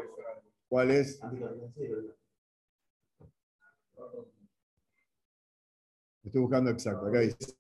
¿Cuál 0.67 0.91
es? 0.91 1.21
Estoy 6.23 6.41
buscando 6.41 6.69
exacto. 6.71 7.05
Acá 7.07 7.19
dice. 7.19 7.57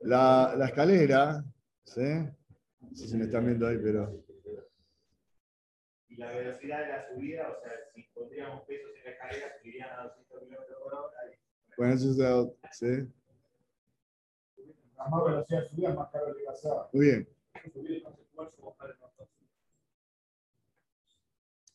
La, 0.00 0.54
la 0.56 0.66
escalera, 0.66 1.44
¿sí? 1.84 2.02
No 2.80 2.94
sé 2.94 3.08
si 3.08 3.16
me 3.16 3.24
están 3.24 3.44
viendo 3.46 3.66
ahí, 3.66 3.78
pero. 3.82 4.24
La 6.20 6.32
velocidad 6.32 6.80
de 6.80 6.88
la 6.88 7.08
subida, 7.08 7.50
o 7.50 7.60
sea, 7.62 7.72
si 7.94 8.02
pondríamos 8.14 8.62
pesos 8.64 8.90
en 8.94 9.04
la 9.04 9.10
escalera, 9.12 9.58
subirían 9.58 9.90
a 9.98 10.02
200 10.04 10.40
kilómetros 10.40 10.78
por 10.82 10.94
hora. 10.94 11.16
y- 11.32 11.38
Bueno, 11.78 11.94
eso 11.94 12.10
es. 12.10 12.76
¿sí? 12.76 13.08
La 14.98 15.06
más 15.08 15.24
velocidad 15.24 15.62
de 15.62 15.68
subida, 15.70 15.94
más 15.94 16.10
caro 16.10 16.36
que 16.36 16.44
pasaba. 16.44 16.90
Muy 16.92 17.06
bien. 17.06 17.28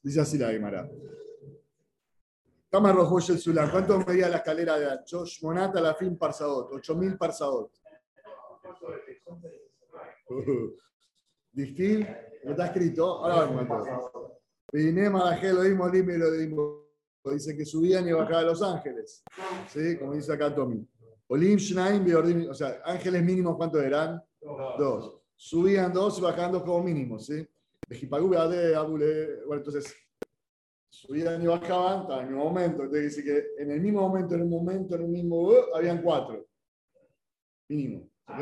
Dice 0.04 0.22
así 0.22 0.38
la 0.38 0.52
Guimara. 0.52 0.88
Tama 2.70 2.92
Rojosh 2.92 3.32
el 3.32 3.40
Sulam. 3.40 3.72
¿Cuánto 3.72 3.98
medía 3.98 4.30
la 4.30 4.38
escalera 4.38 4.78
de 4.78 4.92
ancho? 4.92 5.24
Monata 5.42 5.82
la 5.82 5.96
fin 5.96 6.16
parsadot. 6.20 6.72
8000 6.72 7.18
parsadot. 7.18 7.72
Distil, 11.52 12.08
no 12.44 12.52
está 12.52 12.66
escrito. 12.68 13.26
Ahora 13.26 13.46
vamos 13.46 13.72
a 13.90 14.35
Dice 17.32 17.56
que 17.56 17.66
subían 17.66 18.08
y 18.08 18.12
bajaban 18.12 18.46
a 18.46 18.50
Los 18.50 18.62
Ángeles. 18.62 19.24
¿Sí? 19.68 19.98
Como 19.98 20.14
dice 20.14 20.34
acá 20.34 20.54
Tommy. 20.54 20.86
Olim 21.28 21.58
Shnaim 21.58 22.06
o 22.50 22.54
sea, 22.54 22.82
ángeles 22.86 23.24
mínimos, 23.24 23.56
¿cuántos 23.56 23.82
eran? 23.82 24.22
Dos. 24.78 25.22
Subían 25.36 25.92
dos 25.92 26.20
y 26.20 26.22
bajaban 26.22 26.52
dos 26.52 26.64
como 26.64 26.84
mínimo, 26.84 27.18
¿sí? 27.18 27.48
Bueno, 28.10 28.44
entonces, 29.52 29.96
subían 30.90 31.42
y 31.42 31.48
bajaban, 31.48 32.12
en 32.12 32.20
el 32.20 32.26
mismo 32.28 32.44
momento. 32.46 32.84
Entonces 32.84 33.16
dice 33.16 33.24
que 33.24 33.64
en 33.64 33.72
el 33.72 33.82
mismo 33.82 34.02
momento, 34.02 34.36
en 34.36 34.42
un 34.44 34.50
momento, 34.50 34.96
en 34.96 35.04
un 35.04 35.12
mismo, 35.12 35.42
uh, 35.42 35.76
habían 35.76 36.02
cuatro. 36.02 36.46
Mínimo. 37.70 38.08
¿ok? 38.28 38.40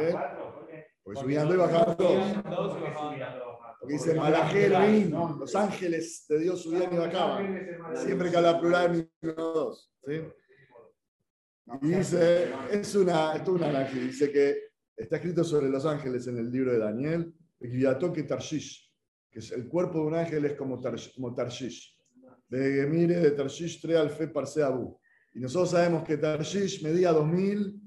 Porque 1.03 1.21
subían 1.21 1.47
dos 1.47 1.55
y 1.55 1.59
bajaban 1.59 1.97
dos. 1.97 3.52
Dice 3.87 4.13
Malajé 4.15 4.65
Elohim, 4.67 5.11
los 5.39 5.55
ángeles 5.55 6.25
de 6.29 6.39
Dios 6.39 6.61
subían 6.61 6.93
y 6.93 6.97
bajaban. 6.97 7.67
Siempre 7.95 8.31
que 8.31 8.37
habla 8.37 8.59
plural, 8.59 8.89
mínimo 8.91 9.41
dos. 9.41 9.91
¿sí? 10.05 10.21
Y 11.81 11.87
dice, 11.87 12.51
es 12.71 12.95
una, 12.95 13.33
esto 13.35 13.55
es 13.55 13.61
una 13.61 13.79
ángel, 13.79 14.07
dice 14.07 14.31
que 14.31 14.57
está 14.95 15.15
escrito 15.17 15.43
sobre 15.43 15.69
los 15.69 15.85
ángeles 15.85 16.27
en 16.27 16.37
el 16.37 16.51
libro 16.51 16.71
de 16.71 16.79
Daniel, 16.79 17.33
que 17.59 18.23
Tarshish, 18.23 18.91
que 19.31 19.39
es 19.39 19.51
el 19.51 19.67
cuerpo 19.67 19.99
de 19.99 20.05
un 20.05 20.15
ángel 20.15 20.45
es 20.45 20.53
como, 20.53 20.81
Tarsh- 20.81 21.13
como 21.15 21.33
Tarshish. 21.33 21.97
De 22.49 22.85
mire, 22.87 23.15
de 23.15 23.31
Tarshish 23.31 23.81
3 23.81 23.97
al 23.97 24.09
fe. 24.09 24.31
Y 25.33 25.39
nosotros 25.39 25.71
sabemos 25.71 26.03
que 26.03 26.17
Tarshish 26.17 26.83
medía 26.83 27.11
2000 27.11 27.81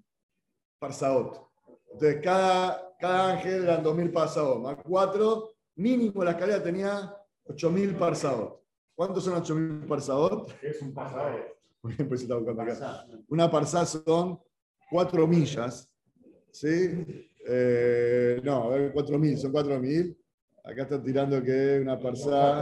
parsaot. 0.78 1.48
Entonces, 1.92 2.20
cada, 2.22 2.96
cada 2.98 3.32
ángel 3.34 3.64
eran 3.64 3.82
2000 3.82 4.10
parsaot, 4.10 4.60
más 4.62 4.76
4, 4.82 5.55
mínimo 5.76 6.24
la 6.24 6.32
escalera 6.32 6.62
tenía 6.62 7.14
8000 7.44 7.94
parsaot. 7.96 8.62
¿Cuántos 8.94 9.24
son 9.24 9.34
8000 9.34 9.86
parsaot? 9.86 10.52
Es 10.62 10.82
un 10.82 10.94
bien, 11.82 12.08
pues 12.08 12.20
se 12.20 12.24
está 12.24 12.36
buscando 12.36 12.62
acá. 12.62 13.06
Una 13.28 13.50
parsá 13.50 13.86
son 13.86 14.40
4 14.90 15.26
millas. 15.26 15.90
¿Sí? 16.50 17.34
Eh, 17.48 18.40
no, 18.42 18.64
a 18.64 18.68
ver, 18.70 18.92
4000, 18.92 19.38
son 19.38 19.52
4000. 19.52 20.16
Acá 20.64 20.82
están 20.82 21.02
tirando 21.02 21.42
que 21.42 21.78
una 21.80 22.00
parsá 22.00 22.60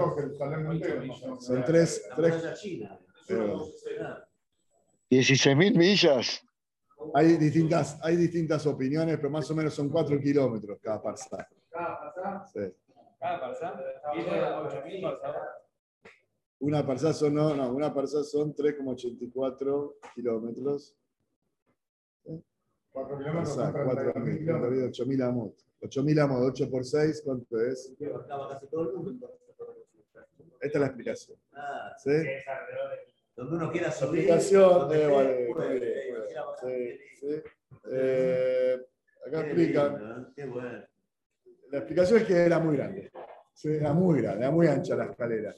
son 1.41 1.65
3. 1.65 2.07
La 2.11 2.17
muralla 2.17 2.55
china. 2.55 2.99
Pero- 3.27 3.67
16.000 5.11 5.77
millas. 5.77 6.43
hay, 7.15 7.37
distintas, 7.37 7.99
hay 8.03 8.17
distintas 8.17 8.67
opiniones, 8.67 9.17
pero 9.17 9.31
más 9.31 9.49
o 9.51 9.55
menos 9.55 9.73
son 9.75 9.89
4 9.89 10.19
kilómetros 10.21 10.79
cada 10.83 11.01
parsá. 11.01 11.49
Sí. 12.53 12.61
Cada 13.25 13.41
parsa. 13.41 13.81
Tiene 14.13 14.43
8.000 14.43 15.01
parsa. 15.01 15.41
Una 16.61 16.87
parsá 16.87 17.13
son, 17.15 17.35
no, 17.35 17.55
no, 17.57 17.73
una 17.73 17.93
parsá 17.95 18.23
son 18.23 18.55
3,84 18.55 19.95
kilómetros. 20.15 20.95
Son 22.23 22.45
4 22.93 23.17
30.000 23.19 24.39
kilómetros. 24.39 25.01
8.000 25.01 25.23
amot. 25.23 25.55
8.000 25.81 26.21
amot, 26.21 26.43
8 26.51 26.71
por 26.71 26.85
6, 26.85 27.23
¿cuánto 27.25 27.61
es? 27.63 27.95
Esta 30.61 30.79
es 30.79 30.81
la 30.81 30.87
explicación. 30.87 31.39
Ah, 31.55 31.95
¿sí? 31.97 32.11
Donde 33.37 33.57
uno 33.57 33.73
quiera 33.73 33.87
La 33.89 33.93
subir. 33.95 34.21
explicación 34.21 34.71
donde 34.81 34.99
de 34.99 35.07
vale, 35.09 35.49
Sí, 36.61 36.99
sí. 37.21 37.43
Eh, 37.91 38.87
acá 39.27 39.41
explican. 39.47 39.95
¿eh? 39.97 40.27
Qué 40.37 40.45
bueno. 40.45 40.85
La 41.75 41.81
explicación 41.81 42.21
es 42.21 42.27
que 42.29 42.35
era 42.37 42.61
muy 42.61 42.77
grande. 42.77 43.11
Era 43.65 43.93
muy 43.93 44.21
grande, 44.23 44.43
era 44.43 44.51
muy 44.53 44.69
ancha 44.69 44.95
la 44.95 45.07
escalera. 45.07 45.53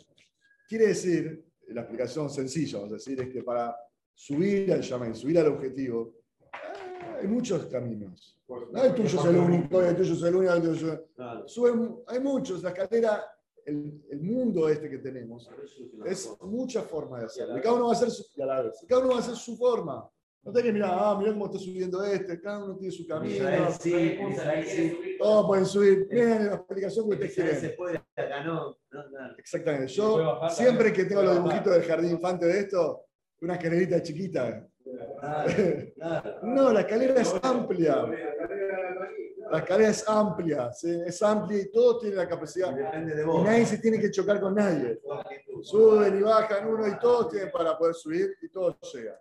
Quiere 0.66 0.86
decir, 0.88 1.44
la 1.68 1.82
explicación 1.82 2.30
sencilla, 2.30 2.78
vamos 2.78 2.92
a 2.92 2.94
decir, 2.94 3.20
es 3.20 3.28
que 3.28 3.42
para 3.42 3.76
subir 4.14 4.72
al 4.72 4.80
Yamay, 4.80 5.14
subir 5.14 5.38
al 5.38 5.48
objetivo, 5.48 6.14
ah, 6.54 7.18
hay 7.20 7.26
muchos 7.28 7.66
caminos. 7.66 8.38
No 8.48 8.82
el 8.82 8.94
tuyo 8.94 9.18
es 9.20 9.24
el 9.26 9.36
único, 9.36 9.82
el 9.82 9.94
tuyo 9.94 10.14
es 10.14 10.22
el 10.22 10.34
único, 10.36 10.52
el 10.54 10.62
tuyo 10.62 10.92
es-. 10.94 11.00
Suben- 11.54 12.02
hay 12.06 12.20
muchos. 12.20 12.62
La 12.62 12.70
escalera, 12.70 13.22
el, 13.66 14.02
el 14.10 14.20
mundo 14.22 14.70
este 14.70 14.88
que 14.88 14.98
tenemos, 14.98 15.50
es 16.06 16.34
muchas 16.40 16.84
formas 16.86 17.20
de 17.20 17.26
hacerlo. 17.26 17.58
Y 17.58 17.60
cada 17.60 17.74
uno 17.74 17.84
va 17.88 17.90
a 17.92 17.94
hacer 17.94 18.10
su, 18.10 18.22
y 18.22 18.40
y 18.84 18.86
cada 18.86 19.00
uno 19.02 19.10
va 19.10 19.16
a 19.16 19.20
hacer 19.20 19.34
su 19.36 19.54
forma. 19.56 20.08
No 20.46 20.52
te 20.52 20.62
que 20.62 20.72
mirar, 20.72 20.90
ah, 20.92 21.16
mirá 21.18 21.32
cómo 21.32 21.46
está 21.46 21.58
subiendo 21.58 22.04
este, 22.04 22.40
cada 22.40 22.64
uno 22.64 22.76
tiene 22.76 22.92
su 22.92 23.04
camino. 23.04 23.34
Israel 23.34 23.64
sí, 23.80 24.18
Israel 24.30 24.64
sí. 24.64 25.16
Todos 25.18 25.46
pueden 25.48 25.66
subir. 25.66 26.06
Miren 26.08 26.46
la 26.46 26.54
explicación 26.54 27.08
que 27.08 27.14
ustedes 27.14 27.32
Israel 27.32 27.54
se 27.54 27.60
quieren. 27.60 27.76
puede, 27.76 27.96
acá 28.14 28.44
no. 28.44 28.78
no, 28.92 29.08
no. 29.10 29.36
Exactamente. 29.38 29.88
Yo 29.88 30.18
bajar 30.18 30.50
siempre 30.52 30.92
que 30.92 31.04
tengo 31.06 31.22
los 31.22 31.34
dibujitos 31.34 31.72
del 31.72 31.82
jardín 31.82 32.12
infante 32.12 32.46
de 32.46 32.60
esto, 32.60 33.06
una 33.40 33.54
escalerita 33.54 34.00
chiquita. 34.00 34.68
No, 36.42 36.72
la 36.72 36.80
escalera 36.82 37.20
es 37.20 37.34
amplia. 37.42 38.06
La 39.50 39.58
escalera 39.58 39.90
es 39.90 40.08
amplia, 40.08 40.72
¿sí? 40.72 41.02
es 41.04 41.20
amplia 41.22 41.58
y 41.60 41.72
todos 41.72 42.02
tienen 42.02 42.18
la 42.18 42.28
capacidad. 42.28 42.72
Depende 42.72 43.16
de 43.16 43.22
Y 43.22 43.26
vos. 43.26 43.44
nadie 43.44 43.66
se 43.66 43.78
tiene 43.78 43.98
que 43.98 44.12
chocar 44.12 44.40
con 44.40 44.54
nadie. 44.54 45.00
Suben 45.62 46.18
y 46.18 46.22
bajan 46.22 46.68
uno 46.68 46.86
y 46.86 46.96
todos 47.00 47.30
tienen 47.30 47.50
para 47.50 47.76
poder 47.76 47.96
subir 47.96 48.36
y 48.40 48.48
todos 48.48 48.76
llegan. 48.94 49.16